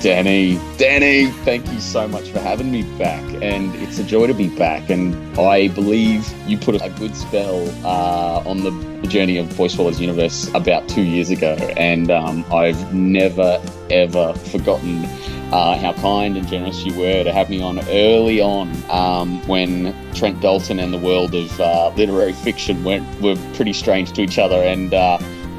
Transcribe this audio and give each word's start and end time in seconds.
Danny, 0.00 0.60
Danny, 0.76 1.26
thank 1.44 1.66
you 1.72 1.80
so 1.80 2.06
much 2.06 2.30
for 2.30 2.38
having 2.38 2.70
me 2.70 2.82
back. 2.98 3.24
And 3.42 3.74
it's 3.76 3.98
a 3.98 4.04
joy 4.04 4.28
to 4.28 4.34
be 4.34 4.48
back. 4.48 4.90
And 4.90 5.16
I 5.36 5.68
believe 5.68 6.32
you 6.46 6.56
put 6.56 6.80
a 6.80 6.88
good 6.90 7.16
spell 7.16 7.68
uh, 7.84 8.48
on 8.48 8.62
the, 8.62 8.88
journey 9.08 9.38
of 9.38 9.56
Boy 9.56 9.68
Swallows 9.68 10.00
Universe 10.00 10.52
about 10.54 10.86
two 10.88 11.02
years 11.02 11.30
ago. 11.30 11.54
And 11.76 12.10
um, 12.10 12.44
I've 12.52 12.92
never, 12.92 13.62
ever 13.90 14.34
forgotten 14.34 15.04
uh, 15.52 15.78
how 15.78 15.94
kind 15.94 16.36
and 16.36 16.46
generous 16.46 16.84
you 16.84 16.94
were 16.98 17.24
to 17.24 17.32
have 17.32 17.48
me 17.48 17.62
on 17.62 17.78
early 17.88 18.40
on 18.40 18.70
um, 18.90 19.40
when 19.46 19.94
Trent 20.14 20.40
Dalton 20.42 20.78
and 20.78 20.92
the 20.92 20.98
world 20.98 21.34
of 21.34 21.60
uh, 21.60 21.88
literary 21.96 22.34
fiction 22.34 22.84
went, 22.84 23.20
were 23.22 23.36
pretty 23.54 23.72
strange 23.72 24.12
to 24.12 24.20
each 24.20 24.38
other. 24.38 24.62
And 24.62 24.92
uh, 24.92 25.18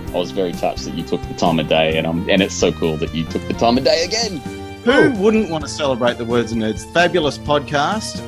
I 0.09 0.17
was 0.17 0.31
very 0.31 0.53
touched 0.53 0.85
that 0.85 0.95
you 0.95 1.03
took 1.03 1.21
the 1.21 1.35
time 1.35 1.59
of 1.59 1.67
day, 1.67 1.95
and 1.95 2.07
um, 2.07 2.27
and 2.29 2.41
it's 2.41 2.55
so 2.55 2.71
cool 2.71 2.97
that 2.97 3.13
you 3.13 3.25
took 3.25 3.47
the 3.47 3.53
time 3.53 3.77
of 3.77 3.83
day 3.83 4.03
again. 4.03 4.37
Who 4.83 5.11
wouldn't 5.21 5.51
want 5.51 5.63
to 5.63 5.69
celebrate 5.69 6.17
the 6.17 6.25
Words 6.25 6.51
and 6.51 6.63
Nerds 6.63 6.91
fabulous 6.93 7.37
podcast? 7.37 8.25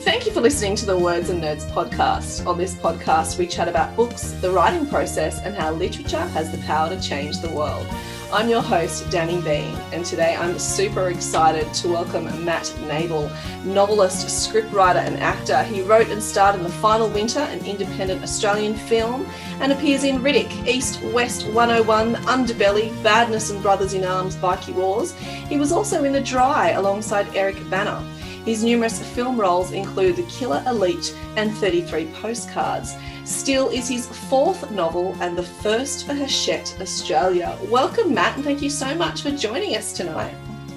Thank 0.00 0.26
you 0.26 0.32
for 0.32 0.40
listening 0.40 0.74
to 0.76 0.86
the 0.86 0.98
Words 0.98 1.30
and 1.30 1.40
Nerds 1.40 1.70
podcast. 1.70 2.44
On 2.44 2.58
this 2.58 2.74
podcast, 2.74 3.38
we 3.38 3.46
chat 3.46 3.68
about 3.68 3.94
books, 3.94 4.32
the 4.40 4.50
writing 4.50 4.84
process, 4.84 5.40
and 5.42 5.54
how 5.54 5.70
literature 5.70 6.26
has 6.28 6.50
the 6.50 6.58
power 6.66 6.88
to 6.88 7.00
change 7.00 7.40
the 7.40 7.50
world. 7.50 7.86
I'm 8.30 8.50
your 8.50 8.60
host, 8.60 9.08
Danny 9.10 9.40
Bean, 9.40 9.74
and 9.90 10.04
today 10.04 10.36
I'm 10.36 10.58
super 10.58 11.08
excited 11.08 11.72
to 11.72 11.88
welcome 11.88 12.24
Matt 12.44 12.64
Nable, 12.82 13.30
novelist, 13.64 14.26
scriptwriter, 14.26 14.96
and 14.96 15.16
actor. 15.16 15.62
He 15.62 15.80
wrote 15.80 16.08
and 16.08 16.22
starred 16.22 16.54
in 16.56 16.62
The 16.62 16.68
Final 16.68 17.08
Winter, 17.08 17.40
an 17.40 17.64
independent 17.64 18.22
Australian 18.22 18.74
film, 18.74 19.26
and 19.60 19.72
appears 19.72 20.04
in 20.04 20.18
Riddick, 20.18 20.66
East 20.66 21.02
West 21.04 21.46
101, 21.46 22.16
Underbelly, 22.26 23.02
Badness 23.02 23.48
and 23.48 23.62
Brothers 23.62 23.94
in 23.94 24.04
Arms, 24.04 24.36
Bikie 24.36 24.74
Wars. 24.74 25.14
He 25.14 25.56
was 25.56 25.72
also 25.72 26.04
in 26.04 26.12
The 26.12 26.20
Dry 26.20 26.72
alongside 26.72 27.34
Eric 27.34 27.56
Bana. 27.70 28.06
His 28.48 28.64
numerous 28.64 29.02
film 29.12 29.38
roles 29.38 29.72
include 29.72 30.16
The 30.16 30.22
Killer 30.22 30.64
Elite 30.66 31.14
and 31.36 31.54
33 31.58 32.06
Postcards. 32.14 32.96
Still 33.26 33.68
is 33.68 33.90
his 33.90 34.06
fourth 34.30 34.70
novel 34.70 35.14
and 35.20 35.36
the 35.36 35.42
first 35.42 36.06
for 36.06 36.14
Hachette 36.14 36.74
Australia. 36.80 37.58
Welcome, 37.68 38.14
Matt, 38.14 38.36
and 38.36 38.44
thank 38.46 38.62
you 38.62 38.70
so 38.70 38.94
much 38.94 39.20
for 39.20 39.30
joining 39.32 39.76
us 39.76 39.92
tonight. 39.92 40.34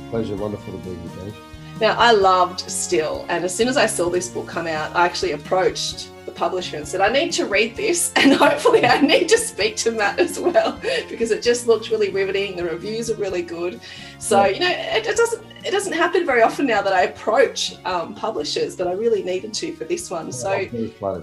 Pleasure, 0.10 0.36
wonderful 0.36 0.74
to 0.74 0.80
be 0.80 0.90
here, 0.90 1.10
Danny. 1.16 1.34
Now, 1.80 1.96
I 1.98 2.12
loved 2.12 2.60
Still, 2.70 3.26
and 3.30 3.46
as 3.46 3.56
soon 3.56 3.70
as 3.70 3.78
I 3.78 3.86
saw 3.86 4.10
this 4.10 4.28
book 4.28 4.50
come 4.50 4.68
out, 4.68 4.94
I 4.94 5.06
actually 5.06 5.32
approached 5.32 6.10
the 6.26 6.34
publisher 6.34 6.76
and 6.76 6.86
said, 6.86 7.00
I 7.00 7.08
need 7.08 7.32
to 7.34 7.46
read 7.46 7.78
this, 7.78 8.12
and 8.18 8.34
hopefully, 8.34 8.86
I 8.86 9.00
need 9.00 9.30
to 9.30 9.38
speak 9.38 9.78
to 9.78 9.92
Matt 9.92 10.20
as 10.20 10.38
well 10.38 10.78
because 11.10 11.32
it 11.32 11.42
just 11.42 11.68
looked 11.68 11.90
really 11.90 12.10
riveting. 12.10 12.58
The 12.58 12.66
reviews 12.66 13.10
are 13.10 13.16
really 13.16 13.44
good. 13.44 13.80
So, 14.20 14.44
you 14.44 14.60
know, 14.60 14.70
it, 14.70 15.08
it 15.08 15.16
doesn't 15.16 15.51
it 15.64 15.72
doesn't 15.72 15.94
happen 15.94 16.26
very 16.26 16.42
often 16.42 16.66
now 16.66 16.82
that 16.82 16.94
I 16.94 17.04
approach 17.04 17.76
um, 17.86 18.16
publishers, 18.16 18.76
but 18.76 18.88
I 18.88 18.94
really 18.94 19.24
needed 19.24 19.54
to 19.56 19.74
for 19.74 19.86
this 19.86 20.10
one. 20.10 20.32
So, 20.32 20.68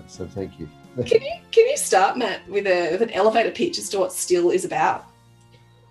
so 0.06 0.27
thank 0.27 0.58
you 0.58 0.69
can 1.06 1.22
you 1.22 1.34
can 1.53 1.67
you 1.69 1.77
start, 1.77 2.17
Matt, 2.19 2.48
with 2.48 2.67
a 2.67 2.91
with 2.91 3.03
an 3.03 3.11
elevator 3.11 3.50
pitch 3.50 3.78
as 3.78 3.89
to 3.91 3.98
what 3.98 4.12
Still 4.12 4.50
is 4.50 4.64
about? 4.64 5.06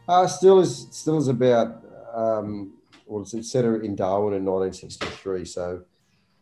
Uh, 0.08 0.28
Still 0.28 0.60
is 0.60 0.88
Still 0.92 1.18
is 1.18 1.30
about 1.30 1.84
um, 2.14 2.74
well, 3.06 3.22
it's 3.22 3.52
set 3.52 3.64
in 3.64 3.96
Darwin 3.96 4.34
in 4.34 4.44
1963, 4.44 5.46
so 5.46 5.84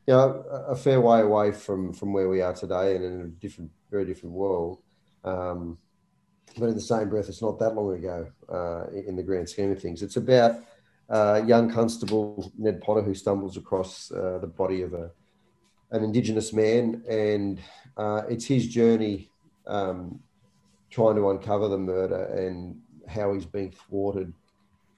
you 0.08 0.14
know 0.14 0.44
a 0.68 0.76
fair 0.76 1.00
way 1.00 1.22
away 1.22 1.52
from 1.52 1.94
from 1.94 2.12
where 2.12 2.28
we 2.28 2.42
are 2.42 2.54
today, 2.54 2.96
and 2.96 3.06
in 3.06 3.22
a 3.22 3.28
different, 3.28 3.70
very 3.92 4.06
different 4.06 4.34
world. 4.34 4.80
Um, 5.24 5.78
but 6.58 6.70
in 6.70 6.76
the 6.76 6.82
same 6.82 7.10
breath, 7.10 7.30
it's 7.30 7.42
not 7.42 7.60
that 7.60 7.76
long 7.76 7.94
ago 7.94 8.28
uh, 8.50 8.86
in 8.92 9.16
the 9.16 9.24
grand 9.24 9.50
scheme 9.50 9.72
of 9.72 9.82
things. 9.82 10.02
It's 10.02 10.16
about 10.16 10.56
uh, 11.10 11.42
young 11.46 11.72
constable 11.72 12.52
Ned 12.58 12.82
Potter 12.82 13.02
who 13.02 13.14
stumbles 13.14 13.58
across 13.58 14.12
uh, 14.12 14.40
the 14.40 14.48
body 14.48 14.82
of 14.82 14.94
a 14.94 15.12
an 15.92 16.04
Indigenous 16.04 16.52
man, 16.52 17.04
and 17.08 17.62
uh, 17.96 18.24
it's 18.28 18.46
his 18.46 18.68
journey 18.68 19.30
um, 19.68 20.20
trying 20.90 21.16
to 21.16 21.30
uncover 21.30 21.68
the 21.68 21.78
murder 21.78 22.26
and 22.26 22.80
how 23.08 23.34
he's 23.34 23.46
being 23.46 23.72
thwarted 23.72 24.34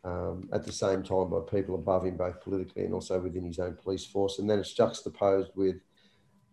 um, 0.04 0.48
at 0.54 0.64
the 0.64 0.72
same 0.72 1.04
time 1.04 1.30
by 1.30 1.40
people 1.52 1.76
above 1.76 2.06
him, 2.06 2.16
both 2.16 2.42
politically 2.42 2.86
and 2.86 2.94
also 2.94 3.20
within 3.20 3.46
his 3.46 3.60
own 3.60 3.76
police 3.76 4.06
force. 4.06 4.40
And 4.40 4.50
then 4.50 4.60
it's 4.60 4.74
juxtaposed 4.74 5.52
with 5.56 5.76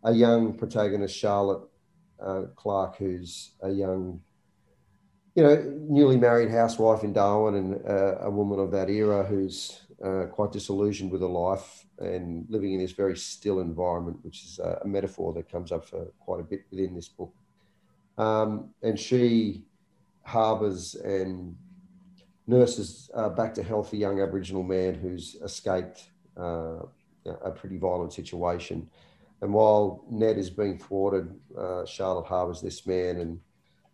a 0.02 0.12
young 0.12 0.54
protagonist, 0.54 1.16
Charlotte 1.16 1.62
uh, 2.20 2.42
Clark, 2.56 2.96
who's 2.96 3.52
a 3.62 3.70
young, 3.70 4.20
you 5.34 5.42
know, 5.42 5.56
newly 5.88 6.16
married 6.16 6.50
housewife 6.50 7.02
in 7.02 7.12
Darwin 7.12 7.54
and 7.56 7.86
uh, 7.86 8.18
a 8.20 8.30
woman 8.30 8.60
of 8.60 8.70
that 8.70 8.88
era 8.88 9.24
who's 9.24 9.80
uh, 10.04 10.26
quite 10.30 10.52
disillusioned 10.52 11.10
with 11.10 11.20
her 11.22 11.26
life 11.26 11.86
and 11.98 12.46
living 12.48 12.74
in 12.74 12.80
this 12.80 12.92
very 12.92 13.16
still 13.16 13.60
environment, 13.60 14.18
which 14.22 14.44
is 14.44 14.58
a, 14.60 14.86
metaphor 14.86 15.32
that 15.32 15.50
comes 15.50 15.72
up 15.72 15.84
for 15.84 16.06
quite 16.20 16.40
a 16.40 16.44
bit 16.44 16.64
within 16.70 16.94
this 16.94 17.08
book. 17.08 17.34
Um, 18.16 18.70
and 18.82 18.98
she 18.98 19.64
harbours 20.22 20.94
and 20.94 21.56
nurses 22.46 23.10
uh, 23.14 23.28
back 23.28 23.54
to 23.54 23.62
health 23.62 23.92
a 23.92 23.96
young 23.96 24.20
Aboriginal 24.20 24.62
man 24.62 24.94
who's 24.94 25.36
escaped 25.42 26.10
uh, 26.36 26.80
a 27.26 27.50
pretty 27.50 27.78
violent 27.78 28.12
situation. 28.12 28.88
And 29.40 29.52
while 29.52 30.04
Ned 30.10 30.38
is 30.38 30.50
being 30.50 30.78
thwarted, 30.78 31.34
uh, 31.58 31.84
Charlotte 31.86 32.26
harbours 32.26 32.60
this 32.60 32.86
man 32.86 33.18
and 33.18 33.40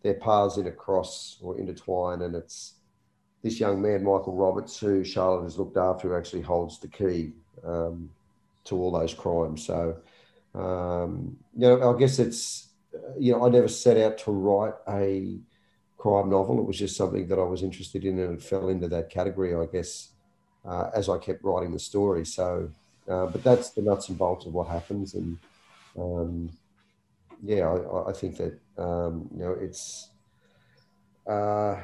their 0.03 0.15
paths 0.15 0.57
intercross 0.57 1.37
or 1.41 1.57
intertwine, 1.59 2.21
and 2.21 2.35
it's 2.35 2.73
this 3.43 3.59
young 3.59 3.81
man, 3.81 4.03
Michael 4.03 4.35
Roberts, 4.35 4.79
who 4.79 5.03
Charlotte 5.03 5.43
has 5.43 5.57
looked 5.57 5.77
after, 5.77 6.09
who 6.09 6.15
actually 6.15 6.41
holds 6.41 6.79
the 6.79 6.87
key 6.87 7.33
um, 7.65 8.09
to 8.65 8.77
all 8.77 8.91
those 8.91 9.13
crimes. 9.13 9.65
So, 9.65 9.97
um, 10.53 11.37
you 11.55 11.61
know, 11.61 11.95
I 11.95 11.99
guess 11.99 12.19
it's, 12.19 12.69
you 13.17 13.31
know, 13.31 13.45
I 13.45 13.49
never 13.49 13.67
set 13.67 13.97
out 13.97 14.17
to 14.19 14.31
write 14.31 14.73
a 14.87 15.39
crime 15.97 16.29
novel. 16.29 16.59
It 16.59 16.65
was 16.65 16.77
just 16.77 16.95
something 16.95 17.27
that 17.27 17.39
I 17.39 17.43
was 17.43 17.63
interested 17.63 18.05
in 18.05 18.19
and 18.19 18.37
it 18.37 18.43
fell 18.43 18.69
into 18.69 18.87
that 18.89 19.09
category, 19.09 19.55
I 19.55 19.65
guess, 19.65 20.09
uh, 20.65 20.89
as 20.93 21.09
I 21.09 21.17
kept 21.17 21.43
writing 21.43 21.71
the 21.71 21.79
story. 21.79 22.25
So, 22.25 22.69
uh, 23.07 23.27
but 23.27 23.43
that's 23.43 23.71
the 23.71 23.81
nuts 23.81 24.09
and 24.09 24.17
bolts 24.17 24.45
of 24.45 24.53
what 24.53 24.67
happens. 24.67 25.15
And 25.15 25.37
um, 25.97 26.51
yeah, 27.43 27.67
I, 27.67 28.09
I, 28.09 28.13
think 28.13 28.37
that, 28.37 28.59
um, 28.77 29.29
you 29.33 29.39
know, 29.39 29.55
it's, 29.59 30.09
uh, 31.27 31.77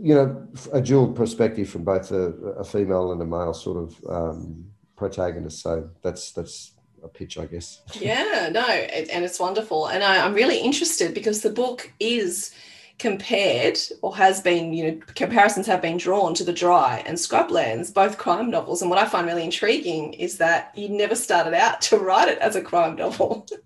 you 0.00 0.14
know, 0.14 0.46
a 0.72 0.80
dual 0.80 1.12
perspective 1.12 1.68
from 1.68 1.84
both 1.84 2.10
a, 2.10 2.32
a 2.58 2.64
female 2.64 3.12
and 3.12 3.22
a 3.22 3.26
male 3.26 3.54
sort 3.54 3.76
of 3.76 4.04
um, 4.08 4.66
protagonist. 4.96 5.62
So 5.62 5.90
that's 6.02 6.32
that's 6.32 6.72
a 7.02 7.08
pitch, 7.08 7.38
I 7.38 7.46
guess. 7.46 7.82
Yeah, 8.00 8.50
no, 8.52 8.64
it, 8.68 9.08
and 9.10 9.24
it's 9.24 9.38
wonderful, 9.38 9.86
and 9.86 10.02
I, 10.02 10.24
I'm 10.24 10.34
really 10.34 10.58
interested 10.58 11.14
because 11.14 11.42
the 11.42 11.50
book 11.50 11.92
is 12.00 12.52
compared 12.98 13.78
or 14.02 14.16
has 14.16 14.40
been, 14.40 14.72
you 14.72 14.84
know, 14.84 15.00
comparisons 15.14 15.66
have 15.66 15.82
been 15.82 15.96
drawn 15.96 16.34
to 16.34 16.44
The 16.44 16.52
Dry 16.52 17.02
and 17.06 17.16
Scrublands, 17.16 17.92
both 17.92 18.18
crime 18.18 18.50
novels. 18.50 18.82
And 18.82 18.90
what 18.90 19.00
I 19.00 19.06
find 19.06 19.26
really 19.26 19.44
intriguing 19.44 20.12
is 20.14 20.38
that 20.38 20.72
you 20.76 20.88
never 20.88 21.14
started 21.14 21.54
out 21.54 21.80
to 21.88 21.98
write 21.98 22.28
it 22.28 22.38
as 22.38 22.56
a 22.56 22.62
crime 22.62 22.96
novel. 22.96 23.46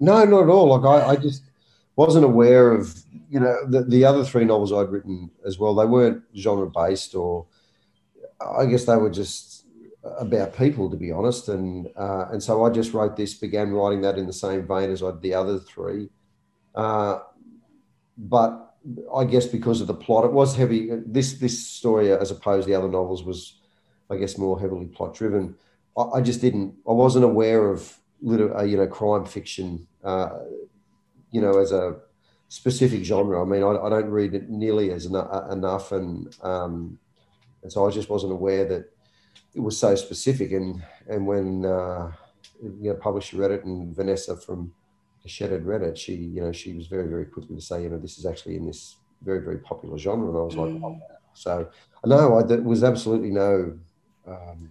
No, 0.00 0.24
not 0.24 0.42
at 0.44 0.48
all. 0.48 0.78
Like 0.78 0.84
I, 0.84 1.10
I 1.10 1.16
just 1.16 1.42
wasn't 1.96 2.24
aware 2.24 2.72
of, 2.72 3.02
you 3.28 3.40
know, 3.40 3.56
the, 3.66 3.82
the 3.82 4.04
other 4.04 4.24
three 4.24 4.44
novels 4.44 4.72
I'd 4.72 4.90
written 4.90 5.30
as 5.44 5.58
well. 5.58 5.74
They 5.74 5.86
weren't 5.86 6.22
genre 6.36 6.70
based 6.70 7.14
or 7.14 7.46
I 8.40 8.66
guess 8.66 8.84
they 8.84 8.96
were 8.96 9.10
just 9.10 9.64
about 10.18 10.56
people, 10.56 10.90
to 10.90 10.96
be 10.96 11.10
honest. 11.12 11.48
And 11.48 11.88
uh, 11.96 12.26
and 12.30 12.42
so 12.42 12.64
I 12.64 12.70
just 12.70 12.92
wrote 12.92 13.16
this, 13.16 13.34
began 13.34 13.72
writing 13.72 14.00
that 14.02 14.18
in 14.18 14.26
the 14.26 14.32
same 14.32 14.66
vein 14.66 14.90
as 14.90 15.02
I 15.02 15.10
the 15.10 15.34
other 15.34 15.58
three. 15.58 16.08
Uh, 16.74 17.20
but 18.16 18.74
I 19.14 19.24
guess 19.24 19.46
because 19.46 19.80
of 19.80 19.86
the 19.86 19.94
plot, 19.94 20.24
it 20.24 20.32
was 20.32 20.56
heavy. 20.56 20.90
This 21.06 21.34
this 21.34 21.66
story, 21.66 22.12
as 22.12 22.30
opposed 22.30 22.66
to 22.66 22.72
the 22.72 22.78
other 22.78 22.88
novels, 22.88 23.24
was 23.24 23.60
I 24.10 24.16
guess 24.16 24.38
more 24.38 24.58
heavily 24.58 24.86
plot 24.86 25.14
driven. 25.14 25.56
I, 25.96 26.02
I, 26.02 26.20
just 26.20 26.40
didn't. 26.40 26.74
I 26.88 26.92
wasn't 26.92 27.24
aware 27.24 27.70
of 27.70 27.98
little, 28.20 28.56
uh, 28.56 28.62
you 28.62 28.76
know, 28.76 28.86
crime 28.86 29.24
fiction, 29.24 29.86
uh, 30.04 30.38
you 31.30 31.40
know, 31.40 31.58
as 31.58 31.72
a 31.72 31.96
specific 32.48 33.04
genre. 33.04 33.42
I 33.42 33.44
mean, 33.44 33.62
I, 33.62 33.76
I 33.76 33.88
don't 33.88 34.10
read 34.10 34.34
it 34.34 34.48
nearly 34.48 34.90
as 34.90 35.06
enough, 35.06 35.50
enough 35.50 35.92
and 35.92 36.34
um, 36.42 36.98
and 37.62 37.72
so 37.72 37.86
I 37.86 37.90
just 37.90 38.08
wasn't 38.08 38.32
aware 38.32 38.64
that 38.66 38.90
it 39.54 39.60
was 39.60 39.78
so 39.78 39.94
specific. 39.94 40.52
And 40.52 40.82
and 41.08 41.26
when 41.26 41.64
uh, 41.64 42.12
you 42.62 42.90
know 42.90 42.94
publisher 42.94 43.36
read 43.36 43.50
it 43.50 43.64
and 43.64 43.94
Vanessa 43.94 44.36
from 44.36 44.72
Hachette 45.22 45.50
had 45.50 45.66
read 45.66 45.82
it, 45.82 45.98
she 45.98 46.14
you 46.14 46.40
know 46.40 46.52
she 46.52 46.72
was 46.74 46.86
very 46.86 47.08
very 47.08 47.26
quickly 47.26 47.56
to 47.56 47.62
say 47.62 47.82
you 47.82 47.88
know 47.88 47.98
this 47.98 48.18
is 48.18 48.26
actually 48.26 48.56
in 48.56 48.66
this 48.66 48.96
very 49.22 49.40
very 49.40 49.58
popular 49.58 49.98
genre, 49.98 50.28
and 50.28 50.38
I 50.38 50.42
was 50.42 50.54
mm. 50.54 50.80
like, 50.80 50.82
oh, 50.82 51.00
so 51.34 51.70
no, 52.04 52.38
I, 52.38 52.42
there 52.42 52.62
was 52.62 52.84
absolutely 52.84 53.30
no. 53.30 53.78
Um, 54.26 54.70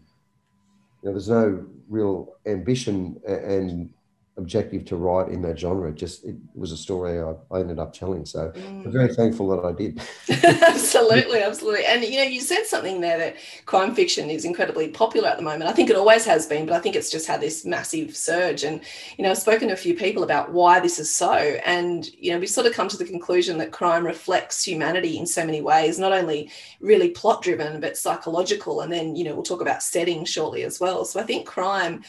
you 1.01 1.09
know, 1.09 1.11
there's 1.11 1.29
no 1.29 1.65
real 1.89 2.35
ambition 2.45 3.19
and 3.27 3.89
objective 4.37 4.85
to 4.85 4.95
write 4.95 5.29
in 5.29 5.41
that 5.41 5.59
genre. 5.59 5.91
Just 5.91 6.23
it 6.25 6.35
was 6.53 6.71
a 6.71 6.77
story 6.77 7.19
I, 7.19 7.33
I 7.55 7.59
ended 7.59 7.79
up 7.79 7.93
telling. 7.93 8.25
So 8.25 8.51
Mm. 8.57 8.85
I'm 8.85 8.91
very 8.91 9.13
thankful 9.13 9.47
that 9.49 9.65
I 9.65 9.71
did. 9.71 10.01
absolutely, 10.67 11.41
absolutely. 11.41 11.85
And 11.85 12.03
you 12.03 12.17
know, 12.17 12.23
you 12.23 12.41
said 12.41 12.65
something 12.65 13.01
there 13.01 13.17
that 13.17 13.35
crime 13.65 13.93
fiction 13.93 14.29
is 14.29 14.45
incredibly 14.45 14.89
popular 14.89 15.29
at 15.29 15.37
the 15.37 15.43
moment. 15.43 15.69
I 15.69 15.73
think 15.73 15.89
it 15.89 15.95
always 15.95 16.25
has 16.25 16.45
been, 16.45 16.65
but 16.65 16.75
I 16.75 16.79
think 16.79 16.95
it's 16.95 17.11
just 17.11 17.27
had 17.27 17.41
this 17.41 17.65
massive 17.65 18.15
surge. 18.15 18.63
And 18.63 18.81
you 19.17 19.23
know, 19.23 19.31
I've 19.31 19.37
spoken 19.37 19.67
to 19.67 19.73
a 19.73 19.77
few 19.77 19.95
people 19.95 20.23
about 20.23 20.51
why 20.51 20.79
this 20.79 20.99
is 20.99 21.13
so. 21.13 21.33
And 21.33 22.09
you 22.15 22.31
know, 22.31 22.39
we 22.39 22.47
sort 22.47 22.67
of 22.67 22.73
come 22.73 22.87
to 22.89 22.97
the 22.97 23.05
conclusion 23.05 23.57
that 23.57 23.71
crime 23.71 24.05
reflects 24.05 24.63
humanity 24.63 25.17
in 25.17 25.25
so 25.25 25.45
many 25.45 25.61
ways, 25.61 25.99
not 25.99 26.13
only 26.13 26.51
really 26.79 27.09
plot 27.09 27.41
driven, 27.41 27.79
but 27.79 27.97
psychological. 27.97 28.81
And 28.81 28.91
then, 28.91 29.15
you 29.15 29.23
know, 29.23 29.33
we'll 29.33 29.43
talk 29.43 29.61
about 29.61 29.83
setting 29.83 30.25
shortly 30.25 30.63
as 30.63 30.79
well. 30.79 31.05
So 31.05 31.19
I 31.19 31.23
think 31.23 31.47
crime 31.47 32.03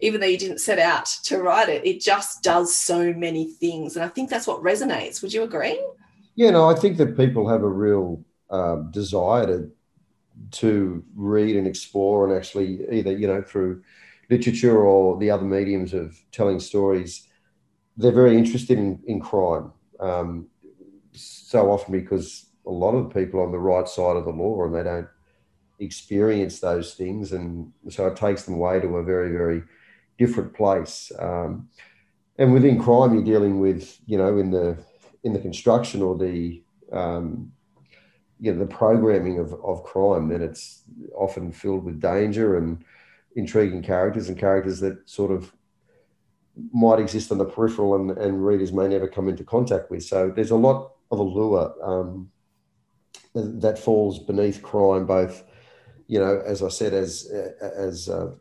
even 0.00 0.20
though 0.20 0.26
you 0.26 0.38
didn't 0.38 0.60
set 0.60 0.78
out 0.78 1.06
to 1.24 1.38
write 1.38 1.68
it, 1.68 1.86
it 1.86 2.00
just 2.00 2.42
does 2.42 2.74
so 2.74 3.12
many 3.12 3.46
things. 3.46 3.96
And 3.96 4.04
I 4.04 4.08
think 4.08 4.30
that's 4.30 4.46
what 4.46 4.62
resonates. 4.62 5.22
Would 5.22 5.32
you 5.32 5.42
agree? 5.42 5.82
Yeah, 6.34 6.50
no, 6.50 6.68
I 6.68 6.74
think 6.74 6.96
that 6.98 7.16
people 7.16 7.48
have 7.48 7.62
a 7.62 7.68
real 7.68 8.24
um, 8.50 8.90
desire 8.90 9.46
to 9.46 9.70
to 10.52 11.04
read 11.14 11.54
and 11.54 11.66
explore, 11.66 12.26
and 12.26 12.36
actually 12.36 12.86
either 12.90 13.12
you 13.12 13.26
know 13.26 13.42
through 13.42 13.82
literature 14.30 14.82
or 14.82 15.18
the 15.18 15.30
other 15.30 15.44
mediums 15.44 15.92
of 15.92 16.18
telling 16.32 16.60
stories, 16.60 17.28
they're 17.96 18.10
very 18.12 18.36
interested 18.36 18.78
in 18.78 19.00
in 19.06 19.20
crime. 19.20 19.72
Um, 19.98 20.46
so 21.12 21.70
often 21.70 21.92
because 21.92 22.46
a 22.66 22.70
lot 22.70 22.94
of 22.94 23.08
the 23.08 23.20
people 23.20 23.40
on 23.40 23.52
the 23.52 23.58
right 23.58 23.88
side 23.88 24.16
of 24.16 24.24
the 24.24 24.30
law 24.30 24.64
and 24.64 24.74
they 24.74 24.82
don't 24.82 25.08
experience 25.78 26.60
those 26.60 26.94
things, 26.94 27.32
and 27.32 27.72
so 27.90 28.06
it 28.06 28.16
takes 28.16 28.44
them 28.44 28.54
away 28.54 28.80
to 28.80 28.96
a 28.96 29.04
very 29.04 29.30
very 29.30 29.62
different 30.20 30.52
place. 30.54 31.10
Um, 31.18 31.70
and 32.38 32.52
within 32.52 32.78
crime, 32.80 33.14
you're 33.14 33.32
dealing 33.34 33.58
with 33.58 33.98
you 34.06 34.18
know 34.18 34.38
in 34.38 34.50
the 34.50 34.76
in 35.24 35.32
the 35.32 35.40
construction 35.40 36.02
or 36.02 36.16
the 36.16 36.62
um, 36.92 37.52
you 38.38 38.52
know 38.52 38.58
the 38.58 38.74
programming 38.82 39.38
of, 39.38 39.52
of 39.64 39.82
crime, 39.82 40.28
then 40.28 40.42
it's 40.42 40.82
often 41.14 41.50
filled 41.50 41.84
with 41.84 42.00
danger 42.00 42.58
and 42.58 42.84
intriguing 43.36 43.82
characters 43.82 44.28
and 44.28 44.38
characters 44.38 44.80
that 44.80 44.96
sort 45.08 45.30
of 45.30 45.52
might 46.72 46.98
exist 46.98 47.32
on 47.32 47.38
the 47.38 47.44
peripheral 47.44 47.94
and, 47.94 48.10
and 48.18 48.44
readers 48.44 48.72
may 48.72 48.88
never 48.88 49.08
come 49.08 49.28
into 49.28 49.44
contact 49.44 49.90
with. 49.90 50.02
So 50.02 50.30
there's 50.34 50.50
a 50.50 50.56
lot 50.68 50.92
of 51.10 51.18
allure 51.18 51.72
um, 51.82 52.30
that 53.34 53.78
falls 53.78 54.18
beneath 54.18 54.62
crime, 54.62 55.06
both 55.06 55.44
you 56.08 56.18
know, 56.18 56.42
as 56.44 56.62
I 56.62 56.68
said, 56.68 56.92
as 56.92 57.30
as 57.60 58.08
a, 58.08 58.34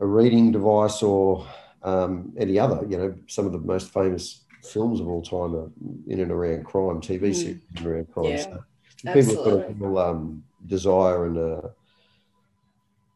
a 0.00 0.06
reading 0.06 0.52
device 0.52 1.02
or 1.02 1.46
um, 1.82 2.32
any 2.38 2.58
other. 2.58 2.84
You 2.88 2.98
know, 2.98 3.14
some 3.26 3.46
of 3.46 3.52
the 3.52 3.58
most 3.58 3.92
famous 3.92 4.44
films 4.62 5.00
of 5.00 5.08
all 5.08 5.22
time 5.22 5.54
are 5.54 5.70
in 6.08 6.20
and 6.20 6.30
around 6.32 6.64
crime, 6.64 7.00
TV 7.00 7.30
Mm. 7.30 7.34
series 7.34 7.60
in 7.76 7.78
and 7.78 7.86
around 7.86 8.10
crime. 8.12 8.34
Yeah, 8.34 8.38
so 8.38 9.12
people 9.12 9.34
have 9.34 9.44
got 9.44 9.70
a 9.70 9.72
real 9.74 9.98
um, 9.98 10.44
desire 10.66 11.26
and 11.26 11.36
a, 11.36 11.70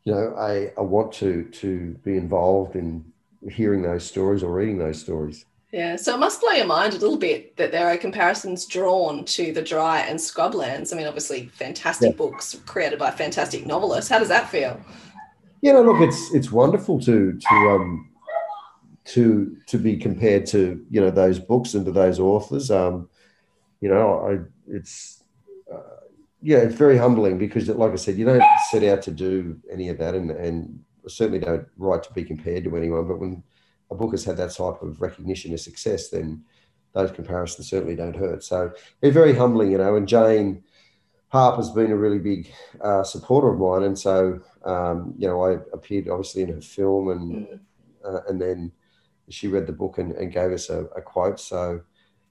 you 0.05 0.13
know 0.15 0.35
a, 0.39 0.73
a 0.77 0.85
want 0.85 1.13
to 1.15 1.45
to 1.45 1.95
be 2.05 2.17
involved 2.17 2.77
in 2.77 3.05
hearing 3.51 3.83
those 3.83 4.05
stories 4.05 4.43
or 4.43 4.53
reading 4.53 4.79
those 4.79 5.01
stories. 5.01 5.45
Yeah, 5.73 5.97
so 5.97 6.15
it 6.15 6.19
must 6.19 6.41
blow 6.41 6.53
your 6.53 6.67
mind 6.67 6.95
a 6.95 6.99
little 6.99 7.19
bit 7.19 7.55
that 7.59 7.73
there 7.73 7.89
are 7.89 7.97
comparisons 7.99 8.65
drawn 8.65 9.25
to 9.27 9.53
the 9.53 9.61
Dry 9.61 10.01
and 10.01 10.19
Scrublands. 10.19 10.95
I 10.95 10.97
mean, 10.97 11.07
obviously, 11.07 11.49
fantastic 11.49 12.13
Yeah. 12.13 12.17
books 12.17 12.57
created 12.67 12.99
by 12.99 13.11
fantastic 13.11 13.67
novelists. 13.67 14.11
How 14.11 14.19
does 14.19 14.29
that 14.29 14.49
feel? 14.49 14.81
Yeah, 15.61 15.73
no, 15.73 15.83
look, 15.83 16.01
it's 16.01 16.33
it's 16.33 16.53
wonderful 16.53 17.01
to 17.01 17.33
to 17.33 17.55
um 17.55 18.11
to 19.07 19.57
to 19.67 19.79
be 19.79 19.97
compared 19.97 20.47
to 20.47 20.85
you 20.91 21.01
know 21.01 21.11
those 21.11 21.39
books 21.39 21.75
and 21.75 21.85
to 21.87 21.93
those 21.93 22.21
authors. 22.21 22.71
Um, 22.71 23.09
you 23.81 23.89
know, 23.89 24.21
I 24.21 24.73
it's 24.73 25.25
uh, 25.73 26.05
yeah, 26.43 26.59
it's 26.59 26.75
very 26.75 26.97
humbling 26.97 27.39
because, 27.39 27.69
like 27.69 27.93
I 27.93 27.97
said, 27.97 28.17
you 28.17 28.25
don't 28.25 28.45
set 28.71 28.85
out 28.85 29.03
to 29.03 29.11
do 29.11 29.59
any 29.71 29.89
of 29.89 29.99
that, 29.99 30.15
and 30.15 30.31
and 30.31 30.81
certainly 31.09 31.41
don't 31.41 31.67
write 31.77 32.03
to 32.05 32.13
be 32.13 32.25
compared 32.25 32.65
to 32.65 32.77
anyone. 32.77 33.09
But 33.09 33.19
when 33.19 33.43
a 33.91 33.95
book 33.95 34.13
has 34.13 34.25
had 34.25 34.37
that 34.37 34.51
type 34.55 34.83
of 34.83 35.01
recognition 35.01 35.51
and 35.51 35.61
success, 35.61 36.11
then 36.11 36.45
those 36.93 37.11
comparisons 37.11 37.69
certainly 37.69 37.97
don't 37.97 38.17
hurt. 38.17 38.45
So 38.45 38.73
it's 39.03 39.15
very 39.15 39.35
humbling, 39.35 39.73
you 39.73 39.79
know. 39.79 39.97
And 39.97 40.07
Jane 40.07 40.65
Harper's 41.29 41.71
been 41.71 41.93
a 41.93 41.97
really 41.97 42.19
big 42.19 42.53
uh, 42.83 43.05
supporter 43.05 43.49
of 43.49 43.59
mine, 43.59 43.85
and 43.85 43.99
so 43.99 44.41
um, 44.69 45.15
you 45.19 45.27
know 45.29 45.39
I 45.49 45.53
appeared 45.73 46.09
obviously 46.09 46.43
in 46.43 46.53
her 46.55 46.61
film, 46.77 47.05
and 47.15 47.25
Mm. 47.37 47.61
uh, 48.09 48.21
and 48.29 48.41
then 48.41 48.73
she 49.29 49.49
read 49.49 49.67
the 49.67 49.73
book 49.83 49.99
and, 49.99 50.13
and 50.13 50.33
gave 50.33 50.53
us 50.53 50.71
a, 50.71 50.81
a 50.97 51.03
quote. 51.03 51.41
So 51.41 51.63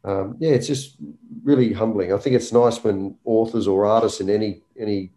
um, 0.04 0.36
yeah, 0.40 0.52
it's 0.58 0.68
just 0.68 0.98
really 1.44 1.74
humbling. 1.74 2.14
I 2.14 2.18
think 2.18 2.36
it's 2.36 2.54
nice 2.64 2.84
when 2.84 3.18
authors 3.26 3.68
or 3.68 3.86
artists 3.86 4.22
in 4.22 4.30
any 4.30 4.62
any 4.80 5.12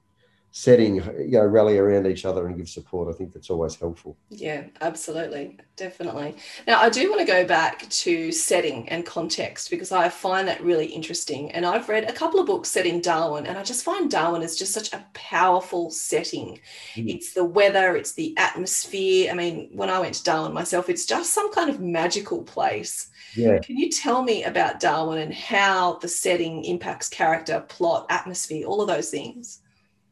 setting 0.53 0.97
you 0.97 1.39
know 1.39 1.45
rally 1.45 1.79
around 1.79 2.07
each 2.07 2.25
other 2.25 2.47
and 2.47 2.57
give 2.57 2.69
support. 2.69 3.13
I 3.13 3.17
think 3.17 3.33
that's 3.33 3.51
always 3.51 3.77
helpful. 3.77 4.17
Yeah, 4.31 4.65
absolutely. 4.81 5.59
Definitely. 5.77 6.35
Now, 6.67 6.81
I 6.81 6.91
do 6.91 7.09
want 7.09 7.21
to 7.21 7.27
go 7.27 7.47
back 7.47 7.89
to 7.89 8.31
setting 8.33 8.89
and 8.89 9.07
context 9.07 9.71
because 9.71 9.93
I 9.93 10.09
find 10.09 10.47
that 10.49 10.63
really 10.63 10.87
interesting. 10.87 11.51
And 11.53 11.65
I've 11.65 11.89
read 11.89 12.05
a 12.05 12.13
couple 12.13 12.41
of 12.41 12.47
books 12.47 12.71
set 12.71 12.85
in 12.85 13.01
Darwin, 13.01 13.47
and 13.47 13.57
I 13.57 13.63
just 13.63 13.85
find 13.85 14.11
Darwin 14.11 14.43
is 14.43 14.59
just 14.59 14.75
such 14.75 14.93
a 14.93 15.07
powerful 15.15 15.91
setting. 15.91 16.61
Mm. 16.95 17.15
It's 17.15 17.33
the 17.33 17.45
weather, 17.45 17.97
it's 17.97 18.13
the 18.13 18.37
atmosphere. 18.37 19.31
I 19.31 19.35
mean, 19.35 19.71
when 19.73 19.89
I 19.89 20.01
went 20.01 20.15
to 20.17 20.25
Darwin 20.25 20.53
myself, 20.53 20.89
it's 20.89 21.07
just 21.07 21.33
some 21.33 21.51
kind 21.53 21.71
of 21.71 21.81
magical 21.81 22.43
place. 22.43 23.11
Yeah. 23.35 23.59
Can 23.59 23.77
you 23.77 23.89
tell 23.89 24.23
me 24.23 24.45
about 24.45 24.81
Darwin 24.81 25.19
and 25.19 25.33
how 25.33 25.95
the 25.95 26.09
setting 26.09 26.65
impacts 26.65 27.09
character, 27.09 27.65
plot, 27.69 28.07
atmosphere, 28.11 28.67
all 28.67 28.83
of 28.83 28.89
those 28.89 29.11
things? 29.11 29.60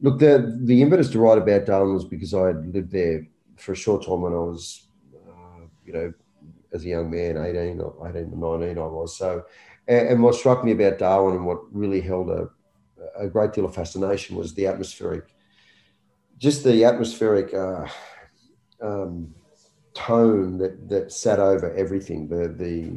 Look, 0.01 0.19
the 0.19 0.59
the 0.63 0.81
impetus 0.81 1.09
to 1.11 1.19
write 1.19 1.37
about 1.37 1.65
Darwin 1.65 1.93
was 1.93 2.05
because 2.05 2.33
I 2.33 2.47
had 2.47 2.73
lived 2.73 2.91
there 2.91 3.27
for 3.57 3.73
a 3.73 3.75
short 3.75 4.05
time 4.05 4.21
when 4.21 4.33
I 4.33 4.37
was, 4.37 4.87
uh, 5.27 5.65
you 5.85 5.93
know, 5.93 6.13
as 6.71 6.85
a 6.85 6.89
young 6.89 7.09
man, 7.09 7.37
18 7.37 7.81
or 7.81 8.07
18 8.07 8.33
or 8.41 8.59
19 8.59 8.77
I 8.77 8.85
was. 8.85 9.17
So, 9.17 9.43
and, 9.87 10.07
and 10.09 10.23
what 10.23 10.35
struck 10.35 10.63
me 10.63 10.71
about 10.71 10.99
Darwin 10.99 11.35
and 11.35 11.45
what 11.45 11.59
really 11.73 12.01
held 12.01 12.29
a, 12.29 12.49
a 13.17 13.27
great 13.27 13.53
deal 13.53 13.65
of 13.65 13.75
fascination 13.75 14.35
was 14.35 14.53
the 14.53 14.67
atmospheric, 14.67 15.35
just 16.37 16.63
the 16.63 16.85
atmospheric 16.85 17.53
uh, 17.53 17.87
um, 18.81 19.33
tone 19.93 20.57
that, 20.57 20.87
that 20.87 21.11
sat 21.11 21.39
over 21.39 21.73
everything. 21.73 22.27
The, 22.27 22.47
the, 22.47 22.91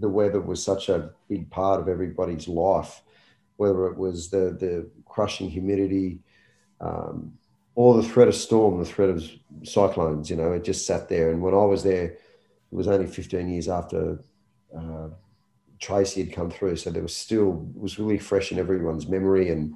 the 0.00 0.08
weather 0.08 0.40
was 0.40 0.64
such 0.64 0.88
a 0.88 1.10
big 1.28 1.50
part 1.50 1.80
of 1.80 1.88
everybody's 1.88 2.48
life, 2.48 3.02
whether 3.56 3.86
it 3.86 3.96
was 3.96 4.30
the, 4.30 4.56
the 4.58 4.90
crushing 5.04 5.50
humidity, 5.50 6.20
um, 6.82 7.32
or 7.74 7.94
the 7.94 8.02
threat 8.02 8.28
of 8.28 8.34
storm, 8.34 8.78
the 8.78 8.84
threat 8.84 9.08
of 9.08 9.24
cyclones. 9.62 10.28
You 10.28 10.36
know, 10.36 10.52
it 10.52 10.64
just 10.64 10.86
sat 10.86 11.08
there. 11.08 11.30
And 11.30 11.40
when 11.40 11.54
I 11.54 11.64
was 11.64 11.82
there, 11.82 12.04
it 12.04 12.18
was 12.70 12.88
only 12.88 13.06
15 13.06 13.48
years 13.48 13.68
after 13.68 14.22
uh, 14.76 15.08
Tracy 15.78 16.22
had 16.22 16.32
come 16.32 16.50
through, 16.50 16.76
so 16.76 16.90
there 16.90 17.02
was 17.02 17.14
still 17.14 17.68
it 17.74 17.80
was 17.80 17.98
really 17.98 18.16
fresh 18.16 18.52
in 18.52 18.58
everyone's 18.58 19.08
memory, 19.08 19.50
and 19.50 19.74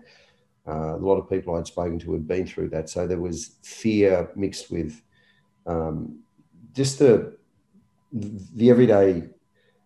uh, 0.66 0.94
a 0.94 1.02
lot 1.02 1.16
of 1.16 1.28
people 1.28 1.56
I'd 1.56 1.66
spoken 1.66 1.98
to 1.98 2.12
had 2.12 2.28
been 2.28 2.46
through 2.46 2.68
that. 2.70 2.88
So 2.88 3.06
there 3.08 3.20
was 3.20 3.56
fear 3.64 4.30
mixed 4.36 4.70
with 4.70 5.02
um, 5.66 6.20
just 6.74 7.00
the 7.00 7.36
the 8.12 8.70
everyday 8.70 9.24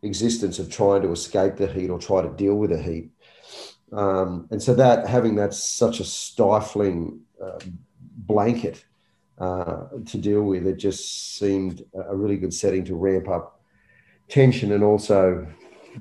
existence 0.03 0.59
of 0.59 0.71
trying 0.71 1.03
to 1.03 1.13
escape 1.13 1.57
the 1.57 1.67
heat 1.67 1.89
or 1.89 1.99
try 1.99 2.21
to 2.21 2.29
deal 2.29 2.55
with 2.55 2.71
the 2.71 2.83
heat. 2.83 3.11
Um, 3.93 4.47
and 4.51 4.63
so 4.63 4.75
that 4.75 5.07
having 5.07 5.35
that 5.37 5.55
such 5.55 6.01
a 6.01 6.05
stifling 6.05 7.21
uh, 7.43 7.59
blanket 7.99 8.85
uh, 9.39 9.87
to 10.07 10.19
deal 10.19 10.43
with, 10.43 10.67
it 10.67 10.77
just 10.77 11.37
seemed 11.39 11.85
a 11.95 12.15
really 12.15 12.37
good 12.37 12.55
setting 12.55 12.85
to 12.85 12.95
ramp 12.95 13.29
up 13.29 13.61
tension 14.29 14.73
and 14.73 14.85
also, 14.85 15.47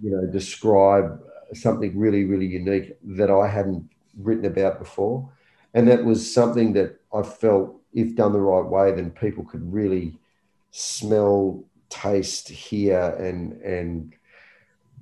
you 0.02 0.12
know, 0.12 0.28
describe 0.28 1.20
something 1.54 1.98
really, 1.98 2.26
really 2.26 2.46
unique 2.46 2.96
that 3.04 3.32
I 3.32 3.48
hadn't 3.48 3.90
written 4.18 4.46
about 4.46 4.80
before. 4.80 5.32
And 5.74 5.88
that 5.88 6.04
was 6.04 6.32
something 6.32 6.74
that 6.74 7.00
I 7.14 7.22
felt, 7.24 7.76
if 7.94 8.16
done 8.16 8.34
the 8.34 8.42
right 8.42 8.66
way, 8.66 8.92
then 8.92 9.12
people 9.12 9.44
could 9.44 9.74
really 9.74 10.18
smell, 10.72 11.64
taste, 11.90 12.50
hear, 12.50 13.16
and 13.20 13.54
and 13.62 14.14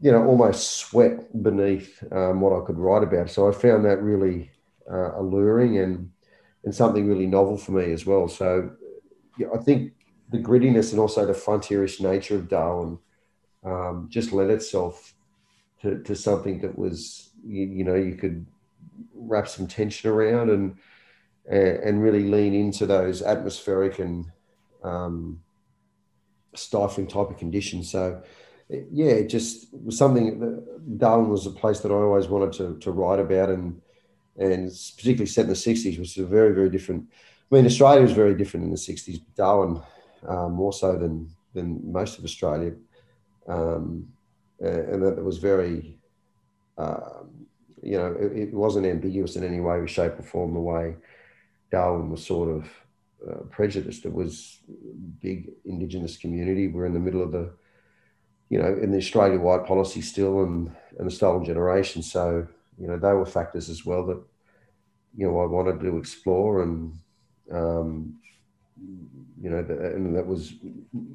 you 0.02 0.12
know 0.12 0.26
almost 0.26 0.78
sweat 0.78 1.42
beneath 1.44 2.04
um, 2.12 2.42
what 2.42 2.54
I 2.54 2.66
could 2.66 2.78
write 2.78 3.04
about. 3.04 3.30
So 3.30 3.50
I 3.50 3.52
found 3.52 3.86
that 3.86 4.02
really 4.02 4.52
uh, 4.92 5.20
alluring 5.20 5.78
and 5.78 6.12
and 6.64 6.74
something 6.74 7.08
really 7.08 7.28
novel 7.28 7.58
for 7.58 7.72
me 7.72 7.92
as 7.92 8.06
well. 8.06 8.28
So 8.28 8.72
yeah, 9.38 9.48
I 9.54 9.58
think 9.58 9.94
the 10.30 10.40
grittiness 10.40 10.92
and 10.92 11.00
also 11.00 11.26
the 11.26 11.34
frontierish 11.34 12.02
nature 12.02 12.36
of 12.36 12.50
Darwin 12.50 13.00
um, 13.64 14.08
just 14.10 14.32
lent 14.32 14.52
itself 14.52 15.14
to, 15.82 16.02
to 16.04 16.16
something 16.16 16.60
that 16.62 16.78
was 16.78 17.30
you, 17.46 17.66
you 17.66 17.84
know 17.84 17.96
you 17.96 18.16
could 18.16 18.46
wrap 19.14 19.48
some 19.48 19.68
tension 19.68 20.10
around 20.10 20.50
and 20.50 20.78
and 21.50 22.04
really 22.04 22.30
lean 22.30 22.54
into 22.54 22.86
those 22.86 23.22
atmospheric 23.22 24.00
and 24.00 24.26
um, 24.84 25.42
stifling 26.56 27.08
type 27.08 27.30
of 27.30 27.38
conditions. 27.38 27.90
So, 27.92 28.22
yeah, 28.70 29.12
it 29.12 29.28
just 29.28 29.68
was 29.72 29.98
something. 29.98 30.40
That 30.40 30.98
Darwin 30.98 31.30
was 31.30 31.46
a 31.46 31.52
place 31.52 31.80
that 31.82 31.92
I 31.92 31.96
always 31.96 32.28
wanted 32.28 32.54
to, 32.54 32.78
to 32.80 32.92
write 32.92 33.20
about, 33.20 33.50
and 33.50 33.82
and 34.38 34.70
particularly 34.96 35.26
set 35.26 35.44
in 35.44 35.50
the 35.50 35.56
'60s, 35.56 35.98
which 35.98 36.18
is 36.18 36.24
a 36.24 36.26
very 36.26 36.54
very 36.54 36.70
different. 36.70 37.06
I 37.52 37.56
mean, 37.56 37.66
Australia 37.66 38.02
was 38.02 38.12
very 38.12 38.36
different 38.36 38.66
in 38.66 38.72
the 38.72 38.78
'60s. 38.78 39.20
but 39.20 39.36
Darwin 39.36 39.82
um, 40.28 40.54
more 40.54 40.74
so 40.74 40.98
than 40.98 41.30
than 41.54 41.80
most 41.92 42.20
of 42.20 42.26
Australia, 42.26 42.74
um, 43.48 44.08
and 44.60 45.02
that 45.04 45.18
it 45.18 45.24
was 45.24 45.38
very. 45.38 45.98
Um, 46.78 47.48
you 47.84 47.98
know, 47.98 48.16
it, 48.20 48.50
it, 48.50 48.54
wasn't 48.54 48.86
ambiguous 48.86 49.36
in 49.36 49.44
any 49.44 49.60
way, 49.60 49.86
shape, 49.88 50.20
or 50.20 50.24
form. 50.24 50.54
The 50.54 50.60
way 50.60 50.96
Darwin 51.72 52.10
was 52.10 52.26
sort 52.26 52.50
of 52.50 52.70
uh, 53.28 53.44
prejudiced. 53.50 54.06
It 54.06 54.14
was 54.14 54.60
big 55.22 55.52
Indigenous 55.66 56.18
community. 56.18 56.68
We're 56.68 56.86
in 56.86 56.94
the 56.94 57.00
middle 57.00 57.22
of 57.22 57.32
the, 57.32 57.52
you 58.50 58.62
know, 58.62 58.78
in 58.82 58.92
the 58.92 58.98
Australia-wide 58.98 59.66
policy 59.66 60.02
still, 60.02 60.44
and 60.44 60.72
and 60.98 61.08
the 61.08 61.12
stolen 61.12 61.46
generation. 61.46 62.02
So 62.02 62.48
you 62.80 62.88
know, 62.88 62.98
they 62.98 63.14
were 63.14 63.26
factors 63.26 63.70
as 63.70 63.86
well 63.86 64.06
that 64.08 64.22
you 65.16 65.28
know 65.28 65.40
I 65.40 65.46
wanted 65.46 65.80
to 65.82 65.98
explore, 65.98 66.62
and 66.62 66.98
um, 67.52 68.20
you 69.42 69.50
know, 69.50 69.64
the, 69.64 69.94
and 69.96 70.16
that 70.16 70.26
was 70.26 70.54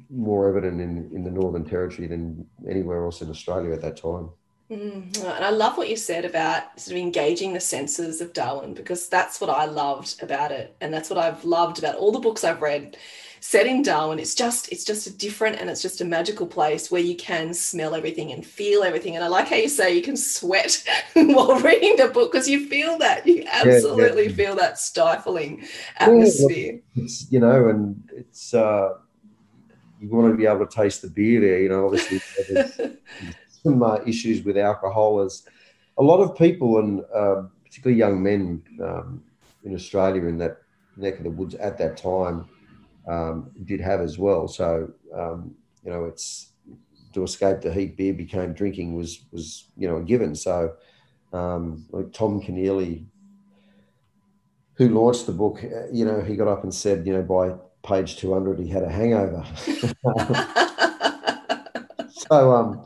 more 0.09 0.49
evident 0.49 0.81
in 0.81 1.09
in 1.13 1.23
the 1.23 1.31
Northern 1.31 1.65
Territory 1.65 2.07
than 2.07 2.45
anywhere 2.69 3.03
else 3.05 3.21
in 3.21 3.29
Australia 3.29 3.73
at 3.73 3.81
that 3.81 3.97
time. 3.97 4.29
Mm, 4.73 5.23
and 5.23 5.45
I 5.45 5.51
love 5.51 5.77
what 5.77 5.89
you 5.89 5.95
said 5.95 6.25
about 6.25 6.79
sort 6.79 6.97
of 6.97 7.03
engaging 7.03 7.53
the 7.53 7.59
senses 7.59 8.21
of 8.21 8.33
Darwin 8.33 8.73
because 8.73 9.07
that's 9.07 9.39
what 9.39 9.51
I 9.51 9.65
loved 9.65 10.21
about 10.23 10.51
it, 10.51 10.75
and 10.81 10.91
that's 10.91 11.11
what 11.11 11.19
I've 11.19 11.45
loved 11.45 11.77
about 11.77 11.95
all 11.95 12.11
the 12.11 12.19
books 12.19 12.43
I've 12.43 12.61
read 12.61 12.97
set 13.39 13.67
in 13.67 13.83
Darwin. 13.83 14.17
It's 14.17 14.33
just 14.33 14.71
it's 14.71 14.83
just 14.83 15.05
a 15.05 15.15
different 15.15 15.57
and 15.57 15.69
it's 15.69 15.81
just 15.83 16.01
a 16.01 16.05
magical 16.05 16.47
place 16.47 16.89
where 16.89 17.01
you 17.01 17.15
can 17.15 17.53
smell 17.53 17.93
everything 17.93 18.31
and 18.31 18.43
feel 18.43 18.81
everything. 18.81 19.15
And 19.15 19.23
I 19.23 19.27
like 19.27 19.49
how 19.49 19.57
you 19.57 19.69
say 19.69 19.95
you 19.95 20.01
can 20.01 20.17
sweat 20.17 20.83
while 21.13 21.59
reading 21.59 21.95
the 21.97 22.07
book 22.07 22.31
because 22.31 22.49
you 22.49 22.67
feel 22.67 22.97
that 22.97 23.27
you 23.27 23.45
absolutely 23.51 24.23
yeah, 24.23 24.29
yeah. 24.29 24.35
feel 24.35 24.55
that 24.55 24.79
stifling 24.79 25.67
atmosphere. 25.97 26.79
Yeah, 26.95 27.03
it's 27.03 27.31
you 27.31 27.39
know, 27.39 27.69
and 27.69 28.09
it's. 28.11 28.55
uh 28.55 28.95
you 30.03 30.09
want 30.09 30.33
to 30.33 30.37
be 30.37 30.45
able 30.45 30.67
to 30.67 30.75
taste 30.75 31.01
the 31.01 31.07
beer 31.07 31.39
there, 31.39 31.61
you 31.61 31.69
know. 31.69 31.85
Obviously, 31.85 32.19
some 33.63 33.81
uh, 33.81 33.99
issues 34.05 34.43
with 34.43 34.57
alcohol 34.57 35.21
as 35.21 35.43
a 35.97 36.03
lot 36.03 36.19
of 36.19 36.37
people 36.37 36.79
and 36.79 37.01
uh, 37.15 37.43
particularly 37.63 37.97
young 37.97 38.21
men 38.21 38.61
um, 38.83 39.23
in 39.63 39.73
Australia 39.73 40.25
in 40.25 40.37
that 40.37 40.57
neck 40.97 41.17
of 41.17 41.23
the 41.23 41.29
woods 41.29 41.55
at 41.55 41.77
that 41.77 41.97
time 41.97 42.45
um, 43.07 43.51
did 43.65 43.79
have 43.79 44.01
as 44.01 44.17
well. 44.17 44.47
So 44.47 44.91
um, 45.15 45.55
you 45.83 45.91
know, 45.91 46.05
it's 46.05 46.51
to 47.13 47.23
escape 47.23 47.61
the 47.61 47.71
heat, 47.71 47.95
beer 47.95 48.13
became 48.13 48.53
drinking 48.53 48.95
was 48.95 49.21
was 49.31 49.65
you 49.77 49.87
know 49.87 49.97
a 49.97 50.03
given. 50.03 50.35
So 50.35 50.73
um, 51.31 51.85
like 51.91 52.11
Tom 52.13 52.41
Keneally, 52.41 53.05
who 54.75 54.89
launched 54.89 55.25
the 55.25 55.31
book, 55.31 55.63
uh, 55.63 55.87
you 55.91 56.05
know, 56.05 56.21
he 56.21 56.35
got 56.35 56.47
up 56.47 56.63
and 56.63 56.73
said, 56.73 57.05
you 57.05 57.13
know, 57.13 57.23
by 57.23 57.55
page 57.87 58.17
two 58.17 58.33
hundred, 58.33 58.59
he 58.59 58.67
had 58.67 58.83
a 58.83 58.89
hangover. 58.89 59.45
so 62.09 62.51
um, 62.51 62.85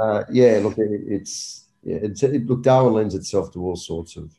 uh, 0.00 0.24
yeah, 0.30 0.60
look, 0.62 0.78
it, 0.78 1.02
it's 1.06 1.64
yeah, 1.82 1.98
it's, 2.02 2.22
it, 2.22 2.46
look, 2.46 2.62
Darwin 2.62 2.94
lends 2.94 3.14
itself 3.14 3.52
to 3.52 3.64
all 3.64 3.76
sorts 3.76 4.16
of 4.16 4.32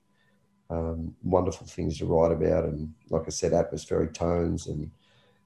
um, 0.69 1.15
wonderful 1.23 1.67
things 1.67 1.97
to 1.99 2.05
write 2.05 2.31
about, 2.31 2.65
and 2.65 2.93
like 3.09 3.23
I 3.27 3.29
said, 3.29 3.53
atmospheric 3.53 4.13
tones 4.13 4.67
and 4.67 4.89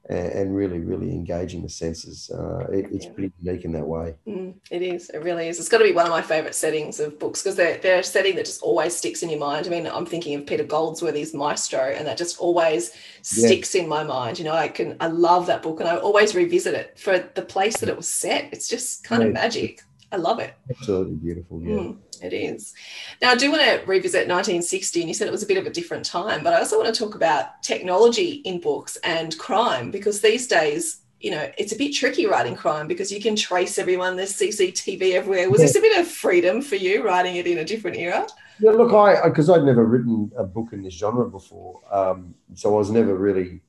and 0.10 0.56
really, 0.56 0.80
really 0.80 1.12
engaging 1.12 1.62
the 1.62 1.70
senses. 1.70 2.32
Uh, 2.34 2.66
it, 2.72 2.86
it's 2.92 3.06
yeah. 3.06 3.12
pretty 3.12 3.34
unique 3.42 3.66
in 3.66 3.74
that 3.74 3.86
way. 3.86 4.16
Mm, 4.26 4.56
it 4.72 4.82
is. 4.82 5.10
It 5.10 5.22
really 5.22 5.50
is. 5.50 5.60
It's 5.60 5.68
got 5.68 5.80
to 5.80 5.84
be 5.84 5.92
one 5.92 6.06
of 6.06 6.12
my 6.12 6.22
favourite 6.22 6.56
settings 6.56 7.00
of 7.00 7.20
books 7.20 7.44
because 7.44 7.58
they're, 7.58 7.78
they're 7.80 8.00
a 8.00 8.04
setting 8.04 8.36
that 8.38 8.46
just 8.46 8.62
always 8.62 8.96
sticks 8.96 9.22
in 9.22 9.30
your 9.30 9.40
mind. 9.40 9.68
I 9.68 9.70
mean, 9.70 9.86
I'm 9.86 10.06
thinking 10.06 10.36
of 10.36 10.46
Peter 10.46 10.64
Goldsworthy's 10.64 11.34
Maestro, 11.34 11.94
and 11.94 12.08
that 12.08 12.18
just 12.18 12.40
always 12.40 12.92
sticks 13.22 13.76
yeah. 13.76 13.82
in 13.82 13.90
my 13.90 14.04
mind. 14.04 14.40
You 14.40 14.46
know, 14.46 14.54
I 14.54 14.70
can, 14.70 14.96
I 15.02 15.08
love 15.08 15.46
that 15.48 15.62
book, 15.62 15.82
and 15.82 15.90
I 15.90 15.98
always 15.98 16.34
revisit 16.34 16.74
it 16.74 16.98
for 16.98 17.30
the 17.36 17.42
place 17.42 17.78
that 17.82 17.90
it 17.90 17.98
was 17.98 18.08
set. 18.08 18.50
It's 18.54 18.70
just 18.70 19.04
kind 19.04 19.22
yeah. 19.22 19.28
of 19.28 19.34
magic. 19.34 19.84
I 20.12 20.16
love 20.16 20.40
it. 20.40 20.54
Absolutely 20.70 21.16
beautiful. 21.16 21.62
Yeah. 21.62 21.76
Mm, 21.76 21.98
it 22.22 22.34
is. 22.34 22.74
Now, 23.22 23.32
I 23.32 23.36
do 23.36 23.52
want 23.52 23.62
to 23.64 23.86
revisit 23.86 24.28
1960, 24.28 25.02
and 25.02 25.10
you 25.10 25.14
said 25.14 25.28
it 25.28 25.32
was 25.32 25.44
a 25.44 25.48
bit 25.48 25.58
of 25.58 25.66
a 25.66 25.70
different 25.70 26.06
time, 26.06 26.44
but 26.44 26.54
I 26.54 26.60
also 26.60 26.78
want 26.82 26.94
to 26.94 26.98
talk 26.98 27.16
about 27.16 27.62
technology 27.62 28.42
in 28.46 28.62
books 28.62 28.98
and 29.04 29.38
crime 29.38 29.92
because 29.92 30.22
these 30.22 30.48
days, 30.48 31.02
you 31.20 31.32
know, 31.32 31.50
it's 31.58 31.74
a 31.74 31.78
bit 31.78 31.94
tricky 31.94 32.26
writing 32.26 32.56
crime 32.56 32.88
because 32.88 33.12
you 33.12 33.20
can 33.20 33.36
trace 33.36 33.78
everyone. 33.78 34.16
There's 34.16 34.34
CCTV 34.34 35.14
everywhere. 35.14 35.50
Was 35.50 35.60
yeah. 35.60 35.66
this 35.66 35.76
a 35.76 35.82
bit 35.82 36.00
of 36.00 36.08
freedom 36.08 36.62
for 36.62 36.76
you 36.76 37.04
writing 37.04 37.36
it 37.36 37.48
in 37.48 37.58
a 37.58 37.66
different 37.66 37.98
era? 37.98 38.28
Yeah, 38.60 38.72
look, 38.72 38.94
I 38.94 39.28
because 39.28 39.50
I'd 39.50 39.64
never 39.64 39.84
written 39.84 40.32
a 40.38 40.44
book 40.44 40.74
in 40.74 40.84
this 40.84 40.94
genre 40.94 41.30
before, 41.30 41.82
um, 41.92 42.34
so 42.56 42.74
I 42.74 42.78
was 42.78 42.90
never 42.90 43.16
really 43.16 43.62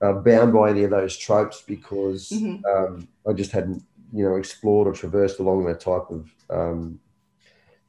uh, 0.00 0.14
bound 0.14 0.52
by 0.52 0.70
any 0.70 0.84
of 0.84 0.90
those 0.90 1.16
tropes 1.16 1.62
because 1.66 2.30
mm-hmm. 2.30 2.64
um, 2.64 3.08
I 3.28 3.32
just 3.32 3.52
hadn't 3.52 3.82
you 4.12 4.24
know 4.24 4.36
explored 4.36 4.88
or 4.88 4.92
traversed 4.92 5.38
along 5.38 5.64
that 5.66 5.80
type 5.80 6.10
of 6.10 6.34
um, 6.50 6.98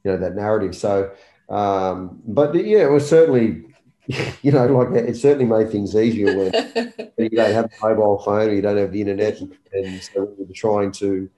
you 0.04 0.10
know 0.10 0.16
that 0.16 0.34
narrative. 0.34 0.74
So, 0.76 1.12
um, 1.48 2.20
but 2.26 2.54
yeah, 2.54 2.84
it 2.84 2.90
was 2.90 3.08
certainly 3.08 3.64
you 4.42 4.52
know 4.52 4.66
like 4.66 5.04
it 5.04 5.16
certainly 5.16 5.44
made 5.46 5.70
things 5.70 5.94
easier 5.94 6.36
when 6.36 6.52
you 7.18 7.30
don't 7.30 7.52
have 7.52 7.66
a 7.66 7.70
mobile 7.86 8.18
phone 8.18 8.48
or 8.48 8.52
you 8.52 8.62
don't 8.62 8.76
have 8.76 8.92
the 8.92 9.00
internet, 9.00 9.40
and, 9.40 9.56
and 9.72 10.02
so 10.02 10.32
you're 10.38 10.48
trying 10.54 10.92
to. 10.92 11.28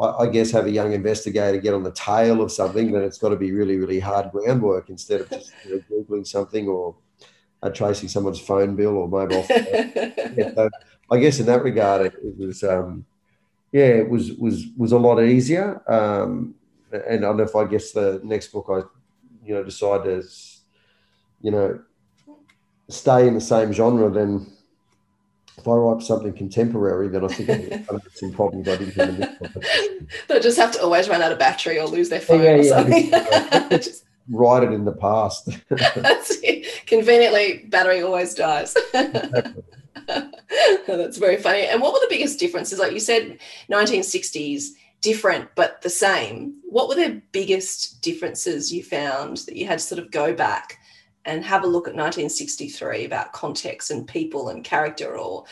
I, 0.00 0.28
guess 0.28 0.52
have 0.52 0.66
a 0.66 0.70
young 0.70 0.92
investigator 0.92 1.58
get 1.58 1.74
on 1.74 1.82
the 1.82 1.90
tail 1.90 2.40
of 2.40 2.52
something, 2.52 2.92
then 2.92 3.02
it's 3.02 3.18
got 3.18 3.30
to 3.30 3.36
be 3.36 3.50
really, 3.50 3.78
really 3.78 3.98
hard 3.98 4.30
groundwork 4.30 4.90
instead 4.90 5.22
of 5.22 5.28
just 5.28 5.52
you 5.66 5.74
know, 5.74 5.82
googling 5.90 6.24
something 6.24 6.68
or 6.68 6.94
uh, 7.64 7.70
tracing 7.70 8.08
someone's 8.08 8.38
phone 8.38 8.76
bill 8.76 8.96
or 8.96 9.08
mobile 9.08 9.42
phone. 9.42 9.66
yeah, 10.36 10.54
so 10.54 10.70
I 11.10 11.18
guess 11.18 11.40
in 11.40 11.46
that 11.46 11.64
regard, 11.64 12.06
it, 12.06 12.14
it 12.22 12.38
was 12.38 12.62
um, 12.62 13.04
yeah, 13.72 13.86
it 13.86 14.08
was 14.08 14.32
was 14.32 14.66
was 14.76 14.92
a 14.92 14.98
lot 14.98 15.20
easier. 15.22 15.82
Um, 15.90 16.54
and 16.92 17.24
I 17.24 17.28
don't 17.28 17.36
know 17.36 17.42
if 17.42 17.56
I 17.56 17.64
guess 17.66 17.92
the 17.92 18.20
next 18.24 18.48
book 18.48 18.66
I, 18.70 18.80
you 19.46 19.54
know, 19.54 19.62
decide 19.62 20.04
to, 20.04 20.22
you 21.42 21.50
know, 21.50 21.80
stay 22.88 23.28
in 23.28 23.34
the 23.34 23.40
same 23.40 23.72
genre, 23.72 24.10
then 24.10 24.46
if 25.58 25.66
I 25.66 25.72
write 25.72 26.02
something 26.02 26.32
contemporary, 26.32 27.08
then 27.08 27.24
I 27.24 27.28
think 27.28 27.90
I've 27.90 28.08
some 28.14 28.32
problems 28.32 28.68
I 28.68 28.76
didn't 28.76 28.94
have 28.94 29.08
in 29.08 29.16
this 29.16 29.38
book. 29.38 29.64
They'll 30.28 30.40
just 30.40 30.58
have 30.58 30.72
to 30.72 30.82
always 30.82 31.08
run 31.08 31.20
out 31.20 31.32
of 31.32 31.38
battery 31.38 31.78
or 31.78 31.86
lose 31.86 32.08
their 32.08 32.20
phone 32.20 32.42
yeah, 32.42 32.52
or 32.52 32.64
something. 32.64 33.08
Yeah, 33.08 33.68
just, 33.70 34.04
write 34.30 34.62
it 34.62 34.72
in 34.72 34.84
the 34.84 34.92
past. 34.92 35.48
Conveniently, 36.86 37.64
battery 37.68 38.02
always 38.02 38.34
dies. 38.34 38.76
That's 40.86 41.18
very 41.18 41.36
funny. 41.36 41.66
And 41.66 41.80
what 41.80 41.92
were 41.92 42.00
the 42.00 42.14
biggest 42.14 42.38
differences? 42.38 42.78
Like 42.78 42.92
you 42.92 43.00
said, 43.00 43.38
1960s, 43.70 44.70
different 45.00 45.48
but 45.54 45.80
the 45.82 45.90
same. 45.90 46.54
What 46.64 46.88
were 46.88 46.94
the 46.94 47.22
biggest 47.32 48.00
differences 48.02 48.72
you 48.72 48.82
found 48.82 49.38
that 49.38 49.56
you 49.56 49.66
had 49.66 49.78
to 49.78 49.84
sort 49.84 50.00
of 50.00 50.10
go 50.10 50.34
back 50.34 50.78
and 51.24 51.44
have 51.44 51.62
a 51.62 51.66
look 51.66 51.86
at 51.86 51.94
1963 51.94 53.04
about 53.04 53.32
context 53.32 53.90
and 53.90 54.08
people 54.08 54.48
and 54.48 54.64
character 54.64 55.16
or 55.16 55.44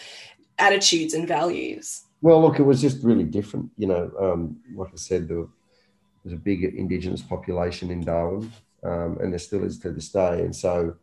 attitudes 0.58 1.14
and 1.14 1.28
values? 1.28 2.02
Well, 2.22 2.40
look, 2.40 2.58
it 2.58 2.62
was 2.62 2.80
just 2.80 3.04
really 3.04 3.24
different. 3.24 3.70
You 3.76 3.88
know, 3.88 4.10
um, 4.18 4.56
like 4.74 4.88
I 4.92 4.96
said, 4.96 5.28
there 5.28 5.46
was 6.24 6.32
a 6.32 6.36
big 6.36 6.64
Indigenous 6.64 7.22
population 7.22 7.90
in 7.90 8.02
Darwin, 8.02 8.50
um, 8.82 9.18
and 9.20 9.32
there 9.32 9.38
still 9.38 9.64
is 9.64 9.78
to 9.80 9.92
this 9.92 10.08
day. 10.08 10.40
And 10.40 10.56
so 10.56 10.96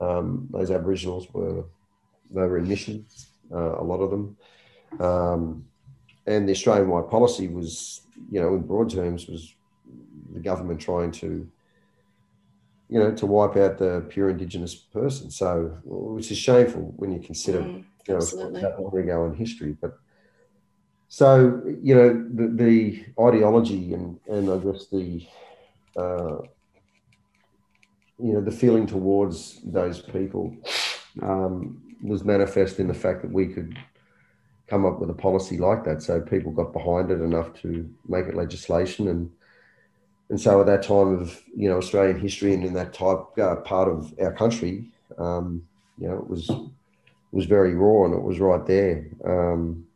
um, 0.00 0.48
those 0.50 0.70
Aboriginals 0.70 1.32
were 1.32 1.64
they 2.30 2.42
were 2.42 2.58
in 2.58 2.68
missions, 2.68 3.28
uh, 3.52 3.78
a 3.78 3.84
lot 3.84 4.00
of 4.00 4.10
them. 4.10 4.36
Um, 5.00 5.64
and 6.26 6.46
the 6.46 6.52
Australian-wide 6.52 7.10
policy 7.10 7.48
was, 7.48 8.02
you 8.30 8.40
know, 8.40 8.54
in 8.54 8.62
broad 8.62 8.90
terms, 8.90 9.26
was 9.26 9.54
the 10.32 10.40
government 10.40 10.80
trying 10.80 11.10
to, 11.12 11.48
you 12.88 12.98
know, 12.98 13.12
to 13.12 13.26
wipe 13.26 13.56
out 13.56 13.78
the 13.78 14.04
pure 14.08 14.30
Indigenous 14.30 14.74
person. 14.74 15.30
So, 15.30 15.78
which 15.84 16.30
is 16.30 16.38
shameful 16.38 16.92
when 16.96 17.12
you 17.12 17.20
consider, 17.20 17.60
mm, 17.60 17.84
you 18.06 18.14
know, 18.14 18.20
that 18.60 18.80
long 18.80 18.96
ago 18.98 19.26
in 19.26 19.34
history. 19.34 19.76
But 19.80 19.98
so, 21.08 21.62
you 21.82 21.94
know, 21.94 22.26
the, 22.34 22.48
the 22.48 23.04
ideology 23.18 23.94
and 23.94 24.20
and 24.28 24.50
I 24.50 24.58
guess 24.58 24.86
the, 24.88 25.26
uh, 25.96 26.38
you 28.18 28.32
know, 28.34 28.40
the 28.42 28.50
feeling 28.50 28.86
towards 28.86 29.60
those 29.64 30.02
people 30.02 30.54
um, 31.22 31.87
was 32.02 32.24
manifest 32.24 32.78
in 32.78 32.88
the 32.88 32.94
fact 32.94 33.22
that 33.22 33.32
we 33.32 33.46
could 33.46 33.78
come 34.66 34.84
up 34.84 35.00
with 35.00 35.10
a 35.10 35.14
policy 35.14 35.58
like 35.58 35.84
that. 35.84 36.02
So 36.02 36.20
people 36.20 36.52
got 36.52 36.72
behind 36.72 37.10
it 37.10 37.20
enough 37.20 37.54
to 37.62 37.88
make 38.06 38.26
it 38.26 38.34
legislation, 38.34 39.08
and 39.08 39.30
and 40.30 40.40
so 40.40 40.60
at 40.60 40.66
that 40.66 40.82
time 40.82 41.18
of 41.18 41.42
you 41.56 41.68
know 41.68 41.78
Australian 41.78 42.18
history 42.18 42.54
and 42.54 42.64
in 42.64 42.74
that 42.74 42.92
type 42.92 43.38
uh, 43.38 43.56
part 43.56 43.88
of 43.88 44.14
our 44.20 44.32
country, 44.32 44.90
um, 45.16 45.62
you 45.98 46.08
know, 46.08 46.18
it 46.18 46.28
was 46.28 46.50
was 47.32 47.46
very 47.46 47.74
raw 47.74 48.04
and 48.04 48.14
it 48.14 48.22
was 48.22 48.40
right 48.40 48.64
there. 48.66 49.06
Um, 49.24 49.86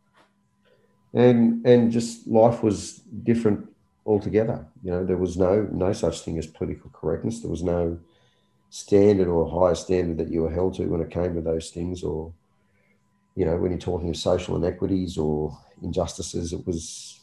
and 1.14 1.64
and 1.66 1.92
just 1.92 2.26
life 2.26 2.62
was 2.62 2.96
different 3.22 3.68
altogether. 4.06 4.66
You 4.82 4.90
know, 4.92 5.04
there 5.04 5.16
was 5.16 5.36
no 5.36 5.68
no 5.70 5.92
such 5.92 6.20
thing 6.20 6.38
as 6.38 6.46
political 6.46 6.90
correctness. 6.90 7.40
There 7.40 7.50
was 7.50 7.62
no 7.62 7.98
standard 8.72 9.28
or 9.28 9.46
higher 9.46 9.74
standard 9.74 10.16
that 10.16 10.32
you 10.32 10.40
were 10.40 10.50
held 10.50 10.72
to 10.72 10.86
when 10.86 11.02
it 11.02 11.10
came 11.10 11.34
to 11.34 11.42
those 11.42 11.68
things, 11.68 12.02
or 12.02 12.32
you 13.36 13.44
know, 13.44 13.54
when 13.58 13.70
you're 13.70 13.78
talking 13.78 14.08
of 14.08 14.16
social 14.16 14.56
inequities 14.56 15.18
or 15.18 15.56
injustices, 15.82 16.54
it 16.54 16.66
was 16.66 17.20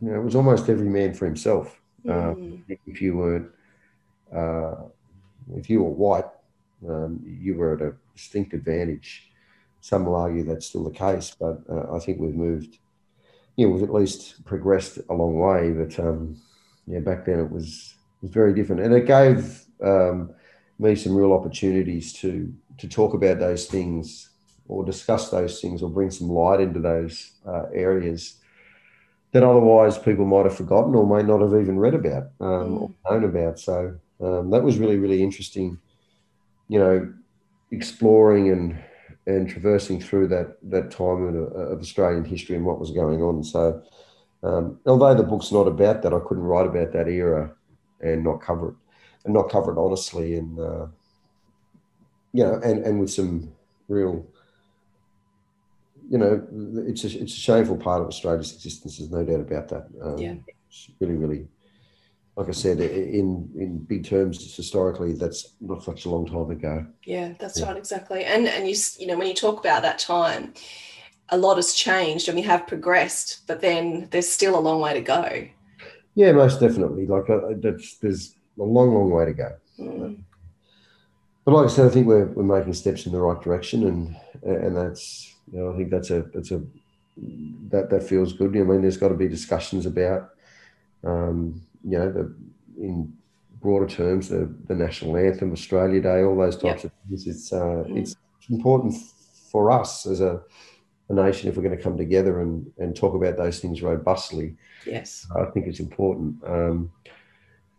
you 0.00 0.08
know, 0.08 0.16
it 0.16 0.24
was 0.24 0.34
almost 0.34 0.70
every 0.70 0.88
man 0.88 1.12
for 1.12 1.26
himself. 1.26 1.78
Mm. 2.06 2.62
Uh, 2.62 2.74
if 2.86 3.02
you 3.02 3.14
weren't, 3.14 3.50
uh, 4.34 4.74
if 5.54 5.68
you 5.68 5.82
were 5.82 5.90
white, 5.90 6.30
um, 6.88 7.20
you 7.26 7.56
were 7.56 7.74
at 7.74 7.82
a 7.82 7.94
distinct 8.16 8.54
advantage. 8.54 9.30
Some 9.82 10.06
will 10.06 10.14
argue 10.14 10.44
that's 10.44 10.64
still 10.64 10.84
the 10.84 10.90
case, 10.90 11.36
but 11.38 11.60
uh, 11.70 11.94
I 11.94 11.98
think 11.98 12.18
we've 12.18 12.34
moved 12.34 12.78
you 13.56 13.66
know, 13.66 13.74
we've 13.74 13.84
at 13.84 13.92
least 13.92 14.42
progressed 14.46 14.98
a 15.10 15.14
long 15.14 15.38
way. 15.38 15.72
But 15.72 15.98
um, 16.00 16.40
yeah, 16.86 17.00
back 17.00 17.26
then 17.26 17.38
it 17.38 17.50
was 17.50 17.94
it 18.22 18.26
was 18.26 18.30
very 18.30 18.54
different, 18.54 18.80
and 18.80 18.94
it 18.94 19.06
gave 19.06 19.62
um, 19.84 20.30
me 20.78 20.94
some 20.94 21.14
real 21.14 21.32
opportunities 21.32 22.12
to 22.12 22.52
to 22.78 22.88
talk 22.88 23.14
about 23.14 23.38
those 23.38 23.66
things 23.66 24.30
or 24.66 24.84
discuss 24.84 25.30
those 25.30 25.60
things 25.60 25.82
or 25.82 25.90
bring 25.90 26.10
some 26.10 26.28
light 26.28 26.60
into 26.60 26.80
those 26.80 27.32
uh, 27.46 27.64
areas 27.72 28.40
that 29.32 29.42
otherwise 29.42 29.98
people 29.98 30.24
might 30.24 30.46
have 30.46 30.56
forgotten 30.56 30.94
or 30.94 31.06
may 31.06 31.22
not 31.22 31.40
have 31.40 31.60
even 31.60 31.78
read 31.78 31.94
about 31.94 32.24
um, 32.40 32.48
mm. 32.48 32.80
or 32.80 32.90
known 33.10 33.24
about. 33.24 33.58
So 33.58 33.94
um, 34.20 34.50
that 34.50 34.62
was 34.62 34.78
really 34.78 34.96
really 34.96 35.22
interesting. 35.22 35.78
You 36.68 36.78
know, 36.78 37.14
exploring 37.70 38.50
and 38.50 38.78
and 39.26 39.48
traversing 39.48 40.00
through 40.00 40.28
that 40.28 40.56
that 40.62 40.90
time 40.90 41.22
of, 41.22 41.52
of 41.52 41.80
Australian 41.80 42.24
history 42.24 42.56
and 42.56 42.64
what 42.64 42.80
was 42.80 42.90
going 42.90 43.22
on. 43.22 43.44
So, 43.44 43.82
um, 44.42 44.80
although 44.86 45.14
the 45.14 45.22
book's 45.22 45.52
not 45.52 45.66
about 45.66 46.02
that, 46.02 46.14
I 46.14 46.20
couldn't 46.26 46.44
write 46.44 46.66
about 46.66 46.92
that 46.92 47.08
era 47.08 47.52
and 48.00 48.24
not 48.24 48.40
cover 48.40 48.70
it 48.70 48.74
and 49.24 49.34
not 49.34 49.50
cover 49.50 49.72
it 49.72 49.78
honestly 49.78 50.36
and 50.36 50.58
uh, 50.58 50.86
you 52.32 52.44
know 52.44 52.60
and 52.62 52.84
and 52.84 53.00
with 53.00 53.10
some 53.10 53.52
real 53.88 54.26
you 56.08 56.18
know 56.18 56.46
it's 56.86 57.04
a, 57.04 57.06
it's 57.06 57.32
a 57.32 57.36
shameful 57.36 57.76
part 57.76 58.02
of 58.02 58.08
Australia's 58.08 58.52
existence. 58.52 58.98
There's 58.98 59.10
no 59.10 59.24
doubt 59.24 59.40
about 59.40 59.68
that. 59.68 59.86
Um, 60.02 60.18
yeah, 60.18 60.34
it's 60.68 60.90
really 61.00 61.14
really 61.14 61.48
like 62.36 62.48
I 62.48 62.52
said, 62.52 62.80
in 62.80 63.48
in 63.56 63.78
big 63.78 64.04
terms, 64.04 64.56
historically, 64.56 65.12
that's 65.12 65.54
not 65.60 65.84
such 65.84 66.04
a 66.04 66.10
long 66.10 66.26
time 66.26 66.50
ago. 66.50 66.86
Yeah, 67.04 67.34
that's 67.38 67.60
yeah. 67.60 67.66
right, 67.66 67.76
exactly. 67.76 68.24
And 68.24 68.48
and 68.48 68.68
you 68.68 68.74
you 68.98 69.06
know 69.06 69.16
when 69.16 69.28
you 69.28 69.34
talk 69.34 69.60
about 69.60 69.82
that 69.82 70.00
time, 70.00 70.52
a 71.28 71.38
lot 71.38 71.56
has 71.56 71.74
changed 71.74 72.28
and 72.28 72.36
we 72.36 72.42
have 72.42 72.66
progressed, 72.66 73.46
but 73.46 73.60
then 73.60 74.08
there's 74.10 74.28
still 74.28 74.58
a 74.58 74.60
long 74.60 74.80
way 74.80 74.94
to 74.94 75.00
go. 75.00 75.46
Yeah, 76.16 76.32
most 76.32 76.60
definitely. 76.60 77.06
Like 77.06 77.30
uh, 77.30 77.54
that's 77.56 77.98
there's 77.98 78.34
a 78.58 78.62
long, 78.62 78.94
long 78.94 79.10
way 79.10 79.24
to 79.26 79.32
go. 79.32 79.56
Mm. 79.78 80.22
But 81.44 81.52
like 81.52 81.66
I 81.66 81.68
said, 81.68 81.86
I 81.86 81.90
think 81.90 82.06
we're 82.06 82.26
we're 82.26 82.42
making 82.42 82.72
steps 82.72 83.06
in 83.06 83.12
the 83.12 83.20
right 83.20 83.40
direction, 83.40 83.86
and 83.86 84.16
and 84.42 84.76
that's 84.76 85.34
you 85.52 85.58
know 85.58 85.72
I 85.72 85.76
think 85.76 85.90
that's 85.90 86.10
a 86.10 86.22
that's 86.32 86.50
a 86.50 86.62
that 87.68 87.90
that 87.90 88.02
feels 88.02 88.32
good. 88.32 88.56
I 88.56 88.62
mean, 88.62 88.82
there's 88.82 88.96
got 88.96 89.08
to 89.08 89.14
be 89.14 89.28
discussions 89.28 89.86
about. 89.86 90.30
Um, 91.04 91.60
you 91.86 91.98
know, 91.98 92.10
the, 92.10 92.34
in 92.78 93.12
broader 93.60 93.86
terms, 93.86 94.28
the, 94.28 94.52
the 94.68 94.74
national 94.74 95.16
anthem, 95.16 95.52
Australia 95.52 96.00
Day, 96.00 96.22
all 96.22 96.36
those 96.36 96.56
types 96.56 96.84
yep. 96.84 96.92
of 96.92 97.08
things. 97.08 97.26
It's 97.26 97.52
uh, 97.52 97.84
mm. 97.86 97.98
it's 97.98 98.16
important 98.50 98.94
for 99.50 99.70
us 99.70 100.06
as 100.06 100.20
a, 100.20 100.40
a, 101.08 101.14
nation 101.14 101.48
if 101.48 101.56
we're 101.56 101.62
going 101.62 101.76
to 101.76 101.82
come 101.82 101.96
together 101.96 102.40
and, 102.40 102.70
and 102.78 102.96
talk 102.96 103.14
about 103.14 103.36
those 103.36 103.60
things 103.60 103.82
robustly. 103.82 104.56
Yes, 104.86 105.26
I 105.36 105.44
think 105.46 105.66
it's 105.66 105.80
important. 105.80 106.36
Um, 106.46 106.90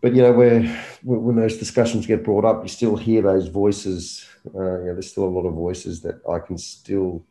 but 0.01 0.13
you 0.13 0.21
know, 0.21 0.31
where 0.31 0.61
when 1.03 1.35
those 1.35 1.57
discussions 1.57 2.05
get 2.05 2.23
brought 2.23 2.45
up, 2.45 2.63
you 2.63 2.69
still 2.69 2.95
hear 2.95 3.21
those 3.21 3.47
voices. 3.47 4.25
Uh, 4.47 4.79
you 4.79 4.85
know, 4.85 4.93
there's 4.93 5.09
still 5.09 5.25
a 5.25 5.35
lot 5.35 5.45
of 5.45 5.53
voices 5.53 6.01
that 6.01 6.21
I 6.29 6.39
can 6.39 6.57
still 6.57 7.25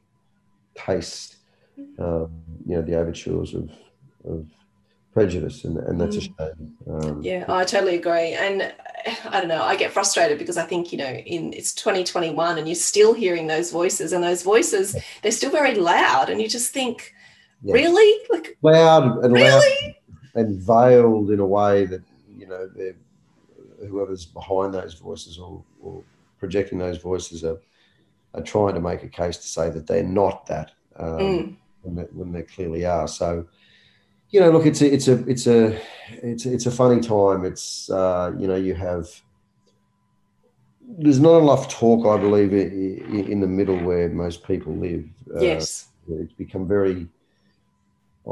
taste. 0.74 1.36
Mm. 1.78 2.00
Um, 2.00 2.42
you 2.66 2.76
know, 2.76 2.82
the 2.82 2.96
overtures 2.96 3.54
of 3.54 3.70
of 4.24 4.46
prejudice, 5.14 5.64
and, 5.64 5.78
and 5.78 6.00
that's 6.00 6.16
mm. 6.16 6.34
a 6.38 6.54
shame. 6.56 6.74
Um, 6.90 7.22
yeah, 7.22 7.44
I 7.48 7.64
totally 7.64 7.94
agree. 7.94 8.32
And 8.32 8.74
I 9.26 9.40
don't 9.40 9.48
know, 9.48 9.62
I 9.62 9.76
get 9.76 9.92
frustrated 9.92 10.38
because 10.38 10.56
I 10.56 10.64
think, 10.64 10.92
you 10.92 10.98
know, 10.98 11.06
in 11.06 11.52
it's 11.52 11.72
2021 11.74 12.58
and 12.58 12.66
you're 12.66 12.74
still 12.74 13.14
hearing 13.14 13.46
those 13.46 13.70
voices, 13.70 14.12
and 14.12 14.22
those 14.22 14.42
voices, 14.42 14.96
they're 15.22 15.32
still 15.32 15.50
very 15.50 15.76
loud, 15.76 16.28
and 16.28 16.42
you 16.42 16.48
just 16.48 16.72
think, 16.72 17.14
yeah. 17.62 17.74
really? 17.74 18.22
Like 18.28 18.58
loud 18.62 19.24
and 19.24 19.32
really? 19.32 19.48
loud 19.50 19.94
and 20.34 20.60
veiled 20.60 21.30
in 21.30 21.38
a 21.38 21.46
way 21.46 21.86
that, 21.86 22.02
you 22.44 22.50
know, 22.50 23.88
whoever's 23.88 24.26
behind 24.26 24.74
those 24.74 24.94
voices 24.94 25.38
or, 25.38 25.62
or 25.80 26.02
projecting 26.38 26.78
those 26.78 26.98
voices 26.98 27.44
are, 27.44 27.58
are 28.34 28.42
trying 28.42 28.74
to 28.74 28.80
make 28.80 29.02
a 29.02 29.08
case 29.08 29.36
to 29.38 29.48
say 29.48 29.70
that 29.70 29.86
they're 29.86 30.02
not 30.02 30.46
that. 30.46 30.72
Um, 30.96 31.18
mm. 31.18 31.56
when, 31.82 31.94
they, 31.96 32.02
when 32.12 32.32
they 32.32 32.42
clearly 32.42 32.84
are. 32.86 33.08
So, 33.08 33.46
you 34.30 34.40
know, 34.40 34.50
look, 34.50 34.66
it's 34.66 34.80
a, 34.80 34.92
it's 34.92 35.08
a, 35.08 35.28
it's 35.28 35.46
a, 35.46 35.80
it's, 36.22 36.46
it's 36.46 36.66
a 36.66 36.70
funny 36.70 37.00
time. 37.00 37.44
It's, 37.44 37.90
uh, 37.90 38.32
you 38.38 38.46
know, 38.46 38.56
you 38.56 38.74
have, 38.74 39.08
there's 40.86 41.20
not 41.20 41.38
enough 41.38 41.68
talk, 41.68 42.06
I 42.06 42.20
believe, 42.20 42.52
in 42.52 43.40
the 43.40 43.46
middle 43.46 43.78
where 43.78 44.08
most 44.08 44.46
people 44.46 44.72
live. 44.74 45.08
Uh, 45.34 45.40
yes. 45.40 45.88
It's 46.08 46.32
become 46.32 46.68
very 46.68 47.08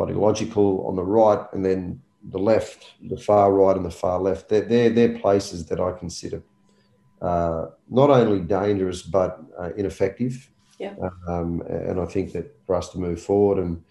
ideological 0.01 0.87
on 0.87 0.97
the 0.97 1.03
right, 1.05 1.47
and 1.53 1.65
then 1.65 2.01
the 2.31 2.39
left, 2.39 2.93
the 3.03 3.17
far 3.17 3.53
right 3.53 3.77
and 3.77 3.85
the 3.85 3.91
far 3.91 4.21
left. 4.21 4.49
They're, 4.49 4.63
they're, 4.63 4.91
they're 4.91 5.19
places 5.19 5.67
that 5.67 5.81
I 5.81 5.93
consider 5.93 6.43
uh, 7.21 7.67
not 7.89 8.11
only 8.11 8.41
dangerous 8.41 9.03
but 9.03 9.41
uh, 9.59 9.71
ineffective. 9.77 10.51
Yeah. 10.79 10.95
Um, 11.29 11.63
and 11.63 12.01
I 12.01 12.07
think 12.07 12.33
that 12.33 12.55
for 12.67 12.75
us 12.75 12.89
to 12.91 12.99
move 12.99 13.21
forward 13.21 13.59
and 13.59 13.83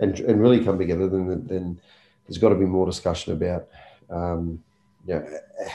and, 0.00 0.18
and 0.20 0.40
really 0.40 0.64
come 0.64 0.78
together, 0.78 1.06
then, 1.08 1.46
then 1.46 1.80
there's 2.26 2.38
got 2.38 2.48
to 2.48 2.54
be 2.54 2.64
more 2.64 2.86
discussion 2.86 3.34
about 3.34 3.68
um, 4.08 4.62
you 5.06 5.14
know, 5.14 5.26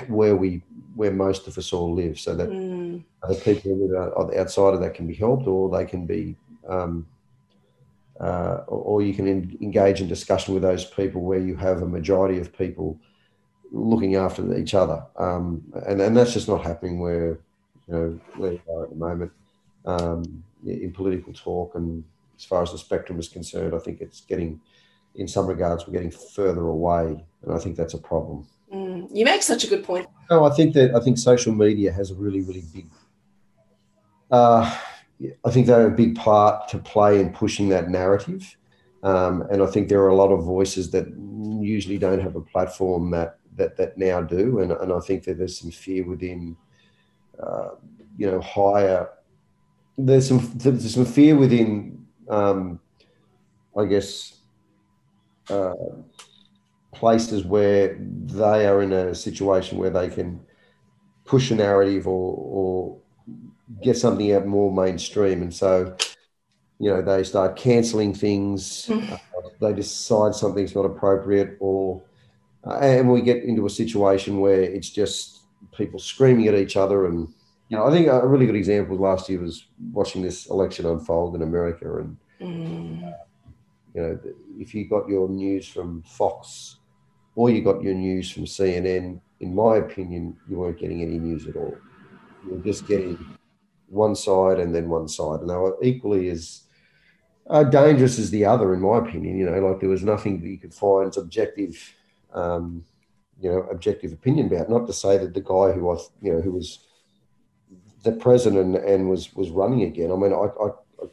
where 0.07 0.35
we 0.35 0.61
where 0.95 1.11
most 1.11 1.47
of 1.47 1.57
us 1.57 1.73
all 1.73 1.93
live, 1.93 2.19
so 2.19 2.35
that 2.35 2.49
mm. 2.49 3.03
the 3.27 3.35
people 3.35 3.75
who 3.75 3.95
are 3.95 4.37
outside 4.37 4.73
of 4.73 4.79
that 4.81 4.93
can 4.93 5.07
be 5.07 5.13
helped, 5.13 5.47
or 5.47 5.69
they 5.69 5.85
can 5.85 6.05
be, 6.05 6.35
um, 6.67 7.05
uh, 8.19 8.61
or 8.67 9.01
you 9.01 9.13
can 9.13 9.27
in, 9.27 9.57
engage 9.61 10.01
in 10.01 10.07
discussion 10.07 10.53
with 10.53 10.63
those 10.63 10.85
people 10.85 11.21
where 11.21 11.39
you 11.39 11.55
have 11.55 11.81
a 11.81 11.87
majority 11.87 12.39
of 12.39 12.57
people 12.57 12.99
looking 13.71 14.15
after 14.15 14.57
each 14.57 14.73
other, 14.73 15.03
um, 15.17 15.63
and 15.87 16.01
and 16.01 16.15
that's 16.15 16.33
just 16.33 16.47
not 16.47 16.63
happening 16.63 16.99
where 16.99 17.39
you 17.87 17.93
know 17.93 18.19
where 18.37 18.51
we 18.51 18.61
are 18.73 18.83
at 18.83 18.89
the 18.89 18.95
moment 18.95 19.31
um, 19.85 20.43
in 20.65 20.91
political 20.91 21.33
talk 21.33 21.75
and 21.75 22.03
as 22.37 22.45
far 22.45 22.61
as 22.63 22.71
the 22.71 22.77
spectrum 22.77 23.19
is 23.19 23.27
concerned, 23.27 23.73
I 23.73 23.79
think 23.79 24.01
it's 24.01 24.21
getting, 24.21 24.59
in 25.15 25.27
some 25.27 25.47
regards, 25.47 25.87
we're 25.87 25.93
getting 25.93 26.11
further 26.11 26.67
away, 26.67 27.23
and 27.41 27.53
I 27.53 27.57
think 27.57 27.75
that's 27.75 27.93
a 27.93 27.97
problem. 27.97 28.47
Mm, 28.73 29.07
you 29.11 29.25
make 29.25 29.41
such 29.41 29.63
a 29.63 29.67
good 29.67 29.83
point. 29.83 30.07
No, 30.29 30.43
I 30.43 30.49
think 30.49 30.73
that 30.73 30.95
I 30.95 30.99
think 30.99 31.17
social 31.17 31.53
media 31.53 31.91
has 31.91 32.11
a 32.11 32.15
really, 32.15 32.41
really 32.41 32.63
big. 32.73 32.87
Uh, 34.31 34.77
I 35.45 35.51
think 35.51 35.67
they're 35.67 35.87
a 35.87 35.91
big 35.91 36.15
part 36.15 36.67
to 36.69 36.77
play 36.77 37.21
in 37.21 37.31
pushing 37.31 37.69
that 37.69 37.89
narrative, 37.89 38.57
um, 39.03 39.43
and 39.51 39.63
I 39.63 39.67
think 39.67 39.87
there 39.87 40.01
are 40.01 40.09
a 40.09 40.15
lot 40.15 40.31
of 40.31 40.43
voices 40.43 40.91
that 40.91 41.07
usually 41.61 41.97
don't 41.97 42.21
have 42.21 42.35
a 42.35 42.41
platform 42.41 43.11
that 43.11 43.37
that 43.55 43.77
that 43.77 43.97
now 43.97 44.21
do, 44.21 44.59
and 44.59 44.71
and 44.71 44.91
I 44.91 44.99
think 44.99 45.23
that 45.23 45.37
there's 45.37 45.59
some 45.59 45.71
fear 45.71 46.05
within, 46.05 46.57
uh, 47.41 47.69
you 48.17 48.29
know, 48.29 48.41
higher. 48.41 49.09
There's 49.97 50.27
some 50.27 50.51
there's 50.55 50.93
some 50.93 51.05
fear 51.05 51.35
within 51.37 52.05
um, 52.29 52.79
I 53.77 53.85
guess, 53.85 54.39
uh, 55.49 55.73
places 56.93 57.43
where 57.43 57.97
they 57.99 58.65
are 58.65 58.81
in 58.81 58.93
a 58.93 59.13
situation 59.13 59.77
where 59.77 59.89
they 59.89 60.09
can 60.09 60.39
push 61.25 61.51
a 61.51 61.55
narrative 61.55 62.07
or, 62.07 62.35
or 62.37 63.01
get 63.83 63.97
something 63.97 64.31
out 64.33 64.45
more 64.45 64.71
mainstream. 64.71 65.41
And 65.41 65.53
so, 65.53 65.95
you 66.79 66.89
know, 66.89 67.01
they 67.01 67.23
start 67.23 67.55
cancelling 67.55 68.13
things, 68.13 68.89
uh, 68.89 69.17
they 69.61 69.73
decide 69.73 70.35
something's 70.35 70.75
not 70.75 70.85
appropriate, 70.85 71.57
or, 71.59 72.01
uh, 72.65 72.77
and 72.79 73.11
we 73.11 73.21
get 73.21 73.43
into 73.43 73.65
a 73.65 73.69
situation 73.69 74.39
where 74.39 74.61
it's 74.61 74.89
just 74.89 75.41
people 75.75 75.99
screaming 75.99 76.47
at 76.47 76.55
each 76.55 76.77
other 76.77 77.05
and 77.05 77.27
you 77.69 77.77
know, 77.77 77.87
I 77.87 77.91
think 77.91 78.07
a 78.07 78.25
really 78.27 78.45
good 78.45 78.55
example 78.55 78.95
last 78.97 79.27
year 79.27 79.39
was 79.39 79.65
watching 79.91 80.21
this 80.21 80.47
election 80.47 80.85
unfold 80.85 81.35
in 81.35 81.41
America, 81.41 81.97
and 81.97 82.17
mm. 82.39 83.13
you 83.93 84.01
know, 84.01 84.19
if 84.59 84.75
you 84.75 84.87
got 84.87 85.09
your 85.09 85.27
news 85.29 85.67
from 85.67 86.03
Fox 86.03 86.77
or 87.35 87.49
you 87.49 87.63
got 87.63 87.81
your 87.81 87.95
news 87.95 88.29
from 88.29 88.45
CNN, 88.45 89.19
in 89.39 89.55
my 89.55 89.77
opinion, 89.77 90.37
you 90.47 90.57
weren't 90.57 90.79
getting 90.79 91.01
any 91.01 91.17
news 91.17 91.47
at 91.47 91.55
all. 91.55 91.75
You 92.45 92.51
were 92.53 92.63
just 92.63 92.87
getting 92.87 93.17
one 93.95 94.15
side 94.15 94.59
and 94.59 94.73
then 94.75 94.89
one 94.89 95.07
side, 95.07 95.39
and 95.41 95.49
they 95.49 95.55
were 95.55 95.77
equally 95.81 96.29
as 96.29 96.61
Uh, 97.47 97.63
dangerous 97.63 98.17
as 98.17 98.29
the 98.31 98.43
other, 98.53 98.73
in 98.73 98.81
my 98.81 98.97
opinion. 98.97 99.37
You 99.37 99.45
know, 99.45 99.59
like 99.67 99.79
there 99.79 99.95
was 99.95 100.01
nothing 100.03 100.41
that 100.41 100.49
you 100.53 100.57
could 100.63 100.73
find 100.73 101.15
objective, 101.15 101.75
um, 102.33 102.63
you 103.41 103.49
know, 103.51 103.59
objective 103.75 104.11
opinion 104.19 104.47
about. 104.47 104.67
Not 104.67 104.87
to 104.87 104.93
say 104.93 105.13
that 105.19 105.33
the 105.35 105.45
guy 105.53 105.67
who 105.75 105.83
I, 105.93 105.95
you 106.23 106.31
know, 106.33 106.41
who 106.45 106.53
was 106.59 106.69
the 108.03 108.13
president 108.25 108.69
and 108.91 109.09
was 109.13 109.23
was 109.39 109.51
running 109.61 109.83
again. 109.83 110.09
I 110.11 110.15
mean, 110.21 110.33
I, 110.33 110.45
I, 110.65 110.67
I 111.01 111.05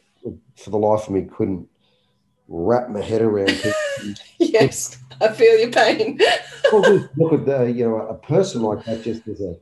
for 0.61 0.69
the 0.71 0.83
life 0.89 1.03
of 1.07 1.13
me 1.13 1.29
couldn't 1.35 1.67
wrap 2.47 2.89
my 2.89 3.01
head 3.01 3.21
around. 3.21 3.61
yes, 4.39 4.97
I 5.21 5.27
feel 5.39 5.55
your 5.59 5.71
pain. 5.71 6.17
well, 6.71 7.09
look 7.19 7.33
at 7.37 7.45
the, 7.45 7.59
you 7.77 7.85
know, 7.87 7.97
a 8.15 8.17
person 8.33 8.59
like 8.69 8.81
that 8.85 9.03
just 9.03 9.27
as 9.27 9.39
a 9.41 9.53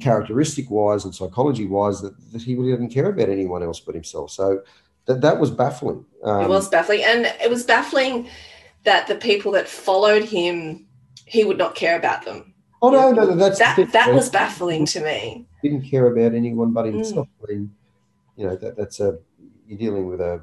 characteristic 0.00 0.70
wise 0.70 1.04
and 1.04 1.14
psychology 1.14 1.66
wise 1.66 2.00
that, 2.00 2.14
that 2.32 2.42
he 2.42 2.54
really 2.54 2.70
didn't 2.70 2.90
care 2.90 3.10
about 3.10 3.28
anyone 3.28 3.62
else 3.62 3.80
but 3.80 3.94
himself. 3.94 4.30
So 4.30 4.62
that 5.06 5.20
that 5.20 5.38
was 5.40 5.50
baffling. 5.50 6.04
Um, 6.22 6.42
it 6.42 6.48
was 6.48 6.68
baffling, 6.68 7.02
and 7.04 7.26
it 7.42 7.50
was 7.50 7.64
baffling 7.64 8.28
that 8.84 9.06
the 9.06 9.16
people 9.16 9.52
that 9.52 9.68
followed 9.68 10.24
him, 10.24 10.86
he 11.26 11.44
would 11.44 11.58
not 11.58 11.74
care 11.74 11.98
about 11.98 12.24
them. 12.24 12.54
Oh 12.80 12.90
no, 12.90 13.10
no, 13.10 13.24
no 13.24 13.34
that's 13.34 13.58
that. 13.58 13.92
That 13.92 14.14
was 14.14 14.30
baffling 14.30 14.86
to 14.86 15.00
me. 15.00 15.46
Didn't 15.62 15.82
care 15.82 16.06
about 16.06 16.34
anyone 16.34 16.72
but 16.72 16.86
himself. 16.86 17.26
Mm. 17.26 17.44
I 17.44 17.52
mean, 17.52 17.74
you 18.36 18.46
know, 18.46 18.56
that, 18.56 18.76
that's 18.76 19.00
a 19.00 19.18
you're 19.66 19.78
dealing 19.78 20.06
with 20.06 20.20
a, 20.20 20.40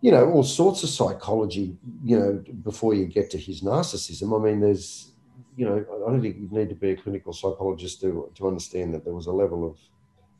you 0.00 0.12
know, 0.12 0.30
all 0.30 0.44
sorts 0.44 0.82
of 0.82 0.90
psychology. 0.90 1.76
You 2.04 2.18
know, 2.18 2.44
before 2.62 2.94
you 2.94 3.06
get 3.06 3.30
to 3.30 3.38
his 3.38 3.62
narcissism. 3.62 4.38
I 4.38 4.44
mean, 4.44 4.60
there's 4.60 5.10
you 5.56 5.66
know, 5.66 5.84
I 6.06 6.10
don't 6.10 6.20
think 6.20 6.36
you 6.36 6.48
need 6.50 6.68
to 6.68 6.74
be 6.74 6.90
a 6.90 6.96
clinical 6.96 7.32
psychologist 7.32 8.00
to, 8.00 8.30
to 8.34 8.48
understand 8.48 8.94
that 8.94 9.04
there 9.04 9.14
was 9.14 9.26
a 9.26 9.32
level 9.32 9.66
of 9.66 9.78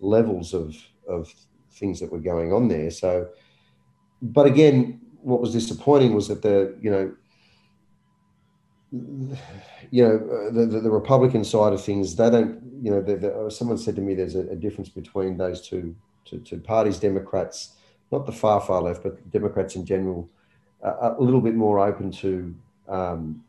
levels 0.00 0.54
of, 0.54 0.76
of 1.08 1.32
things 1.72 2.00
that 2.00 2.10
were 2.10 2.18
going 2.18 2.52
on 2.52 2.68
there. 2.68 2.90
So, 2.90 3.28
but 4.20 4.46
again, 4.46 5.00
what 5.22 5.40
was 5.40 5.52
disappointing 5.52 6.14
was 6.14 6.28
that 6.28 6.42
the, 6.42 6.76
you 6.80 6.90
know, 6.90 7.14
you 9.90 10.04
know, 10.04 10.50
the, 10.52 10.66
the, 10.66 10.80
the 10.80 10.90
Republican 10.90 11.44
side 11.44 11.72
of 11.72 11.82
things, 11.82 12.14
they 12.14 12.30
don't, 12.30 12.60
you 12.82 12.90
know, 12.90 13.02
the, 13.02 13.16
the, 13.16 13.50
someone 13.50 13.78
said 13.78 13.96
to 13.96 14.02
me 14.02 14.14
there's 14.14 14.36
a, 14.36 14.46
a 14.50 14.56
difference 14.56 14.88
between 14.88 15.36
those 15.36 15.66
two, 15.66 15.96
two, 16.24 16.38
two, 16.38 16.60
parties, 16.60 16.98
Democrats, 16.98 17.74
not 18.12 18.26
the 18.26 18.32
far, 18.32 18.60
far 18.60 18.82
left, 18.82 19.02
but 19.02 19.30
Democrats 19.30 19.74
in 19.74 19.84
general, 19.84 20.28
uh, 20.84 21.14
a 21.18 21.22
little 21.22 21.40
bit 21.40 21.54
more 21.54 21.80
open 21.80 22.12
to, 22.12 22.54
um, 22.88 23.42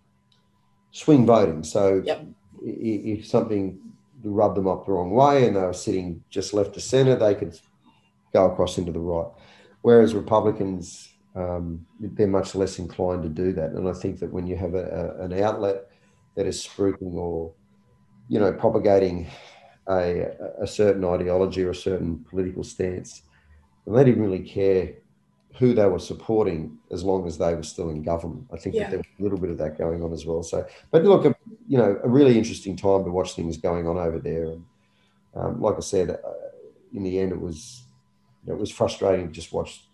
swing 0.95 1.25
voting. 1.25 1.62
So 1.62 2.01
yep. 2.05 2.25
if 2.63 3.27
something 3.27 3.77
rubbed 4.23 4.55
them 4.55 4.65
up 4.65 4.86
the 4.86 4.93
wrong 4.93 5.12
way 5.12 5.45
and 5.45 5.55
they 5.58 5.62
were 5.62 5.73
sitting 5.73 6.23
just 6.29 6.53
left 6.53 6.77
of 6.77 6.84
centre, 6.84 7.17
they 7.17 7.36
could 7.36 7.60
go 8.31 8.49
across 8.49 8.77
into 8.77 8.93
the 8.93 8.99
right. 8.99 9.29
Whereas 9.81 10.15
Republicans, 10.15 11.10
um, 11.36 11.86
they're 11.99 12.27
much 12.27 12.55
less 12.55 12.79
inclined 12.79 13.23
to 13.23 13.29
do 13.29 13.51
that. 13.53 13.71
And 13.71 13.89
I 13.89 13.91
think 13.91 14.19
that 14.19 14.31
when 14.31 14.47
you 14.47 14.55
have 14.55 14.73
a, 14.73 15.15
a, 15.19 15.25
an 15.25 15.34
outlet 15.43 15.91
that 16.36 16.45
is 16.45 16.65
spruiking 16.65 17.15
or, 17.15 17.51
you 18.29 18.39
know, 18.39 18.53
propagating 18.53 19.27
a, 19.89 20.31
a 20.62 20.65
certain 20.65 21.03
ideology 21.03 21.63
or 21.63 21.71
a 21.71 21.75
certain 21.75 22.25
political 22.29 22.63
stance, 22.63 23.23
and 23.86 23.93
they 23.95 24.05
didn't 24.05 24.23
really 24.23 24.47
care 24.47 24.93
who 25.57 25.73
they 25.73 25.85
were 25.85 25.99
supporting 25.99 26.77
as 26.91 27.03
long 27.03 27.25
as 27.27 27.37
they 27.37 27.53
were 27.53 27.63
still 27.63 27.89
in 27.89 28.03
government. 28.03 28.47
I 28.53 28.57
think 28.57 28.75
yeah. 28.75 28.83
that 28.83 28.89
there 28.89 28.97
was 28.99 29.07
a 29.19 29.23
little 29.23 29.37
bit 29.37 29.49
of 29.51 29.57
that 29.59 29.77
going 29.77 30.03
on 30.03 30.11
as 30.11 30.25
well. 30.25 30.43
So, 30.43 30.65
but 30.91 31.03
look, 31.03 31.23
you 31.67 31.77
know, 31.77 31.99
a 32.03 32.09
really 32.09 32.37
interesting 32.37 32.75
time 32.75 33.05
to 33.05 33.11
watch 33.11 33.33
things 33.33 33.57
going 33.57 33.87
on 33.87 33.97
over 33.97 34.19
there. 34.19 34.45
And 34.45 34.65
um, 35.35 35.61
like 35.61 35.77
I 35.77 35.81
said, 35.81 36.09
uh, 36.09 36.17
in 36.93 37.03
the 37.03 37.19
end, 37.19 37.31
it 37.31 37.39
was 37.39 37.83
you 38.43 38.51
know, 38.51 38.57
it 38.57 38.59
was 38.59 38.71
frustrating 38.71 39.27
to 39.27 39.33
just 39.33 39.53
watch 39.53 39.85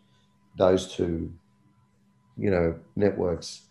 those 0.58 0.94
two, 0.94 1.32
you 2.38 2.50
know, 2.50 2.80
networks. 2.96 3.62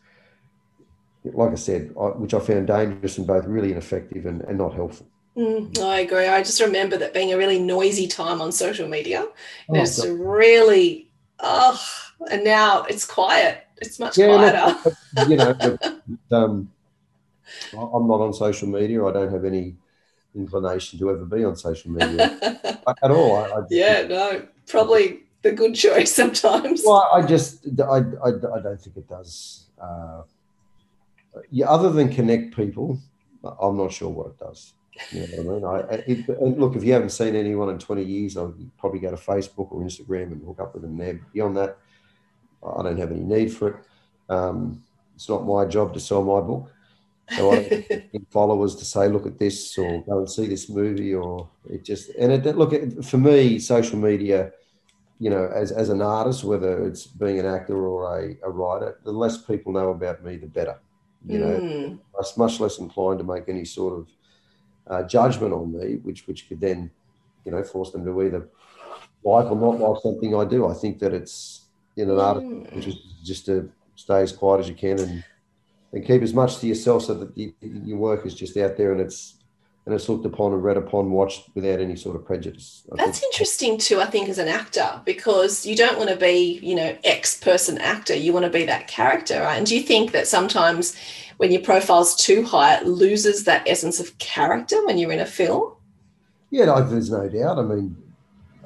Like 1.24 1.50
I 1.50 1.56
said, 1.56 1.92
I, 2.00 2.04
which 2.04 2.34
I 2.34 2.38
found 2.38 2.68
dangerous 2.68 3.18
and 3.18 3.26
both 3.26 3.44
really 3.44 3.72
ineffective 3.72 4.26
and, 4.26 4.42
and 4.42 4.56
not 4.58 4.74
helpful. 4.74 5.06
Mm, 5.36 5.78
I 5.78 6.00
agree. 6.00 6.26
I 6.26 6.42
just 6.42 6.60
remember 6.60 6.96
that 6.96 7.14
being 7.14 7.32
a 7.32 7.36
really 7.36 7.58
noisy 7.58 8.06
time 8.06 8.40
on 8.40 8.52
social 8.52 8.88
media. 8.88 9.26
Oh, 9.68 9.74
it's 9.74 10.04
really 10.06 11.09
oh, 11.42 11.80
and 12.30 12.44
now 12.44 12.82
it's 12.84 13.06
quiet. 13.06 13.64
It's 13.78 13.98
much 13.98 14.18
yeah, 14.18 14.74
quieter. 14.74 15.28
You 15.28 15.36
know, 15.36 15.54
but, 16.30 16.36
um, 16.36 16.70
I'm 17.72 18.06
not 18.06 18.20
on 18.20 18.32
social 18.32 18.68
media. 18.68 19.04
I 19.04 19.12
don't 19.12 19.32
have 19.32 19.44
any 19.44 19.76
inclination 20.34 20.98
to 20.98 21.10
ever 21.10 21.24
be 21.24 21.44
on 21.44 21.56
social 21.56 21.90
media 21.90 22.38
at 23.02 23.10
all. 23.10 23.36
I, 23.36 23.48
I, 23.48 23.62
yeah, 23.70 24.06
no, 24.06 24.46
probably 24.66 25.20
the 25.42 25.52
good 25.52 25.74
choice 25.74 26.14
sometimes. 26.22 26.82
Well, 26.84 27.08
I 27.12 27.22
just, 27.22 27.66
I, 27.80 27.98
I, 28.24 28.28
I 28.28 28.60
don't 28.60 28.80
think 28.80 28.96
it 28.96 29.08
does. 29.08 29.64
Uh, 29.80 30.22
yeah, 31.50 31.68
other 31.68 31.90
than 31.90 32.12
connect 32.12 32.54
people, 32.54 32.98
I'm 33.60 33.76
not 33.76 33.92
sure 33.92 34.08
what 34.08 34.28
it 34.28 34.38
does. 34.38 34.72
You 35.10 35.20
know 35.20 35.42
what 35.42 35.70
I 35.70 35.78
mean? 35.78 35.90
I, 35.90 35.94
it, 36.06 36.58
look, 36.58 36.76
if 36.76 36.84
you 36.84 36.92
haven't 36.92 37.10
seen 37.10 37.34
anyone 37.34 37.70
in 37.70 37.78
20 37.78 38.04
years, 38.04 38.36
I'll 38.36 38.54
probably 38.78 39.00
go 39.00 39.10
to 39.10 39.16
Facebook 39.16 39.72
or 39.72 39.82
Instagram 39.82 40.32
and 40.32 40.44
hook 40.44 40.60
up 40.60 40.74
with 40.74 40.82
them 40.82 40.96
there. 40.96 41.20
Beyond 41.32 41.56
that, 41.56 41.78
I 42.62 42.82
don't 42.82 42.98
have 42.98 43.10
any 43.10 43.20
need 43.20 43.52
for 43.52 43.68
it. 43.68 43.76
Um, 44.28 44.82
it's 45.14 45.28
not 45.28 45.46
my 45.46 45.64
job 45.64 45.92
to 45.94 46.00
sell 46.00 46.22
my 46.22 46.40
book. 46.40 46.70
So 47.30 47.52
I 47.52 47.86
don't 47.88 48.26
followers 48.30 48.74
to 48.76 48.84
say, 48.84 49.08
look 49.08 49.26
at 49.26 49.38
this 49.38 49.76
or 49.78 50.02
go 50.02 50.18
and 50.18 50.30
see 50.30 50.46
this 50.46 50.68
movie 50.68 51.14
or 51.14 51.48
it 51.68 51.84
just, 51.84 52.10
and 52.10 52.32
it, 52.32 52.56
look, 52.56 53.02
for 53.04 53.18
me, 53.18 53.58
social 53.58 53.98
media, 53.98 54.52
you 55.18 55.30
know, 55.30 55.46
as, 55.54 55.70
as 55.72 55.90
an 55.90 56.02
artist, 56.02 56.44
whether 56.44 56.86
it's 56.86 57.06
being 57.06 57.38
an 57.38 57.46
actor 57.46 57.86
or 57.86 58.18
a, 58.18 58.36
a 58.42 58.50
writer, 58.50 58.98
the 59.04 59.12
less 59.12 59.38
people 59.38 59.72
know 59.72 59.90
about 59.90 60.24
me, 60.24 60.36
the 60.36 60.46
better. 60.46 60.78
You 61.26 61.38
know, 61.38 61.60
mm. 61.60 61.98
I'm 62.18 62.24
much 62.38 62.60
less 62.60 62.78
inclined 62.78 63.18
to 63.18 63.24
make 63.24 63.44
any 63.48 63.66
sort 63.66 63.98
of 63.98 64.08
uh, 64.90 65.04
judgment 65.04 65.54
on 65.54 65.72
me, 65.72 65.94
which 66.02 66.26
which 66.26 66.48
could 66.48 66.60
then, 66.60 66.90
you 67.44 67.52
know, 67.52 67.62
force 67.62 67.92
them 67.92 68.04
to 68.04 68.22
either 68.22 68.48
like 69.24 69.46
or 69.46 69.56
not 69.56 69.78
like 69.80 70.02
something 70.02 70.34
I 70.34 70.44
do. 70.44 70.66
I 70.68 70.74
think 70.74 70.98
that 70.98 71.14
it's 71.14 71.66
in 71.96 72.10
an 72.10 72.18
art, 72.18 72.42
which 72.74 72.86
is 72.86 72.96
just 73.24 73.46
to 73.46 73.70
stay 73.94 74.22
as 74.22 74.32
quiet 74.32 74.60
as 74.60 74.68
you 74.68 74.74
can 74.74 74.98
and 74.98 75.24
and 75.92 76.06
keep 76.06 76.22
as 76.22 76.34
much 76.34 76.58
to 76.58 76.66
yourself 76.66 77.04
so 77.04 77.14
that 77.14 77.36
you, 77.36 77.52
your 77.60 77.98
work 77.98 78.24
is 78.24 78.34
just 78.34 78.56
out 78.56 78.76
there 78.76 78.92
and 78.92 79.00
it's 79.00 79.39
and 79.90 79.98
it's 79.98 80.08
looked 80.08 80.24
upon 80.24 80.52
and 80.52 80.62
read 80.62 80.76
upon, 80.76 81.10
watched 81.10 81.48
without 81.56 81.80
any 81.80 81.96
sort 81.96 82.14
of 82.14 82.24
prejudice. 82.24 82.86
I 82.92 82.96
That's 82.96 83.18
think. 83.18 83.32
interesting 83.32 83.76
too, 83.76 84.00
I 84.00 84.06
think, 84.06 84.28
as 84.28 84.38
an 84.38 84.46
actor, 84.46 85.02
because 85.04 85.66
you 85.66 85.74
don't 85.74 85.98
want 85.98 86.10
to 86.10 86.14
be, 86.14 86.60
you 86.62 86.76
know, 86.76 86.96
X 87.02 87.40
person 87.40 87.76
actor. 87.78 88.14
You 88.14 88.32
want 88.32 88.44
to 88.44 88.52
be 88.52 88.64
that 88.66 88.86
character, 88.86 89.40
right? 89.40 89.56
And 89.56 89.66
do 89.66 89.76
you 89.76 89.82
think 89.82 90.12
that 90.12 90.28
sometimes 90.28 90.96
when 91.38 91.50
your 91.50 91.62
profile's 91.62 92.14
too 92.14 92.44
high, 92.44 92.76
it 92.76 92.86
loses 92.86 93.42
that 93.46 93.66
essence 93.66 93.98
of 93.98 94.16
character 94.18 94.76
when 94.86 94.96
you're 94.96 95.10
in 95.10 95.18
a 95.18 95.26
film? 95.26 95.72
Yeah, 96.50 96.66
no, 96.66 96.88
there's 96.88 97.10
no 97.10 97.28
doubt. 97.28 97.58
I 97.58 97.62
mean, 97.62 97.96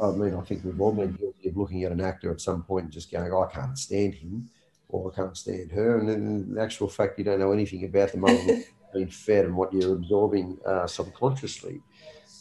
I 0.02 0.10
mean, 0.10 0.34
I 0.34 0.42
think 0.42 0.62
we've 0.62 0.78
all 0.78 0.92
been 0.92 1.12
guilty 1.12 1.48
of 1.48 1.56
looking 1.56 1.84
at 1.84 1.92
an 1.92 2.02
actor 2.02 2.30
at 2.32 2.42
some 2.42 2.64
point 2.64 2.84
and 2.84 2.92
just 2.92 3.10
going, 3.10 3.32
oh, 3.32 3.44
I 3.44 3.50
can't 3.50 3.78
stand 3.78 4.12
him 4.12 4.50
or 4.90 5.10
I 5.10 5.16
can't 5.16 5.38
stand 5.38 5.72
her. 5.72 6.00
And 6.00 6.10
in 6.10 6.54
the 6.54 6.60
actual 6.60 6.86
fact, 6.86 7.18
you 7.18 7.24
don't 7.24 7.38
know 7.38 7.52
anything 7.52 7.82
about 7.86 8.12
them 8.12 8.26
being 8.94 9.08
fed 9.08 9.44
and 9.44 9.56
what 9.56 9.72
you're 9.72 9.94
absorbing 9.94 10.58
uh, 10.66 10.86
subconsciously. 10.86 11.80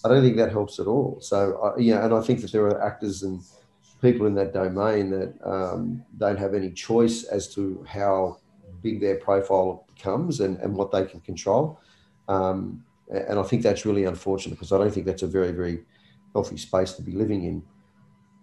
I 0.05 0.09
don't 0.09 0.21
think 0.21 0.37
that 0.37 0.51
helps 0.51 0.79
at 0.79 0.87
all. 0.87 1.17
So, 1.21 1.59
uh, 1.63 1.79
yeah, 1.79 2.05
and 2.05 2.13
I 2.13 2.21
think 2.21 2.41
that 2.41 2.51
there 2.51 2.65
are 2.65 2.85
actors 2.85 3.23
and 3.23 3.41
people 4.01 4.27
in 4.27 4.35
that 4.35 4.53
domain 4.53 5.09
that 5.11 5.33
um, 5.45 6.03
don't 6.17 6.37
have 6.37 6.53
any 6.53 6.71
choice 6.71 7.23
as 7.23 7.53
to 7.55 7.83
how 7.87 8.37
big 8.81 8.99
their 8.99 9.15
profile 9.15 9.85
becomes 9.93 10.41
and, 10.41 10.57
and 10.57 10.75
what 10.75 10.91
they 10.91 11.05
can 11.05 11.21
control. 11.21 11.79
Um, 12.27 12.83
and 13.09 13.39
I 13.39 13.43
think 13.43 13.63
that's 13.63 13.85
really 13.85 14.03
unfortunate 14.05 14.55
because 14.55 14.71
I 14.73 14.77
don't 14.77 14.93
think 14.93 15.05
that's 15.05 15.23
a 15.23 15.27
very, 15.27 15.51
very 15.51 15.85
healthy 16.33 16.57
space 16.57 16.93
to 16.93 17.01
be 17.01 17.13
living 17.13 17.45
in. 17.45 17.63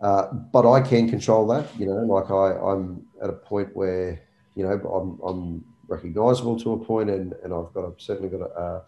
Uh, 0.01 0.33
but 0.33 0.71
I 0.71 0.81
can 0.81 1.11
control 1.11 1.47
that, 1.49 1.67
you 1.79 1.87
know, 1.87 2.01
like 2.17 2.31
I, 2.31 2.59
I'm 2.59 3.05
at 3.23 3.29
a 3.29 3.35
point 3.35 3.77
where, 3.77 4.23
you 4.55 4.63
know, 4.65 4.73
I'm, 4.73 5.21
I'm 5.29 5.65
recognizable 5.91 6.59
to 6.61 6.73
a 6.73 6.79
point 6.79 7.11
and, 7.11 7.35
and 7.43 7.53
I've 7.53 7.73
got 7.75 7.85
a, 7.85 7.93
certainly 7.99 8.31
got 8.31 8.47
a, 8.47 8.83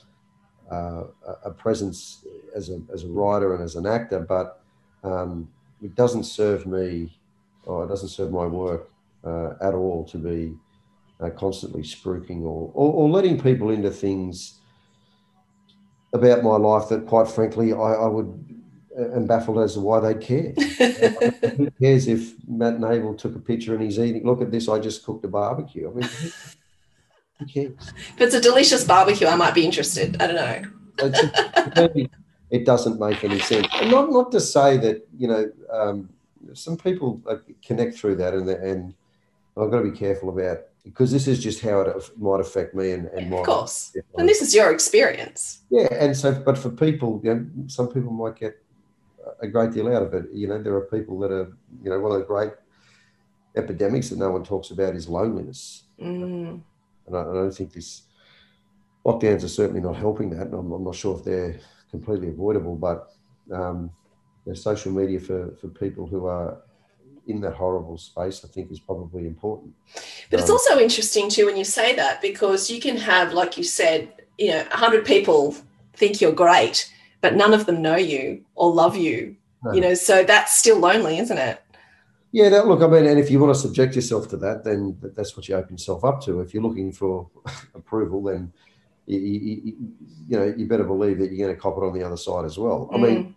a, 0.70 1.04
a, 1.46 1.50
presence 1.50 2.24
as 2.54 2.70
a, 2.70 2.80
as 2.92 3.04
a 3.04 3.08
writer 3.08 3.54
and 3.54 3.62
as 3.62 3.74
an 3.74 3.86
actor, 3.86 4.20
but 4.20 4.62
um, 5.02 5.48
it 5.82 5.94
doesn't 5.96 6.24
serve 6.24 6.66
me 6.66 7.18
or 7.66 7.84
it 7.84 7.88
doesn't 7.88 8.08
serve 8.08 8.30
my 8.30 8.46
work 8.46 8.90
uh, 9.24 9.54
at 9.60 9.74
all 9.74 10.04
to 10.04 10.16
be 10.16 10.54
uh, 11.20 11.30
constantly 11.30 11.82
spruiking 11.82 12.42
or, 12.42 12.70
or, 12.74 12.92
or, 12.92 13.08
letting 13.08 13.40
people 13.40 13.70
into 13.70 13.90
things 13.90 14.60
about 16.12 16.42
my 16.42 16.56
life 16.56 16.88
that, 16.88 17.06
quite 17.06 17.28
frankly, 17.28 17.72
I, 17.72 17.76
I 17.76 18.06
would 18.06 18.52
am 18.98 19.26
baffled 19.26 19.58
as 19.58 19.74
to 19.74 19.80
why 19.80 20.00
they'd 20.00 20.20
care. 20.20 20.52
who 21.56 21.70
cares 21.80 22.08
if 22.08 22.34
Matt 22.48 22.78
Nable 22.78 23.16
took 23.16 23.34
a 23.36 23.38
picture 23.38 23.74
and 23.74 23.82
he's 23.82 23.98
eating? 23.98 24.24
Look 24.24 24.42
at 24.42 24.50
this! 24.50 24.68
I 24.68 24.78
just 24.78 25.04
cooked 25.04 25.24
a 25.24 25.28
barbecue. 25.28 25.88
I 25.88 25.94
mean, 25.94 26.08
cares? 27.46 27.92
If 28.14 28.20
it's 28.20 28.35
a 28.35 28.40
delicious 28.40 28.85
barbecue, 28.85 29.26
I 29.26 29.37
might 29.37 29.55
be 29.55 29.64
interested. 29.64 30.20
I 30.20 30.26
don't 30.26 30.37
know. 30.37 32.11
it 32.50 32.64
doesn't 32.64 33.00
make 33.00 33.24
any 33.24 33.38
sense. 33.40 33.66
And 33.74 33.90
not 33.90 34.11
not 34.11 34.33
to 34.33 34.40
say 34.40 34.76
that 34.78 35.07
you 35.16 35.28
know. 35.28 35.50
Um, 35.72 36.09
some 36.55 36.76
people 36.76 37.22
connect 37.64 37.96
through 37.96 38.16
that, 38.16 38.35
and 38.35 38.48
and 38.48 38.94
I've 39.57 39.70
got 39.70 39.83
to 39.83 39.90
be 39.90 39.96
careful 39.96 40.28
about 40.28 40.59
because 40.85 41.12
this 41.12 41.28
is 41.28 41.42
just 41.42 41.61
how 41.61 41.81
it 41.81 42.18
might 42.18 42.40
affect 42.40 42.74
me 42.74 42.90
and, 42.90 43.07
and 43.09 43.26
of 43.26 43.28
my 43.28 43.42
course. 43.42 43.96
And 44.18 44.28
this 44.28 44.42
is 44.42 44.55
your 44.55 44.72
experience. 44.72 45.61
yeah, 45.70 45.87
and 45.92 46.16
so 46.16 46.33
but 46.33 46.59
for 46.59 46.70
people, 46.70 47.20
you 47.22 47.35
know, 47.35 47.46
some 47.68 47.88
people 47.88 48.11
might 48.11 48.37
get 48.37 48.61
a 49.40 49.46
great 49.46 49.72
deal 49.72 49.94
out 49.94 50.02
of 50.02 50.14
it. 50.14 50.26
You 50.33 50.48
know, 50.48 50.61
there 50.61 50.74
are 50.74 50.87
people 50.87 51.18
that 51.20 51.31
are, 51.31 51.52
you 51.83 51.90
know, 51.90 52.00
one 52.00 52.12
of 52.12 52.18
the 52.18 52.26
great 52.26 52.52
epidemics 53.55 54.09
that 54.09 54.18
no 54.18 54.31
one 54.31 54.42
talks 54.44 54.70
about 54.70 54.94
is 54.94 55.09
loneliness, 55.09 55.85
Mm. 56.00 56.62
And 57.06 57.16
I, 57.16 57.20
I 57.20 57.34
don't 57.34 57.52
think 57.52 57.72
this 57.72 58.02
lockdowns 59.04 59.44
are 59.44 59.48
certainly 59.48 59.80
not 59.80 59.96
helping 59.96 60.30
that. 60.30 60.48
I'm, 60.52 60.72
I'm 60.72 60.84
not 60.84 60.94
sure 60.94 61.18
if 61.18 61.24
they're 61.24 61.58
completely 61.90 62.28
avoidable, 62.28 62.76
but 62.76 63.12
um, 63.52 63.90
social 64.54 64.92
media 64.92 65.20
for 65.20 65.54
for 65.60 65.68
people 65.68 66.06
who 66.06 66.26
are 66.26 66.58
in 67.28 67.40
that 67.40 67.54
horrible 67.54 67.96
space, 67.98 68.44
I 68.44 68.48
think, 68.48 68.70
is 68.72 68.80
probably 68.80 69.26
important. 69.26 69.72
But 70.30 70.40
it's 70.40 70.50
Um, 70.50 70.56
also 70.56 70.78
interesting 70.78 71.28
too 71.28 71.46
when 71.46 71.56
you 71.56 71.64
say 71.64 71.94
that 71.94 72.20
because 72.20 72.70
you 72.70 72.80
can 72.80 72.96
have, 72.96 73.32
like 73.32 73.56
you 73.56 73.62
said, 73.64 74.12
you 74.38 74.48
know, 74.48 74.64
100 74.70 75.04
people 75.04 75.54
think 75.94 76.20
you're 76.20 76.32
great, 76.32 76.90
but 77.20 77.36
none 77.36 77.54
of 77.54 77.66
them 77.66 77.80
know 77.80 77.96
you 77.96 78.44
or 78.56 78.72
love 78.72 78.96
you. 78.96 79.36
No. 79.64 79.72
You 79.72 79.80
know, 79.80 79.94
so 79.94 80.24
that's 80.24 80.58
still 80.58 80.78
lonely, 80.80 81.18
isn't 81.18 81.38
it? 81.38 81.62
Yeah, 82.33 82.49
that, 82.49 82.66
look, 82.66 82.81
I 82.81 82.87
mean, 82.87 83.05
and 83.07 83.18
if 83.21 83.31
you 83.31 83.38
want 83.38 83.55
to 83.55 83.61
subject 83.61 83.95
yourself 83.95 84.29
to 84.31 84.38
that, 84.38 84.64
then 84.64 84.97
that's 85.14 85.37
what 85.37 85.47
you 85.49 85.55
open 85.55 85.75
yourself 85.75 86.03
up 86.03 86.23
to. 86.23 86.40
If 86.40 86.55
you're 86.55 86.62
looking 86.62 86.90
for 86.90 87.29
approval, 87.75 88.23
then 88.23 88.53
you, 89.07 89.18
you, 89.18 89.40
you, 89.64 89.75
you 90.29 90.38
know 90.38 90.55
you 90.57 90.66
better 90.66 90.85
believe 90.85 91.18
that 91.18 91.31
you're 91.31 91.45
going 91.47 91.55
to 91.55 91.61
cop 91.61 91.77
it 91.77 91.85
on 91.85 91.92
the 91.92 92.03
other 92.05 92.16
side 92.16 92.45
as 92.47 92.57
well. 92.59 92.90
I 92.92 92.97
mean, 92.99 93.18
Mm. 93.18 93.35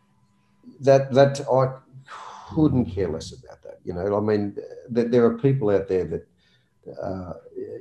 that 0.82 1.12
that 1.14 1.42
I 1.52 1.64
couldn't 2.54 2.86
care 2.86 3.10
less 3.10 3.32
about 3.34 3.62
that. 3.64 3.80
You 3.84 3.94
know, 3.94 4.16
I 4.18 4.22
mean, 4.22 4.56
that 4.90 5.12
there 5.12 5.26
are 5.26 5.38
people 5.38 5.70
out 5.72 5.88
there 5.88 6.06
that, 6.06 6.28
uh, 7.02 7.34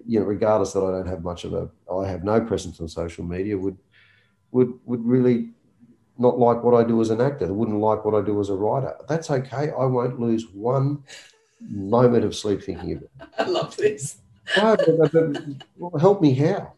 you 0.07 0.19
know, 0.19 0.27
regardless 0.27 0.73
that 0.73 0.83
I 0.83 0.91
don't 0.91 1.07
have 1.07 1.23
much 1.23 1.45
of 1.45 1.53
a, 1.55 1.71
I 1.93 2.09
have 2.09 2.25
no 2.25 2.41
presence 2.41 2.81
on 2.81 2.89
social 2.89 3.25
media, 3.25 3.57
would 3.57 3.77
would 4.51 4.73
would 4.85 5.05
really 5.05 5.51
not 6.19 6.39
like 6.39 6.63
what 6.63 6.75
I 6.75 6.87
do 6.87 7.01
as 7.01 7.11
an 7.11 7.21
actor. 7.21 7.47
They 7.47 7.53
wouldn't 7.53 7.81
like 7.81 8.05
what 8.05 8.15
I 8.15 8.25
do 8.25 8.41
as 8.41 8.49
a 8.49 8.55
writer. 8.55 8.95
That's 9.09 9.31
okay. 9.31 9.71
I 9.71 9.85
won't 9.85 10.21
lose 10.21 10.47
one 10.49 11.03
moment 11.61 12.25
of 12.25 12.35
sleep 12.37 12.63
thinking 12.63 12.93
of 12.93 13.03
it. 13.03 13.11
I 13.39 13.45
love 13.45 13.77
this. 13.77 14.19
No, 14.57 14.77
but- 14.77 15.13
but- 15.13 15.43
well, 15.77 16.01
help 16.01 16.21
me 16.21 16.35
how? 16.35 16.73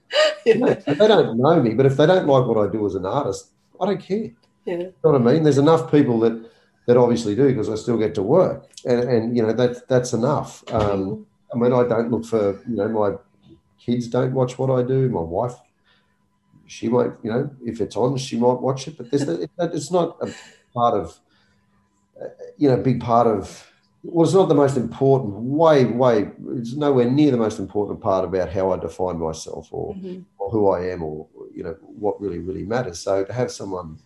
Yeah. 0.44 0.74
They 0.86 1.08
don't 1.08 1.38
know 1.38 1.60
me, 1.60 1.74
but 1.74 1.86
if 1.86 1.96
they 1.96 2.06
don't 2.06 2.26
like 2.26 2.46
what 2.46 2.56
I 2.66 2.70
do 2.70 2.86
as 2.86 2.94
an 2.94 3.04
artist, 3.04 3.50
I 3.80 3.86
don't 3.86 4.00
care. 4.00 4.30
Yeah. 4.64 4.74
You 4.78 4.78
know 5.04 5.10
what 5.12 5.20
I 5.20 5.24
mean? 5.32 5.42
There's 5.42 5.58
enough 5.58 5.90
people 5.90 6.20
that 6.20 6.50
that 6.86 6.96
obviously 6.96 7.34
do 7.34 7.48
because 7.48 7.68
I 7.68 7.74
still 7.74 7.96
get 7.98 8.14
to 8.14 8.22
work, 8.22 8.64
and 8.84 9.00
and 9.00 9.36
you 9.36 9.42
know 9.42 9.52
that 9.52 9.88
that's 9.88 10.12
enough. 10.12 10.62
Um, 10.72 11.26
I 11.52 11.58
mean, 11.58 11.72
I 11.72 11.82
don't 11.82 12.10
look 12.12 12.24
for 12.24 12.60
you 12.68 12.76
know 12.76 12.88
my 12.88 13.16
kids 13.84 14.06
don't 14.06 14.32
watch 14.32 14.56
what 14.58 14.70
I 14.70 14.82
do. 14.86 15.08
My 15.08 15.20
wife, 15.20 15.54
she 16.66 16.88
might 16.88 17.12
you 17.22 17.30
know 17.30 17.50
if 17.64 17.80
it's 17.80 17.96
on, 17.96 18.16
she 18.16 18.36
might 18.38 18.60
watch 18.60 18.88
it, 18.88 18.96
but 18.96 19.10
there's 19.10 19.28
it, 19.28 19.50
it's 19.58 19.90
not 19.90 20.16
a 20.20 20.32
part 20.74 20.94
of 20.94 21.18
uh, 22.20 22.26
you 22.56 22.68
know 22.68 22.76
big 22.76 23.00
part 23.00 23.26
of. 23.26 23.70
Well, 24.02 24.24
it's 24.24 24.34
not 24.34 24.48
the 24.48 24.54
most 24.54 24.76
important. 24.76 25.34
Way, 25.34 25.84
way. 25.86 26.30
It's 26.52 26.74
nowhere 26.74 27.10
near 27.10 27.32
the 27.32 27.36
most 27.36 27.58
important 27.58 28.00
part 28.00 28.24
about 28.24 28.52
how 28.52 28.70
I 28.72 28.76
define 28.78 29.18
myself 29.18 29.68
or 29.72 29.94
Mhm. 29.94 30.24
or 30.38 30.50
who 30.50 30.68
I 30.68 30.80
am 30.92 31.02
or 31.02 31.26
you 31.54 31.64
know 31.64 31.76
what 31.80 32.20
really 32.20 32.38
really 32.38 32.64
matters. 32.64 33.00
So 33.00 33.24
to 33.24 33.32
have 33.32 33.50
someone 33.50 33.98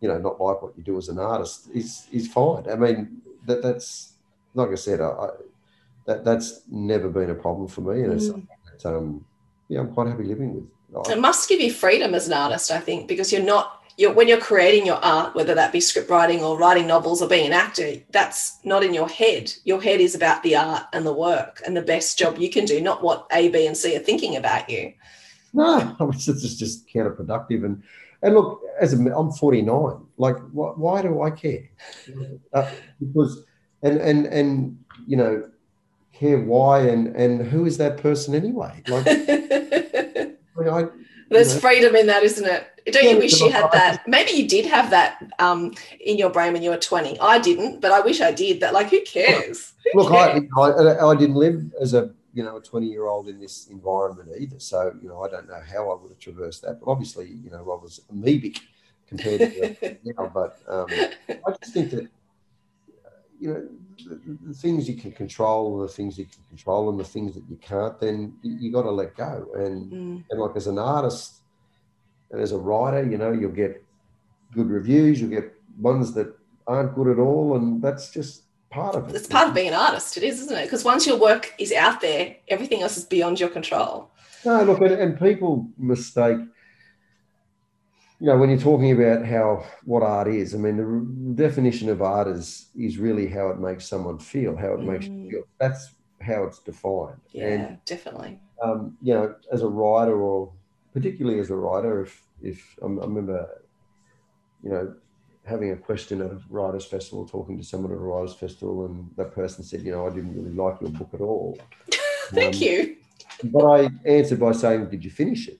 you 0.00 0.08
know 0.08 0.18
not 0.18 0.40
like 0.40 0.62
what 0.62 0.76
you 0.76 0.82
do 0.82 0.96
as 0.98 1.08
an 1.08 1.18
artist 1.18 1.68
is 1.74 2.06
is 2.12 2.28
fine. 2.28 2.68
I 2.70 2.76
mean 2.76 3.22
that 3.46 3.62
that's 3.62 4.14
like 4.54 4.70
I 4.70 4.74
said, 4.74 5.00
I, 5.00 5.28
that 6.06 6.24
that's 6.24 6.62
never 6.68 7.08
been 7.08 7.30
a 7.30 7.34
problem 7.34 7.68
for 7.68 7.82
me, 7.82 8.02
and 8.02 8.14
Mm. 8.14 8.20
something 8.20 8.48
that 8.66 8.96
um, 8.96 9.24
yeah 9.68 9.80
I'm 9.80 9.92
quite 9.94 10.08
happy 10.08 10.24
living 10.24 10.54
with. 10.54 10.64
It 11.08 11.20
must 11.20 11.48
give 11.48 11.60
you 11.60 11.72
freedom 11.72 12.14
as 12.14 12.26
an 12.26 12.32
artist, 12.32 12.70
I 12.70 12.80
think, 12.80 13.06
because 13.06 13.32
you're 13.32 13.42
not 13.42 13.80
you're 13.96 14.12
when 14.12 14.28
you're 14.28 14.40
creating 14.40 14.86
your 14.86 14.96
art, 14.96 15.34
whether 15.34 15.54
that 15.54 15.72
be 15.72 15.80
script 15.80 16.10
writing 16.10 16.42
or 16.42 16.58
writing 16.58 16.86
novels 16.86 17.20
or 17.22 17.28
being 17.28 17.46
an 17.46 17.52
actor, 17.52 17.96
that's 18.10 18.58
not 18.64 18.82
in 18.82 18.94
your 18.94 19.08
head. 19.08 19.52
Your 19.64 19.80
head 19.80 20.00
is 20.00 20.14
about 20.14 20.42
the 20.42 20.56
art 20.56 20.84
and 20.92 21.04
the 21.04 21.12
work 21.12 21.60
and 21.66 21.76
the 21.76 21.82
best 21.82 22.18
job 22.18 22.38
you 22.38 22.50
can 22.50 22.64
do, 22.64 22.80
not 22.80 23.02
what 23.02 23.26
A, 23.30 23.48
B, 23.48 23.66
and 23.66 23.76
C 23.76 23.94
are 23.96 24.00
thinking 24.00 24.36
about 24.36 24.70
you. 24.70 24.94
No, 25.52 25.96
it's 26.12 26.24
just, 26.24 26.58
just 26.58 26.88
counterproductive. 26.88 27.64
And 27.64 27.82
and 28.22 28.34
look, 28.34 28.62
as 28.80 28.92
a, 28.92 29.16
I'm 29.16 29.32
49. 29.32 30.06
Like, 30.16 30.36
why, 30.52 30.68
why 30.70 31.02
do 31.02 31.22
I 31.22 31.30
care? 31.30 31.70
Uh, 32.52 32.68
because 32.98 33.44
and 33.82 33.98
and 33.98 34.26
and 34.26 34.84
you 35.06 35.16
know, 35.16 35.48
care 36.12 36.38
why 36.38 36.80
and 36.80 37.14
and 37.14 37.46
who 37.46 37.64
is 37.64 37.78
that 37.78 37.98
person 37.98 38.34
anyway? 38.34 38.82
Like, 38.88 39.06
I 40.68 40.80
I, 40.80 40.88
There's 41.30 41.54
Yeah. 41.54 41.60
freedom 41.60 41.94
in 41.96 42.06
that, 42.06 42.22
isn't 42.22 42.44
it? 42.44 42.66
Don't 42.86 43.04
Yeah, 43.04 43.10
you 43.10 43.18
wish 43.18 43.40
you 43.40 43.50
had 43.50 43.70
that? 43.72 44.06
Maybe 44.08 44.32
you 44.32 44.48
did 44.48 44.66
have 44.66 44.90
that 44.90 45.22
um, 45.38 45.74
in 46.00 46.16
your 46.16 46.30
brain 46.30 46.52
when 46.52 46.62
you 46.62 46.70
were 46.70 46.76
20. 46.78 47.20
I 47.20 47.38
didn't, 47.38 47.80
but 47.80 47.92
I 47.92 48.00
wish 48.00 48.20
I 48.20 48.32
did. 48.32 48.60
That, 48.60 48.72
like, 48.72 48.90
who 48.90 49.00
cares? 49.02 49.72
Who 49.92 50.00
look, 50.00 50.12
I. 50.12 50.40
I 50.56 51.10
I 51.10 51.14
didn't 51.16 51.36
live 51.36 51.72
as 51.80 51.94
a 51.94 52.10
you 52.32 52.42
know 52.44 52.56
a 52.56 52.60
20 52.60 52.86
year 52.86 53.06
old 53.06 53.28
in 53.28 53.40
this 53.40 53.66
environment 53.68 54.30
either. 54.38 54.58
So 54.60 54.94
you 55.02 55.08
know, 55.08 55.22
I 55.22 55.28
don't 55.28 55.48
know 55.48 55.60
how 55.60 55.90
I 55.90 56.00
would 56.00 56.10
have 56.10 56.18
traversed 56.18 56.62
that. 56.62 56.80
But 56.80 56.90
obviously, 56.90 57.28
you 57.28 57.50
know, 57.50 57.58
I 57.58 57.76
was 57.82 58.00
amoebic 58.12 58.58
compared 59.08 59.40
to 59.40 59.76
now. 60.04 60.30
But 60.32 60.58
um, 60.68 60.88
I 60.92 61.52
just 61.62 61.74
think 61.74 61.90
that 61.90 62.08
you 63.40 63.48
know 63.52 63.68
the, 64.08 64.38
the 64.48 64.54
things 64.54 64.88
you 64.88 64.96
can 64.96 65.12
control, 65.12 65.80
the 65.80 65.88
things 65.88 66.18
you 66.18 66.26
can 66.26 66.42
control, 66.48 66.90
and 66.90 66.98
the 67.00 67.04
things 67.04 67.34
that 67.34 67.44
you 67.48 67.56
can't, 67.56 67.98
then 67.98 68.34
you, 68.42 68.56
you 68.60 68.72
got 68.72 68.82
to 68.82 68.90
let 68.90 69.16
go. 69.16 69.46
And 69.54 69.92
Mm, 69.92 70.24
and 70.30 70.40
like 70.40 70.56
as 70.56 70.66
an 70.66 70.78
artist 70.78 71.36
and 72.30 72.40
as 72.40 72.52
a 72.52 72.58
writer, 72.58 73.02
you 73.10 73.18
know, 73.18 73.32
you'll 73.32 73.50
get 73.50 73.82
good 74.52 74.68
reviews, 74.68 75.20
you'll 75.20 75.30
get 75.30 75.52
ones 75.78 76.12
that 76.14 76.36
aren't 76.66 76.94
good 76.94 77.08
at 77.08 77.18
all, 77.18 77.56
and 77.56 77.82
that's 77.82 78.10
just 78.10 78.42
part 78.70 78.94
of 78.94 79.08
it. 79.08 79.16
it's 79.16 79.26
part 79.26 79.48
of 79.48 79.54
being 79.54 79.68
an 79.68 79.74
artist, 79.74 80.16
it 80.16 80.22
is, 80.22 80.40
isn't 80.40 80.56
it? 80.56 80.64
Because 80.64 80.84
once 80.84 81.06
your 81.06 81.18
work 81.18 81.54
is 81.58 81.72
out 81.72 82.00
there, 82.00 82.36
everything 82.48 82.82
else 82.82 82.96
is 82.96 83.04
beyond 83.04 83.40
your 83.40 83.48
control. 83.48 84.10
No, 84.44 84.62
look, 84.62 84.80
and, 84.80 84.92
and 84.92 85.18
people 85.18 85.66
mistake. 85.76 86.38
You 88.20 88.26
know, 88.26 88.36
when 88.36 88.50
you're 88.50 88.58
talking 88.58 88.92
about 88.92 89.24
how 89.24 89.64
what 89.84 90.02
art 90.02 90.28
is, 90.28 90.54
I 90.54 90.58
mean, 90.58 90.76
the 91.34 91.42
definition 91.42 91.88
of 91.88 92.02
art 92.02 92.28
is 92.28 92.68
is 92.76 92.98
really 92.98 93.26
how 93.26 93.48
it 93.48 93.58
makes 93.58 93.88
someone 93.88 94.18
feel, 94.18 94.54
how 94.56 94.74
it 94.74 94.80
makes 94.84 95.06
Mm. 95.06 95.24
you 95.24 95.30
feel. 95.30 95.42
That's 95.58 95.94
how 96.20 96.44
it's 96.44 96.58
defined. 96.58 97.20
Yeah, 97.32 97.46
And 97.46 97.78
definitely. 97.86 98.38
um, 98.62 98.98
you 99.00 99.14
know, 99.14 99.34
as 99.50 99.62
a 99.62 99.68
writer, 99.68 100.20
or 100.20 100.52
particularly 100.92 101.40
as 101.40 101.50
a 101.50 101.56
writer, 101.56 102.02
if 102.02 102.22
if 102.42 102.76
I 102.82 102.86
remember, 102.86 103.48
you 104.62 104.70
know, 104.70 104.94
having 105.46 105.70
a 105.70 105.76
question 105.76 106.20
at 106.20 106.30
a 106.30 106.40
writers' 106.50 106.84
festival, 106.84 107.26
talking 107.26 107.56
to 107.56 107.64
someone 107.64 107.90
at 107.92 107.96
a 107.96 108.00
writers' 108.00 108.34
festival, 108.34 108.84
and 108.84 109.10
that 109.16 109.32
person 109.34 109.64
said, 109.64 109.80
you 109.82 109.92
know, 109.92 110.06
I 110.06 110.10
didn't 110.10 110.34
really 110.34 110.52
like 110.54 110.78
your 110.82 110.90
book 110.90 111.10
at 111.14 111.22
all. 111.22 111.58
Thank 112.34 112.56
Um, 112.56 112.60
you. 112.62 112.96
But 113.44 113.64
I 113.64 113.88
answered 114.04 114.40
by 114.40 114.52
saying, 114.52 114.90
Did 114.90 115.04
you 115.04 115.10
finish 115.10 115.48
it? 115.48 115.58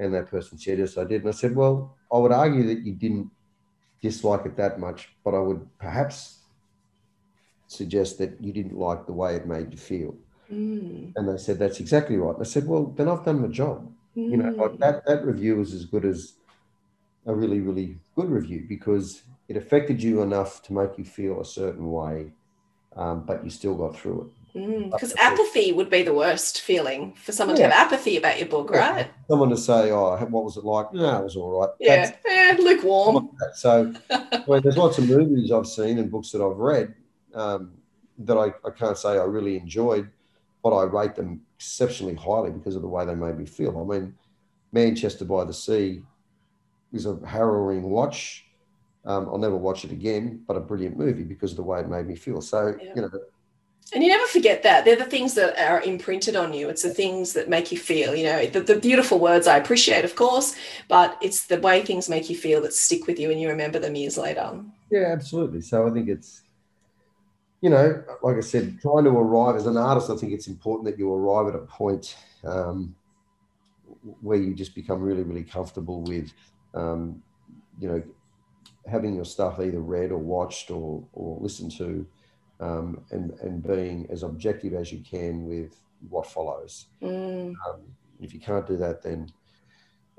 And 0.00 0.14
that 0.14 0.28
person 0.28 0.58
said, 0.58 0.78
Yes, 0.78 0.96
I 0.96 1.04
did. 1.04 1.20
And 1.22 1.28
I 1.28 1.36
said, 1.36 1.54
Well, 1.54 1.94
I 2.12 2.16
would 2.16 2.32
argue 2.32 2.66
that 2.68 2.80
you 2.80 2.94
didn't 2.94 3.30
dislike 4.00 4.46
it 4.46 4.56
that 4.56 4.80
much, 4.80 5.10
but 5.24 5.34
I 5.34 5.38
would 5.38 5.68
perhaps 5.78 6.38
suggest 7.66 8.18
that 8.18 8.40
you 8.40 8.52
didn't 8.52 8.76
like 8.76 9.06
the 9.06 9.12
way 9.12 9.36
it 9.36 9.46
made 9.46 9.70
you 9.70 9.78
feel. 9.78 10.14
Mm, 10.50 11.12
And 11.14 11.28
they 11.28 11.36
said, 11.36 11.58
That's 11.58 11.80
exactly 11.80 12.16
right. 12.16 12.34
And 12.34 12.46
I 12.46 12.48
said, 12.48 12.66
Well, 12.66 12.86
then 12.96 13.08
I've 13.08 13.24
done 13.24 13.42
my 13.42 13.48
job. 13.48 13.92
You 14.14 14.36
know, 14.38 14.50
like 14.50 14.72
mm. 14.72 14.78
that, 14.80 15.06
that 15.06 15.24
review 15.24 15.56
was 15.56 15.72
as 15.72 15.84
good 15.84 16.04
as 16.04 16.34
a 17.26 17.34
really, 17.34 17.60
really 17.60 17.98
good 18.16 18.28
review 18.28 18.66
because 18.68 19.22
it 19.48 19.56
affected 19.56 20.02
you 20.02 20.22
enough 20.22 20.62
to 20.64 20.72
make 20.72 20.98
you 20.98 21.04
feel 21.04 21.40
a 21.40 21.44
certain 21.44 21.90
way, 21.90 22.32
um, 22.96 23.24
but 23.24 23.44
you 23.44 23.50
still 23.50 23.76
got 23.76 23.96
through 23.96 24.22
it. 24.22 24.39
Because 24.54 25.12
Mm, 25.12 25.18
apathy 25.18 25.72
would 25.72 25.90
be 25.90 26.02
the 26.02 26.14
worst 26.14 26.60
feeling 26.60 27.14
for 27.14 27.32
someone 27.32 27.56
to 27.56 27.62
have 27.62 27.72
apathy 27.72 28.16
about 28.16 28.38
your 28.38 28.48
book, 28.48 28.70
Yeah. 28.72 28.92
right? 28.92 29.10
Someone 29.28 29.50
to 29.50 29.56
say, 29.56 29.90
Oh, 29.92 30.16
what 30.30 30.44
was 30.44 30.56
it 30.56 30.64
like? 30.64 30.92
No, 30.92 31.20
it 31.20 31.24
was 31.24 31.36
all 31.36 31.60
right. 31.60 31.70
Yeah, 31.78 32.12
yeah 32.26 32.56
lukewarm. 32.58 33.30
So, 33.54 33.94
I 34.10 34.42
mean, 34.48 34.60
there's 34.62 34.76
lots 34.76 34.98
of 34.98 35.08
movies 35.08 35.52
I've 35.52 35.66
seen 35.66 35.98
and 35.98 36.10
books 36.10 36.30
that 36.32 36.42
I've 36.42 36.56
read 36.56 36.94
um, 37.34 37.72
that 38.18 38.36
I, 38.36 38.46
I 38.66 38.70
can't 38.76 38.98
say 38.98 39.10
I 39.10 39.24
really 39.24 39.56
enjoyed, 39.56 40.10
but 40.62 40.76
I 40.76 40.82
rate 40.84 41.14
them 41.14 41.42
exceptionally 41.58 42.14
highly 42.14 42.50
because 42.50 42.74
of 42.76 42.82
the 42.82 42.88
way 42.88 43.04
they 43.04 43.14
made 43.14 43.38
me 43.38 43.46
feel. 43.46 43.78
I 43.78 43.98
mean, 43.98 44.14
Manchester 44.72 45.24
by 45.24 45.44
the 45.44 45.54
Sea 45.54 46.02
is 46.92 47.06
a 47.06 47.18
harrowing 47.26 47.82
watch. 47.82 48.44
Um, 49.04 49.28
I'll 49.28 49.38
never 49.38 49.56
watch 49.56 49.84
it 49.84 49.92
again, 49.92 50.44
but 50.46 50.56
a 50.56 50.60
brilliant 50.60 50.98
movie 50.98 51.24
because 51.24 51.52
of 51.52 51.56
the 51.56 51.62
way 51.62 51.80
it 51.80 51.88
made 51.88 52.06
me 52.06 52.16
feel. 52.16 52.40
So, 52.42 52.74
Yeah. 52.82 52.92
you 52.94 53.02
know, 53.02 53.10
And 53.92 54.04
you 54.04 54.08
never 54.08 54.26
forget 54.26 54.62
that. 54.62 54.84
They're 54.84 54.96
the 54.96 55.04
things 55.04 55.34
that 55.34 55.58
are 55.58 55.82
imprinted 55.82 56.36
on 56.36 56.52
you. 56.52 56.68
It's 56.68 56.82
the 56.82 56.94
things 56.94 57.32
that 57.32 57.48
make 57.48 57.72
you 57.72 57.78
feel, 57.78 58.14
you 58.14 58.24
know, 58.24 58.46
the, 58.46 58.60
the 58.60 58.78
beautiful 58.78 59.18
words 59.18 59.48
I 59.48 59.56
appreciate, 59.56 60.04
of 60.04 60.14
course, 60.14 60.54
but 60.86 61.18
it's 61.20 61.46
the 61.46 61.58
way 61.60 61.82
things 61.82 62.08
make 62.08 62.30
you 62.30 62.36
feel 62.36 62.62
that 62.62 62.72
stick 62.72 63.08
with 63.08 63.18
you 63.18 63.30
and 63.30 63.40
you 63.40 63.48
remember 63.48 63.80
them 63.80 63.96
years 63.96 64.16
later. 64.16 64.60
yeah, 64.90 65.08
absolutely. 65.12 65.60
So 65.60 65.88
I 65.88 65.90
think 65.90 66.08
it's, 66.08 66.42
you 67.60 67.68
know, 67.68 68.02
like 68.22 68.36
I 68.36 68.40
said, 68.40 68.78
trying 68.80 69.04
to 69.04 69.10
arrive 69.10 69.56
as 69.56 69.66
an 69.66 69.76
artist, 69.76 70.08
I 70.08 70.16
think 70.16 70.32
it's 70.32 70.46
important 70.46 70.86
that 70.86 70.98
you 70.98 71.12
arrive 71.12 71.52
at 71.52 71.60
a 71.60 71.64
point 71.66 72.16
um, 72.44 72.94
where 74.20 74.38
you 74.38 74.54
just 74.54 74.74
become 74.74 75.02
really, 75.02 75.24
really 75.24 75.44
comfortable 75.44 76.02
with, 76.02 76.32
um, 76.74 77.22
you 77.80 77.88
know, 77.88 78.02
having 78.88 79.14
your 79.14 79.24
stuff 79.24 79.58
either 79.58 79.80
read 79.80 80.10
or 80.12 80.18
watched 80.18 80.70
or, 80.70 81.04
or 81.12 81.38
listened 81.40 81.72
to 81.72 82.06
um, 82.60 83.00
and, 83.10 83.32
and 83.40 83.62
being 83.66 84.06
as 84.10 84.22
objective 84.22 84.74
as 84.74 84.92
you 84.92 85.00
can 85.00 85.46
with 85.46 85.80
what 86.08 86.26
follows. 86.26 86.86
Mm. 87.02 87.54
Um, 87.66 87.80
if 88.20 88.32
you 88.34 88.40
can't 88.40 88.66
do 88.66 88.76
that, 88.76 89.02
then 89.02 89.30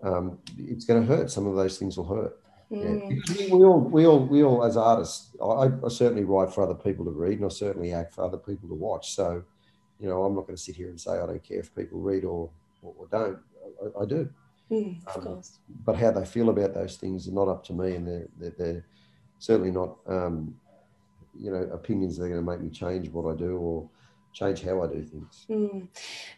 um, 0.03 0.39
it's 0.57 0.85
going 0.85 1.05
to 1.05 1.07
hurt. 1.15 1.29
Some 1.31 1.47
of 1.47 1.55
those 1.55 1.77
things 1.77 1.97
will 1.97 2.07
hurt. 2.07 2.37
Mm. 2.71 3.09
We, 3.37 3.51
we 3.51 3.63
all, 3.65 3.79
we 3.79 4.05
all, 4.05 4.25
we 4.25 4.43
all, 4.43 4.63
as 4.63 4.77
artists, 4.77 5.35
I, 5.43 5.69
I 5.85 5.89
certainly 5.89 6.23
write 6.23 6.53
for 6.53 6.63
other 6.63 6.73
people 6.73 7.05
to 7.05 7.11
read, 7.11 7.37
and 7.37 7.45
I 7.45 7.49
certainly 7.49 7.93
act 7.93 8.13
for 8.15 8.23
other 8.23 8.37
people 8.37 8.69
to 8.69 8.75
watch. 8.75 9.13
So, 9.13 9.43
you 9.99 10.07
know, 10.07 10.23
I'm 10.23 10.35
not 10.35 10.47
going 10.47 10.55
to 10.55 10.61
sit 10.61 10.75
here 10.75 10.89
and 10.89 10.99
say 10.99 11.11
I 11.11 11.25
don't 11.25 11.43
care 11.43 11.59
if 11.59 11.75
people 11.75 11.99
read 11.99 12.23
or 12.25 12.49
or, 12.81 12.93
or 12.97 13.07
don't. 13.07 13.39
I, 13.99 14.03
I 14.03 14.05
do, 14.05 14.29
Mm, 14.71 15.05
of 15.05 15.17
Um, 15.17 15.23
course. 15.23 15.59
but 15.85 15.97
how 15.97 16.11
they 16.11 16.25
feel 16.25 16.49
about 16.49 16.73
those 16.73 16.95
things 16.95 17.27
are 17.27 17.33
not 17.33 17.49
up 17.49 17.61
to 17.65 17.73
me, 17.73 17.95
and 17.95 18.07
they're 18.07 18.27
they're, 18.39 18.55
they're 18.57 18.85
certainly 19.37 19.71
not, 19.71 19.97
um, 20.07 20.55
you 21.37 21.51
know, 21.51 21.63
opinions 21.73 22.17
that 22.17 22.25
are 22.25 22.29
going 22.29 22.43
to 22.43 22.51
make 22.51 22.61
me 22.61 22.69
change 22.69 23.09
what 23.09 23.31
I 23.31 23.37
do 23.37 23.57
or 23.57 23.89
change 24.33 24.61
how 24.61 24.81
I 24.81 24.87
do 24.87 25.03
things. 25.03 25.45
Mm. 25.49 25.87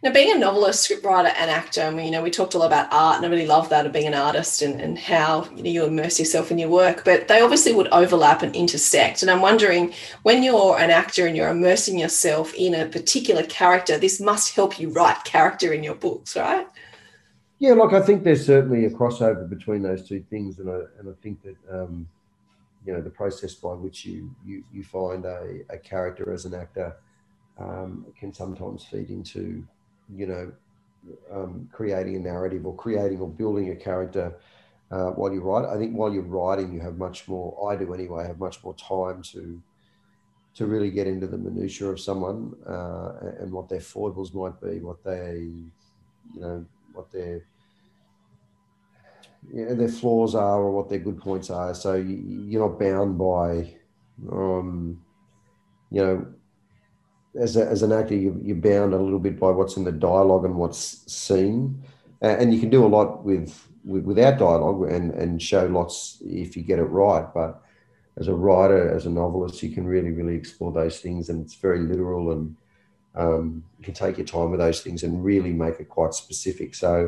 Now, 0.01 0.11
being 0.11 0.35
a 0.35 0.39
novelist, 0.39 0.89
scriptwriter, 0.89 1.33
and 1.37 1.49
actor, 1.49 1.83
I 1.83 1.91
mean, 1.91 2.05
you 2.05 2.11
know, 2.11 2.23
we 2.23 2.31
talked 2.31 2.55
a 2.55 2.57
lot 2.57 2.67
about 2.67 2.91
art, 2.91 3.17
and 3.17 3.25
I 3.25 3.29
really 3.29 3.45
love 3.45 3.69
that 3.69 3.85
of 3.85 3.93
being 3.93 4.07
an 4.07 4.13
artist 4.13 4.61
and, 4.61 4.81
and 4.81 4.97
how 4.97 5.47
you, 5.55 5.63
know, 5.63 5.69
you 5.69 5.85
immerse 5.85 6.17
yourself 6.19 6.49
in 6.49 6.57
your 6.57 6.69
work. 6.69 7.05
But 7.05 7.27
they 7.27 7.41
obviously 7.41 7.73
would 7.73 7.87
overlap 7.89 8.41
and 8.41 8.55
intersect. 8.55 9.21
And 9.21 9.29
I'm 9.29 9.41
wondering, 9.41 9.93
when 10.23 10.43
you're 10.43 10.79
an 10.79 10.89
actor 10.89 11.27
and 11.27 11.37
you're 11.37 11.49
immersing 11.49 11.99
yourself 11.99 12.53
in 12.55 12.73
a 12.73 12.87
particular 12.87 13.43
character, 13.43 13.97
this 13.97 14.19
must 14.19 14.55
help 14.55 14.79
you 14.79 14.89
write 14.89 15.23
character 15.23 15.71
in 15.71 15.83
your 15.83 15.95
books, 15.95 16.35
right? 16.35 16.67
Yeah, 17.59 17.73
like 17.73 17.93
I 17.93 18.01
think 18.01 18.23
there's 18.23 18.45
certainly 18.45 18.85
a 18.85 18.89
crossover 18.89 19.47
between 19.47 19.83
those 19.83 20.07
two 20.07 20.21
things, 20.29 20.59
and 20.59 20.69
I 20.69 20.79
and 20.99 21.09
I 21.09 21.13
think 21.21 21.41
that 21.43 21.55
um, 21.71 22.07
you 22.85 22.93
know 22.93 23.01
the 23.01 23.09
process 23.09 23.53
by 23.55 23.73
which 23.73 24.05
you 24.05 24.33
you, 24.45 24.63
you 24.73 24.83
find 24.83 25.25
a, 25.25 25.59
a 25.69 25.77
character 25.77 26.31
as 26.31 26.45
an 26.45 26.53
actor 26.53 26.95
um, 27.59 28.05
can 28.19 28.33
sometimes 28.33 28.83
feed 28.85 29.09
into 29.09 29.65
you 30.15 30.27
know 30.27 30.51
um, 31.31 31.69
creating 31.71 32.15
a 32.15 32.19
narrative 32.19 32.65
or 32.65 32.75
creating 32.75 33.19
or 33.19 33.29
building 33.29 33.71
a 33.71 33.75
character 33.75 34.33
uh, 34.91 35.09
while 35.11 35.33
you 35.33 35.41
write. 35.41 35.65
I 35.65 35.77
think 35.77 35.95
while 35.95 36.13
you're 36.13 36.23
writing, 36.23 36.71
you 36.71 36.79
have 36.81 36.97
much 36.97 37.27
more. 37.27 37.71
I 37.71 37.75
do 37.75 37.93
anyway. 37.93 38.27
Have 38.27 38.39
much 38.39 38.63
more 38.63 38.75
time 38.75 39.21
to 39.33 39.61
to 40.55 40.67
really 40.67 40.91
get 40.91 41.07
into 41.07 41.25
the 41.25 41.37
minutiae 41.37 41.89
of 41.89 41.99
someone 41.99 42.53
uh, 42.67 43.13
and 43.39 43.51
what 43.51 43.69
their 43.69 43.81
foibles 43.81 44.33
might 44.33 44.59
be, 44.61 44.79
what 44.79 45.03
they 45.03 45.49
you 46.33 46.41
know 46.41 46.65
what 46.93 47.11
their 47.11 47.43
their 49.51 49.87
flaws 49.87 50.35
are 50.35 50.61
or 50.61 50.71
what 50.71 50.89
their 50.89 50.99
good 50.99 51.19
points 51.19 51.49
are. 51.49 51.73
So 51.73 51.95
you, 51.95 52.23
you're 52.47 52.67
not 52.67 52.79
bound 52.79 53.17
by, 53.17 53.75
um, 54.31 55.01
you 55.91 56.01
know, 56.01 56.25
as, 57.39 57.57
a, 57.57 57.67
as 57.67 57.81
an 57.81 57.91
actor, 57.91 58.15
you, 58.15 58.39
you're 58.43 58.55
bound 58.55 58.93
a 58.93 58.99
little 58.99 59.19
bit 59.19 59.39
by 59.39 59.49
what's 59.49 59.77
in 59.77 59.83
the 59.83 59.91
dialogue 59.91 60.45
and 60.45 60.55
what's 60.55 61.11
seen, 61.11 61.83
and 62.21 62.53
you 62.53 62.59
can 62.59 62.69
do 62.69 62.85
a 62.85 62.87
lot 62.87 63.23
with, 63.23 63.67
with 63.83 64.05
without 64.05 64.39
dialogue 64.39 64.89
and 64.89 65.11
and 65.11 65.41
show 65.41 65.65
lots 65.65 66.19
if 66.25 66.55
you 66.55 66.63
get 66.63 66.79
it 66.79 66.83
right. 66.83 67.25
But 67.33 67.61
as 68.17 68.27
a 68.27 68.33
writer, 68.33 68.95
as 68.95 69.07
a 69.07 69.09
novelist, 69.09 69.61
you 69.63 69.71
can 69.71 69.85
really 69.85 70.11
really 70.11 70.35
explore 70.35 70.71
those 70.71 70.99
things, 70.99 71.29
and 71.29 71.43
it's 71.43 71.55
very 71.55 71.79
literal 71.79 72.31
and 72.31 72.55
um, 73.15 73.63
you 73.77 73.85
can 73.85 73.93
take 73.93 74.17
your 74.17 74.25
time 74.25 74.51
with 74.51 74.59
those 74.59 74.81
things 74.81 75.03
and 75.03 75.23
really 75.23 75.53
make 75.53 75.79
it 75.79 75.89
quite 75.89 76.13
specific. 76.13 76.73
So, 76.73 77.07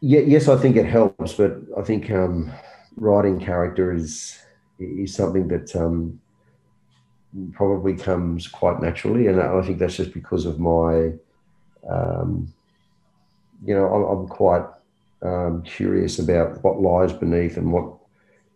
yeah, 0.00 0.20
yes, 0.20 0.48
I 0.48 0.56
think 0.56 0.76
it 0.76 0.86
helps, 0.86 1.34
but 1.34 1.56
I 1.76 1.82
think 1.82 2.10
um, 2.10 2.52
writing 2.96 3.40
character 3.40 3.92
is 3.92 4.38
is 4.78 5.12
something 5.14 5.48
that 5.48 5.74
um, 5.74 6.20
probably 7.52 7.96
comes 7.96 8.46
quite 8.46 8.80
naturally, 8.80 9.26
and 9.26 9.40
I 9.40 9.60
think 9.62 9.78
that's 9.78 9.96
just 9.96 10.14
because 10.14 10.46
of 10.46 10.60
my, 10.60 11.12
um, 11.90 12.52
you 13.64 13.74
know, 13.74 13.86
I'm, 13.86 14.18
I'm 14.18 14.28
quite 14.28 14.64
um, 15.22 15.62
curious 15.62 16.18
about 16.20 16.62
what 16.62 16.80
lies 16.80 17.12
beneath 17.12 17.56
and 17.56 17.72
what 17.72 17.94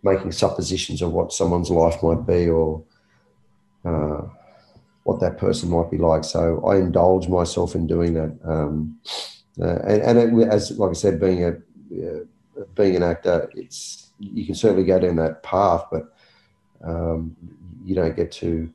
making 0.05 0.33
suppositions 0.33 1.03
of 1.03 1.13
what 1.13 1.33
someone's 1.33 1.71
life 1.71 2.03
might 2.03 2.27
be 2.27 2.49
or. 2.49 2.83
Uh, 3.85 4.23
what 5.05 5.21
that 5.21 5.37
person 5.37 5.69
might 5.69 5.91
be 5.91 5.99
like. 5.99 6.23
So 6.23 6.65
I 6.65 6.77
indulge 6.77 7.29
myself 7.29 7.75
in 7.75 7.89
doing 7.89 8.15
that. 8.15 8.39
Uh, 9.61 9.79
and 9.85 10.19
and 10.19 10.41
it, 10.43 10.49
as 10.49 10.79
like 10.79 10.91
I 10.91 10.95
said, 10.95 11.21
being 11.21 11.45
a 11.45 11.51
uh, 11.51 12.65
being 12.75 12.97
an 12.97 13.03
actor, 13.03 13.51
it's 13.55 14.11
you 14.19 14.47
can 14.47 14.55
certainly 14.55 14.85
go 14.85 14.99
down 14.99 15.17
that 15.17 15.43
path, 15.43 15.85
but 15.91 16.15
um, 16.83 17.37
you 17.85 17.95
don't 17.95 18.17
get 18.17 18.33
to. 18.33 18.73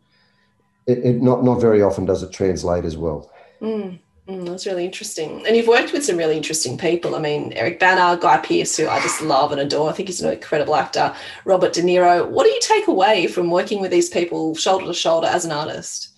It, 0.85 0.99
it 0.99 1.21
not 1.21 1.43
not 1.43 1.59
very 1.59 1.81
often 1.81 2.05
does 2.05 2.23
it 2.23 2.31
translate 2.31 2.85
as 2.85 2.95
well. 2.95 3.31
Mm, 3.61 3.99
mm, 4.27 4.45
that's 4.45 4.65
really 4.65 4.85
interesting. 4.85 5.45
And 5.47 5.55
you've 5.55 5.67
worked 5.67 5.93
with 5.93 6.05
some 6.05 6.17
really 6.17 6.37
interesting 6.37 6.77
people. 6.77 7.15
I 7.15 7.19
mean, 7.19 7.53
Eric 7.53 7.79
Bana, 7.79 8.19
Guy 8.21 8.37
Pearce, 8.37 8.77
who 8.77 8.87
I 8.87 9.01
just 9.01 9.21
love 9.21 9.51
and 9.51 9.59
adore. 9.59 9.89
I 9.89 9.93
think 9.93 10.09
he's 10.09 10.21
an 10.21 10.31
incredible 10.31 10.75
actor. 10.75 11.13
Robert 11.45 11.73
De 11.73 11.81
Niro. 11.81 12.27
What 12.29 12.45
do 12.45 12.51
you 12.51 12.59
take 12.61 12.87
away 12.87 13.27
from 13.27 13.49
working 13.49 13.81
with 13.81 13.91
these 13.91 14.09
people 14.09 14.55
shoulder 14.55 14.85
to 14.85 14.93
shoulder 14.93 15.27
as 15.27 15.43
an 15.43 15.51
artist? 15.51 16.09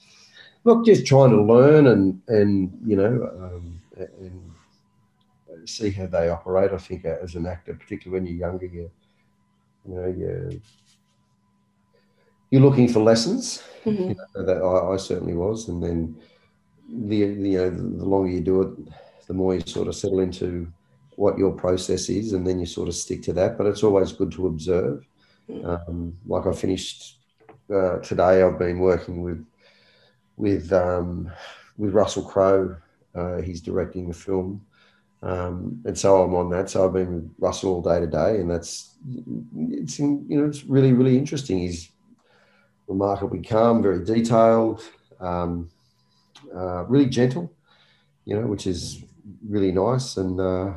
Look, 0.66 0.86
just 0.86 1.06
trying 1.06 1.32
to 1.32 1.42
learn 1.42 1.88
and 1.88 2.22
and 2.28 2.78
you 2.86 2.98
know 2.98 3.30
um, 3.42 3.82
and 3.98 4.49
see 5.76 5.92
how 5.92 6.08
they 6.08 6.30
operate. 6.30 6.72
I 6.72 6.78
think 6.78 7.06
as 7.06 7.36
an 7.36 7.46
actor, 7.46 7.74
particularly 7.74 8.20
when 8.20 8.28
you're 8.28 8.50
younger, 8.50 8.66
you 8.66 8.92
you 9.88 9.96
know 9.96 10.08
you 10.08 10.62
you're 12.52 12.62
looking 12.62 12.88
for 12.88 13.00
lessons. 13.00 13.64
Mhm. 13.86 14.10
You 14.10 14.16
know, 14.16 14.46
that 14.46 14.62
I, 14.62 14.94
I 14.94 14.98
certainly 14.98 15.34
was, 15.34 15.70
and 15.70 15.82
then 15.82 16.18
the, 16.92 17.26
the 17.36 17.50
you 17.50 17.58
know 17.58 17.70
the 17.70 18.06
longer 18.06 18.30
you 18.30 18.42
do 18.42 18.62
it, 18.62 18.72
the 19.28 19.34
more 19.34 19.56
you 19.56 19.62
sort 19.66 19.88
of 19.88 19.96
settle 19.96 20.20
into 20.20 20.68
what 21.16 21.38
your 21.38 21.52
process 21.52 22.10
is, 22.10 22.34
and 22.34 22.46
then 22.46 22.60
you 22.60 22.66
sort 22.66 22.88
of 22.88 22.96
stick 22.96 23.22
to 23.24 23.34
that. 23.34 23.58
But 23.58 23.68
it's 23.68 23.84
always 23.84 24.12
good 24.12 24.32
to 24.34 24.48
observe. 24.48 25.06
Um, 25.64 26.16
like 26.28 26.46
I 26.46 26.54
finished 26.54 27.18
uh, 27.74 27.98
today, 28.00 28.44
I've 28.44 28.60
been 28.60 28.80
working 28.80 29.22
with 29.24 29.46
with 30.38 30.72
um, 30.74 31.30
with 31.78 31.94
Russell 31.94 32.24
Crowe. 32.24 32.76
Uh, 33.16 33.42
he's 33.42 33.62
directing 33.62 34.08
the 34.08 34.14
film, 34.14 34.62
um, 35.22 35.82
and 35.86 35.98
so 35.98 36.24
I'm 36.24 36.34
on 36.36 36.50
that. 36.52 36.70
So 36.70 36.86
I've 36.86 36.94
been 36.94 37.14
with 37.14 37.32
Russell 37.40 37.76
all 37.76 37.82
day 37.82 38.00
today, 38.00 38.40
and 38.40 38.50
that's 38.50 38.96
it's 39.56 40.00
you 40.00 40.26
know 40.30 40.46
it's 40.46 40.64
really 40.64 40.94
really 40.94 41.18
interesting. 41.18 41.60
He's 41.60 41.90
remarkably 42.88 43.42
calm, 43.42 43.82
very 43.82 44.04
detailed, 44.04 44.82
um, 45.20 45.70
uh, 46.56 46.86
really 46.86 47.06
gentle, 47.06 47.52
you 48.26 48.40
know, 48.40 48.48
which 48.48 48.66
is 48.66 49.04
really 49.48 49.72
nice, 49.72 50.18
and 50.18 50.40
uh, 50.40 50.74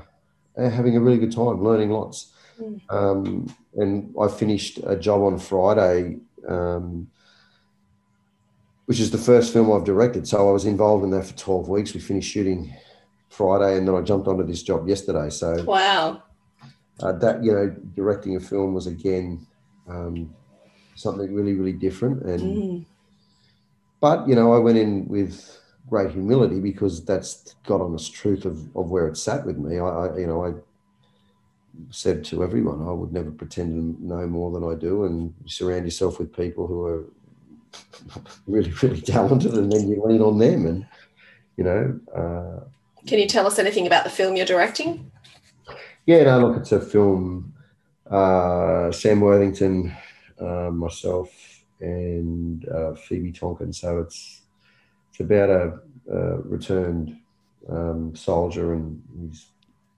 having 0.57 0.97
a 0.97 1.01
really 1.01 1.19
good 1.19 1.33
time, 1.33 1.63
learning 1.63 1.91
lots. 1.91 2.33
Mm. 2.61 2.81
Um, 2.91 3.57
and 3.75 4.15
I 4.21 4.29
finished 4.29 4.79
a 4.85 4.97
job 4.97 5.23
on 5.23 5.39
Friday, 5.39 6.19
um, 6.47 7.09
which 8.87 9.01
is 9.01 9.11
the 9.11 9.19
first 9.19 9.53
film 9.53 9.73
I've 9.73 9.85
directed. 9.85 10.29
So 10.29 10.49
I 10.49 10.53
was 10.53 10.67
involved 10.67 11.05
in 11.05 11.11
that 11.11 11.25
for 11.25 11.37
12 11.37 11.69
weeks. 11.69 11.95
We 11.95 12.01
finished 12.01 12.31
shooting 12.31 12.75
Friday, 13.33 13.79
and 13.79 13.89
then 13.89 13.95
I 13.95 14.03
jumped 14.03 14.29
onto 14.29 14.45
this 14.47 14.63
job 14.63 14.89
yesterday. 14.89 15.31
So 15.31 15.65
Wow. 15.67 16.23
uh, 17.01 17.13
that 17.13 17.43
you 17.43 17.53
know, 17.53 17.69
directing 17.95 18.37
a 18.37 18.41
film 18.41 18.75
was 18.75 18.87
again 18.87 19.47
um, 19.89 20.35
something 20.95 21.35
really, 21.35 21.55
really 21.55 21.73
different. 21.73 22.23
And 22.23 22.57
Mm. 22.59 22.87
but 24.01 24.29
you 24.29 24.35
know, 24.35 24.53
I 24.53 24.59
went 24.59 24.79
in 24.79 25.09
with 25.09 25.59
great 25.89 26.13
humility 26.13 26.61
because 26.61 27.05
that's 27.05 27.43
the 27.43 27.53
God 27.65 27.81
honest 27.81 28.13
truth 28.15 28.45
of, 28.45 28.59
of 28.77 28.91
where 28.91 29.09
it 29.09 29.17
sat 29.17 29.47
with 29.47 29.59
me. 29.59 29.79
I, 29.79 29.87
I 29.87 30.19
you 30.19 30.27
know 30.27 30.45
I 30.45 30.53
said 31.91 32.25
to 32.25 32.43
everyone 32.43 32.87
I 32.87 32.93
would 32.93 33.13
never 33.13 33.31
pretend 33.31 33.97
to 33.99 34.07
know 34.07 34.27
more 34.27 34.51
than 34.53 34.65
I 34.71 34.75
do, 34.79 35.05
and 35.05 35.35
you 35.43 35.49
surround 35.49 35.85
yourself 35.87 36.19
with 36.19 36.37
people 36.37 36.67
who 36.67 36.85
are 36.85 37.05
really, 38.47 38.73
really 38.83 39.01
talented, 39.01 39.55
and 39.55 39.73
then 39.73 39.89
you 39.89 40.03
lean 40.05 40.21
on 40.23 40.39
them, 40.39 40.67
and 40.67 40.87
you 41.57 41.65
know. 41.65 42.01
Uh, 42.15 42.69
Can 43.07 43.19
you 43.19 43.27
tell 43.27 43.47
us 43.47 43.59
anything 43.59 43.87
about 43.87 44.05
the 44.05 44.11
film 44.11 44.37
you're 44.37 44.47
directing? 44.47 45.11
Yeah, 46.07 46.25
no, 46.25 46.41
look, 46.41 46.57
it's 46.59 46.73
a 46.73 46.81
film. 46.81 47.53
Uh, 48.11 48.91
Sam 48.93 49.21
Worthington, 49.21 49.95
uh, 50.39 50.71
myself, 50.71 51.31
and 51.81 52.69
uh, 52.69 52.95
Phoebe 52.95 53.33
Tonkin. 53.33 53.73
So 53.73 54.01
it's 54.01 54.43
it's 55.11 55.21
about 55.21 55.51
a, 55.51 55.79
a 56.11 56.37
returned 56.41 57.19
um, 57.69 58.15
soldier 58.15 58.73
and 58.73 59.03
his, 59.29 59.47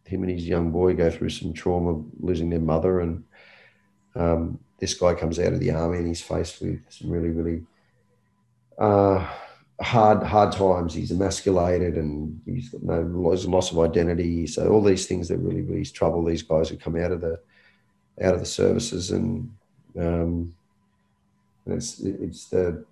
him 0.05 0.23
and 0.23 0.33
his 0.33 0.47
young 0.47 0.71
boy 0.71 0.95
go 0.95 1.11
through 1.11 1.31
some 1.31 1.53
trauma, 1.53 2.03
losing 2.21 2.51
their 2.51 2.61
mother, 2.61 3.01
and 3.01 3.25
um, 4.15 4.59
this 4.79 4.95
guy 4.95 5.15
comes 5.15 5.39
out 5.39 5.53
of 5.53 5.61
the 5.61 5.71
army 5.71 5.99
and 5.99 6.07
he's 6.07 6.21
faced 6.21 6.61
with 6.61 6.81
some 6.89 7.11
really, 7.11 7.31
really 7.31 7.63
uh, 8.79 9.27
hard 9.81 10.23
hard 10.23 10.53
times. 10.53 10.95
He's 10.95 11.11
emasculated 11.11 11.97
and 11.97 12.41
he's 12.47 12.69
got 12.69 12.83
no 12.83 13.01
loss, 13.03 13.45
loss 13.45 13.73
of 13.73 13.79
identity. 13.81 14.47
So 14.47 14.69
all 14.69 14.83
these 14.83 15.07
things 15.07 15.29
that 15.29 15.39
really 15.39 15.63
really 15.63 15.85
trouble 15.85 16.25
these 16.25 16.43
guys 16.43 16.69
who 16.69 16.77
come 16.77 16.97
out 16.97 17.13
of 17.13 17.21
the 17.21 17.41
out 18.23 18.35
of 18.35 18.41
the 18.41 18.47
services 18.47 19.11
and 19.11 19.53
um, 19.99 20.55
it's 21.67 22.01
it's 22.01 22.47
the 22.47 22.85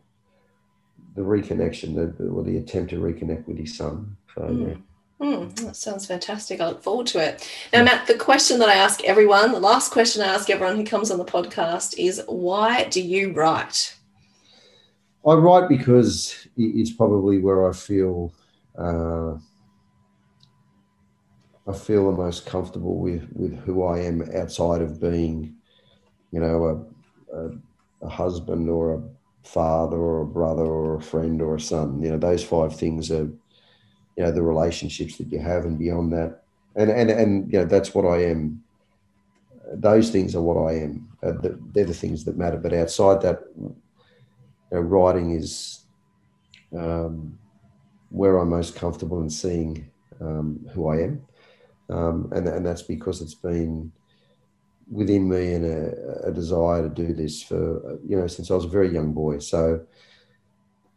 the 1.15 1.23
reconnection, 1.23 1.95
the, 1.95 2.25
or 2.29 2.43
the 2.43 2.57
attempt 2.57 2.91
to 2.91 2.97
reconnect 2.97 3.47
with 3.47 3.59
his 3.59 3.77
son. 3.77 4.17
So, 4.35 4.43
mm. 4.43 4.69
yeah. 4.69 4.77
Mm, 5.21 5.55
that 5.57 5.77
sounds 5.77 6.07
fantastic. 6.07 6.61
I 6.61 6.69
look 6.69 6.83
forward 6.83 7.07
to 7.09 7.21
it. 7.21 7.49
Now, 7.73 7.85
Matt, 7.85 8.09
the 8.09 8.15
question 8.15 8.59
that 8.59 8.69
I 8.69 8.75
ask 8.75 9.05
everyone, 9.05 9.53
the 9.53 9.61
last 9.61 9.93
question 9.93 10.21
I 10.21 10.27
ask 10.27 10.51
everyone 10.51 10.77
who 10.77 10.85
comes 10.85 11.13
on 11.13 11.19
the 11.19 11.25
podcast 11.25 11.97
is 11.97 12.23
why 12.27 12.85
do 12.85 13.01
you 13.01 13.33
write? 13.33 13.95
I 15.27 15.35
write 15.35 15.69
because 15.69 16.49
it's 16.57 16.93
probably 16.93 17.39
where 17.39 17.69
I 17.69 17.73
feel 17.73 18.33
uh, 18.77 19.35
I 21.67 21.73
feel 21.73 22.11
the 22.11 22.17
most 22.17 22.47
comfortable 22.47 22.99
with 22.99 23.29
with 23.33 23.57
who 23.61 23.85
I 23.85 24.01
am 24.01 24.23
outside 24.35 24.83
of 24.83 25.01
being, 25.01 25.55
you 26.33 26.41
know, 26.41 26.87
a, 27.33 27.37
a, 27.37 27.51
a 28.03 28.09
husband 28.09 28.69
or 28.71 28.95
a 28.95 29.03
father 29.49 29.97
or 29.97 30.23
a 30.23 30.27
brother 30.27 30.65
or 30.65 30.97
a 30.97 31.03
friend 31.03 31.43
or 31.43 31.57
a 31.57 31.61
son. 31.61 32.03
You 32.03 32.11
know, 32.13 32.19
those 32.19 32.45
five 32.45 32.77
things 32.77 33.11
are, 33.11 33.25
you 34.17 34.25
know, 34.25 34.33
the 34.33 34.43
relationships 34.43 35.19
that 35.19 35.33
you 35.33 35.39
have, 35.41 35.65
and 35.65 35.79
beyond 35.79 36.13
that, 36.13 36.43
and 36.77 36.91
and 36.91 37.11
and 37.11 37.53
you 37.53 37.61
know, 37.61 37.67
that's 37.67 37.95
what 37.95 38.07
I 38.07 38.25
am. 38.25 38.63
Those 39.75 40.11
things 40.11 40.35
are 40.35 40.43
what 40.43 40.57
I 40.57 40.75
am. 40.81 41.09
Uh, 41.23 41.33
they're 41.73 41.85
the 41.85 41.95
things 41.95 42.25
that 42.25 42.37
matter. 42.37 42.59
But 42.59 42.75
outside 42.75 43.23
that, 43.23 43.41
know, 44.75 44.81
writing 44.81 45.33
is 45.33 45.81
um, 46.77 47.39
where 48.11 48.39
I'm 48.39 48.51
most 48.51 48.75
comfortable 48.77 49.21
in 49.23 49.31
seeing 49.31 49.91
um, 50.21 50.67
who 50.73 50.89
I 50.89 51.03
am, 51.03 51.23
um, 51.91 52.33
and 52.35 52.47
and 52.49 52.65
that's 52.65 52.83
because 52.83 53.21
it's 53.21 53.35
been 53.35 53.93
within 54.91 55.29
me 55.29 55.55
and 55.55 55.65
a, 55.65 56.29
a, 56.29 56.33
desire 56.33 56.83
to 56.83 56.89
do 56.89 57.15
this 57.15 57.43
for 57.43 57.99
you 58.07 58.17
know 58.17 58.27
since 58.27 58.51
I 58.51 58.55
was 58.55 58.65
a 58.65 58.69
very 58.69 58.93
young 58.93 59.13
boy. 59.13 59.39
So 59.39 59.85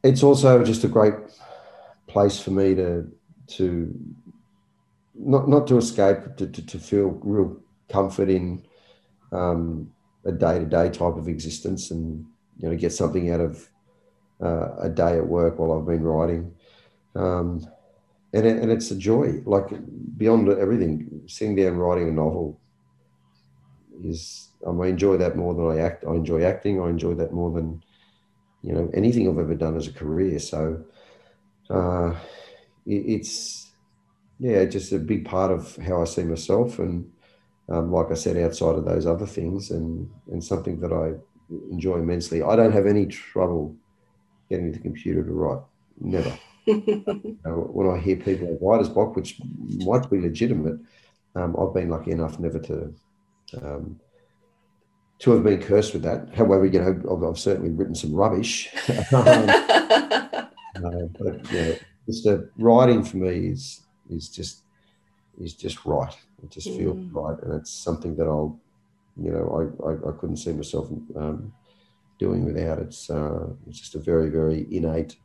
it's 0.04 0.24
also 0.24 0.64
just 0.64 0.84
a 0.84 0.88
great 0.88 1.14
place 2.08 2.40
for 2.40 2.52
me 2.52 2.76
to 2.76 3.12
to 3.48 3.94
not 5.16 5.48
not 5.48 5.68
to 5.68 5.78
escape 5.78 6.36
to, 6.38 6.48
to, 6.48 6.66
to 6.66 6.80
feel 6.80 7.20
real 7.24 7.58
comfort 7.90 8.30
in 8.30 8.66
um, 9.32 9.92
a 10.26 10.32
day 10.32 10.60
to 10.60 10.66
day 10.66 10.90
type 10.90 11.16
of 11.16 11.28
existence 11.28 11.92
and 11.92 12.26
you 12.60 12.70
know 12.70 12.76
get 12.76 12.94
something 12.94 13.32
out 13.32 13.42
of 13.42 13.70
uh, 14.44 14.76
a 14.80 14.90
day 14.90 15.18
at 15.18 15.28
work 15.28 15.60
while 15.60 15.74
I've 15.74 15.88
been 15.88 16.04
writing. 16.04 16.54
Um, 17.16 17.66
and, 18.34 18.46
it, 18.46 18.58
and 18.58 18.72
it's 18.72 18.92
a 18.92 18.98
joy, 18.98 19.42
like 19.46 19.68
beyond 20.18 20.50
everything, 20.50 21.22
sitting 21.28 21.56
down 21.56 21.78
writing 21.78 22.10
a 22.10 22.12
novel 22.12 22.60
is, 24.04 24.50
I 24.68 24.88
enjoy 24.88 25.18
that 25.18 25.38
more 25.38 25.54
than 25.54 25.68
I 25.72 25.82
act. 25.82 26.04
I 26.06 26.12
enjoy 26.12 26.44
acting. 26.44 26.82
I 26.82 26.90
enjoy 26.90 27.14
that 27.16 27.32
more 27.32 27.52
than, 27.52 27.82
you 28.62 28.74
know, 28.74 28.90
anything 28.94 29.30
I've 29.30 29.38
ever 29.38 29.56
done 29.56 29.78
as 29.78 29.88
a 29.88 29.94
career. 29.94 30.40
So 30.40 30.84
uh, 31.70 32.12
it, 32.86 33.04
it's, 33.08 33.72
yeah, 34.40 34.66
just 34.66 34.92
a 34.92 35.00
big 35.00 35.24
part 35.24 35.52
of 35.52 35.78
how 35.78 36.02
I 36.02 36.06
see 36.06 36.24
myself. 36.24 36.80
And 36.80 37.10
um, 37.70 37.92
like 37.92 38.12
I 38.12 38.16
said, 38.16 38.36
outside 38.38 38.76
of 38.76 38.86
those 38.86 39.06
other 39.06 39.26
things 39.26 39.72
and, 39.72 40.10
and 40.30 40.44
something 40.44 40.82
that 40.82 40.92
I 40.92 41.14
enjoy 41.72 41.98
immensely. 41.98 42.42
I 42.42 42.56
don't 42.56 42.72
have 42.72 42.86
any 42.86 43.06
trouble 43.06 43.76
getting 44.50 44.72
the 44.72 44.80
computer 44.80 45.24
to 45.24 45.32
write. 45.32 45.62
Never. 46.00 46.38
when 46.66 47.90
I 47.90 48.00
hear 48.00 48.16
people 48.16 48.48
have 48.48 48.62
writer's 48.62 48.90
block, 48.90 49.16
which 49.16 49.40
might 49.78 50.10
be 50.10 50.20
legitimate, 50.20 50.80
um, 51.36 51.56
I've 51.60 51.74
been 51.74 51.90
lucky 51.90 52.12
enough 52.12 52.40
never 52.40 52.60
to 52.60 52.94
um, 53.62 54.00
to 55.20 55.32
have 55.32 55.44
been 55.44 55.62
cursed 55.62 55.94
with 55.94 56.04
that. 56.04 56.34
However, 56.36 56.66
you 56.66 56.80
know, 56.80 57.02
I've, 57.12 57.24
I've 57.24 57.40
certainly 57.40 57.72
written 57.72 57.96
some 57.96 58.14
rubbish. 58.14 58.70
um, 59.14 59.50
uh, 59.50 61.06
but 61.18 61.52
yeah, 61.52 61.74
just 62.06 62.28
uh, 62.28 62.40
writing 62.58 63.04
for 63.04 63.18
me 63.18 63.48
is 63.48 63.82
is 64.10 64.30
just 64.30 64.64
is 65.40 65.54
just 65.54 65.86
right. 65.86 66.16
It 66.44 66.52
just 66.52 66.68
mm. 66.68 66.78
feels 66.78 67.12
right, 67.12 67.42
and 67.44 67.54
it's 67.54 67.72
something 67.72 68.16
that 68.18 68.28
I'll, 68.28 68.60
you 69.22 69.32
know, 69.32 69.74
I 69.82 69.90
I, 69.90 70.10
I 70.10 70.12
couldn't 70.18 70.38
see 70.38 70.54
myself 70.54 70.90
um, 71.16 71.54
doing 72.20 72.46
without. 72.46 72.80
It's 72.80 73.10
uh, 73.10 73.48
it's 73.68 73.80
just 73.80 73.96
a 73.96 74.00
very 74.00 74.30
very 74.30 74.68
innate 74.72 75.16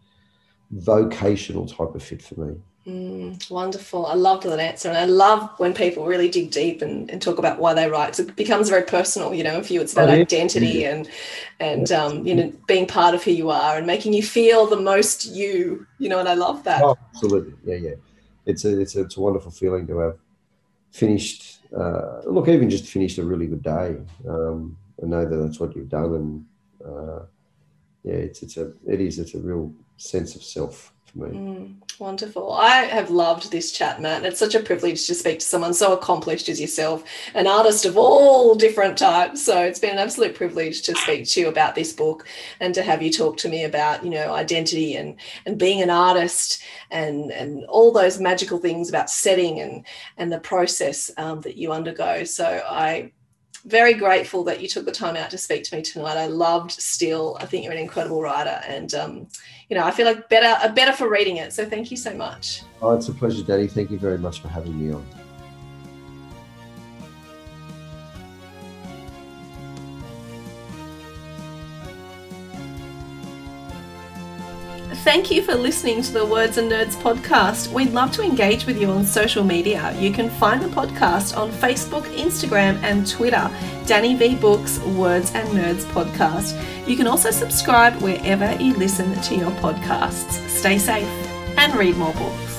vocational 0.70 1.66
type 1.66 1.95
of 1.95 2.03
fit 2.03 2.22
for 2.22 2.41
me. 2.41 2.57
Mm, 2.86 3.51
wonderful. 3.51 4.07
I 4.07 4.14
love 4.14 4.43
that 4.45 4.59
answer. 4.59 4.88
And 4.88 4.97
I 4.97 5.05
love 5.05 5.51
when 5.59 5.74
people 5.74 6.07
really 6.07 6.30
dig 6.30 6.51
deep 6.51 6.80
and, 6.80 7.11
and 7.11 7.20
talk 7.20 7.38
about 7.38 7.59
why 7.59 7.74
they 7.74 7.91
write. 7.91 8.16
So 8.16 8.22
it 8.22 8.36
becomes 8.36 8.70
very 8.70 8.84
personal, 8.84 9.34
you 9.34 9.45
know, 9.45 9.62
for 9.62 9.72
you 9.72 9.82
it's 9.82 9.93
about 9.93 10.09
oh, 10.09 10.14
yeah. 10.14 10.20
identity 10.20 10.84
and 10.84 11.09
and 11.59 11.93
um, 11.93 12.26
you 12.26 12.34
know, 12.34 12.53
being 12.66 12.86
part 12.86 13.14
of 13.14 13.22
who 13.22 13.32
you 13.32 13.51
are 13.51 13.76
and 13.76 13.86
making 13.86 14.14
you 14.14 14.22
feel 14.22 14.66
the 14.66 14.80
most 14.80 15.26
you, 15.26 15.86
you 15.99 16.09
know, 16.09 16.20
and 16.20 16.28
I 16.28 16.34
love 16.34 16.64
that. 16.64 16.82
Oh, 16.82 16.97
absolutely. 17.14 17.55
Yeah, 17.64 17.91
yeah. 17.91 17.95
It's 18.47 18.64
a 18.64 18.80
it's 18.80 18.97
a, 18.97 19.03
it's 19.03 19.16
a 19.16 19.20
wonderful 19.20 19.51
feeling 19.51 19.86
to 19.88 19.99
have 19.99 20.18
finished 20.91 21.59
uh, 21.76 22.22
look, 22.26 22.48
even 22.48 22.70
just 22.70 22.86
finished 22.86 23.18
a 23.18 23.24
really 23.24 23.46
good 23.46 23.62
day. 23.62 23.96
Um, 24.28 24.76
and 25.00 25.10
know 25.10 25.24
that 25.24 25.36
that's 25.36 25.58
what 25.58 25.74
you've 25.74 25.88
done 25.88 26.14
and 26.14 26.44
uh, 26.86 27.20
yeah, 28.04 28.14
it's 28.14 28.42
it's 28.42 28.56
a 28.56 28.72
it 28.86 29.00
is 29.00 29.18
it's 29.18 29.34
a 29.34 29.38
real 29.38 29.72
sense 29.96 30.34
of 30.34 30.42
self 30.42 30.92
for 31.06 31.18
me. 31.18 31.38
Mm, 31.38 31.74
wonderful. 32.01 32.53
I 32.53 32.84
have 32.86 33.11
loved 33.11 33.53
this 33.53 33.70
chat, 33.70 34.01
Matt. 34.01 34.24
It's 34.24 34.38
such 34.38 34.55
a 34.55 34.61
privilege 34.61 35.07
to 35.07 35.14
speak 35.14 35.38
to 35.40 35.46
someone 35.46 35.74
so 35.74 35.92
accomplished 35.92 36.48
as 36.48 36.61
yourself, 36.61 37.05
an 37.34 37.46
artist 37.46 37.84
of 37.84 37.98
all 37.98 38.55
different 38.55 38.96
types. 38.96 39.42
So 39.42 39.62
it's 39.62 39.78
been 39.78 39.90
an 39.90 39.98
absolute 39.98 40.34
privilege 40.34 40.82
to 40.82 40.96
speak 40.96 41.28
to 41.28 41.40
you 41.40 41.48
about 41.48 41.74
this 41.74 41.92
book 41.92 42.26
and 42.59 42.74
to 42.74 42.82
have 42.82 43.03
you 43.03 43.12
talk 43.12 43.36
to 43.38 43.48
me 43.48 43.64
about, 43.64 44.03
you 44.03 44.11
know, 44.11 44.34
identity 44.34 44.96
and 44.96 45.16
and 45.44 45.59
being 45.59 45.82
an 45.82 45.90
artist 45.90 46.62
and 46.90 47.30
and 47.30 47.64
all 47.66 47.92
those 47.92 48.18
magical 48.18 48.59
things 48.59 48.88
about 48.88 49.11
setting 49.11 49.61
and 49.61 49.84
and 50.16 50.32
the 50.32 50.40
process 50.40 51.11
um, 51.18 51.42
that 51.42 51.57
you 51.57 51.70
undergo. 51.70 52.24
So 52.24 52.62
I 52.66 53.12
very 53.64 53.94
grateful 53.94 54.42
that 54.44 54.61
you 54.61 54.68
took 54.68 54.84
the 54.84 54.92
time 54.92 55.16
out 55.16 55.30
to 55.30 55.38
speak 55.38 55.64
to 55.64 55.76
me 55.76 55.82
tonight. 55.82 56.16
I 56.16 56.26
loved 56.26 56.70
Still. 56.70 57.36
I 57.40 57.46
think 57.46 57.64
you're 57.64 57.72
an 57.72 57.78
incredible 57.78 58.22
writer, 58.22 58.61
and 58.66 58.94
um, 58.94 59.28
you 59.68 59.76
know 59.76 59.84
I 59.84 59.90
feel 59.90 60.07
like 60.07 60.28
better 60.28 60.72
better 60.72 60.92
for 60.92 61.09
reading 61.11 61.36
it. 61.36 61.53
So 61.53 61.64
thank 61.64 61.90
you 61.90 61.96
so 61.96 62.14
much. 62.14 62.62
Oh, 62.80 62.94
it's 62.94 63.09
a 63.09 63.12
pleasure, 63.12 63.42
Danny. 63.42 63.66
Thank 63.66 63.90
you 63.90 63.98
very 63.98 64.18
much 64.18 64.40
for 64.40 64.48
having 64.48 64.78
me 64.78 64.94
on. 64.94 65.05
Thank 75.03 75.30
you 75.30 75.40
for 75.42 75.55
listening 75.55 76.03
to 76.03 76.12
the 76.12 76.26
Words 76.26 76.59
and 76.59 76.70
Nerds 76.70 76.94
podcast. 76.94 77.72
We'd 77.72 77.94
love 77.94 78.12
to 78.12 78.22
engage 78.22 78.66
with 78.66 78.78
you 78.78 78.90
on 78.90 79.03
social 79.03 79.42
media. 79.42 79.96
You 79.98 80.12
can 80.12 80.28
find 80.28 80.61
the 80.61 80.68
podcast 80.68 81.34
on 81.34 81.51
Facebook, 81.53 82.03
Instagram, 82.16 82.80
and 82.82 83.09
Twitter. 83.09 83.51
Danny 83.86 84.14
V 84.14 84.34
Books, 84.34 84.78
Words 84.80 85.32
and 85.34 85.48
Nerds 85.48 85.84
podcast. 85.84 86.53
You 86.86 86.98
can 86.98 87.07
also 87.07 87.30
subscribe 87.30 87.94
wherever 88.03 88.55
you 88.62 88.74
listen 88.74 89.18
to 89.22 89.34
your 89.34 89.51
podcasts. 89.53 90.46
Stay 90.51 90.76
safe 90.76 91.09
and 91.57 91.74
read 91.76 91.96
more 91.96 92.12
books. 92.12 92.49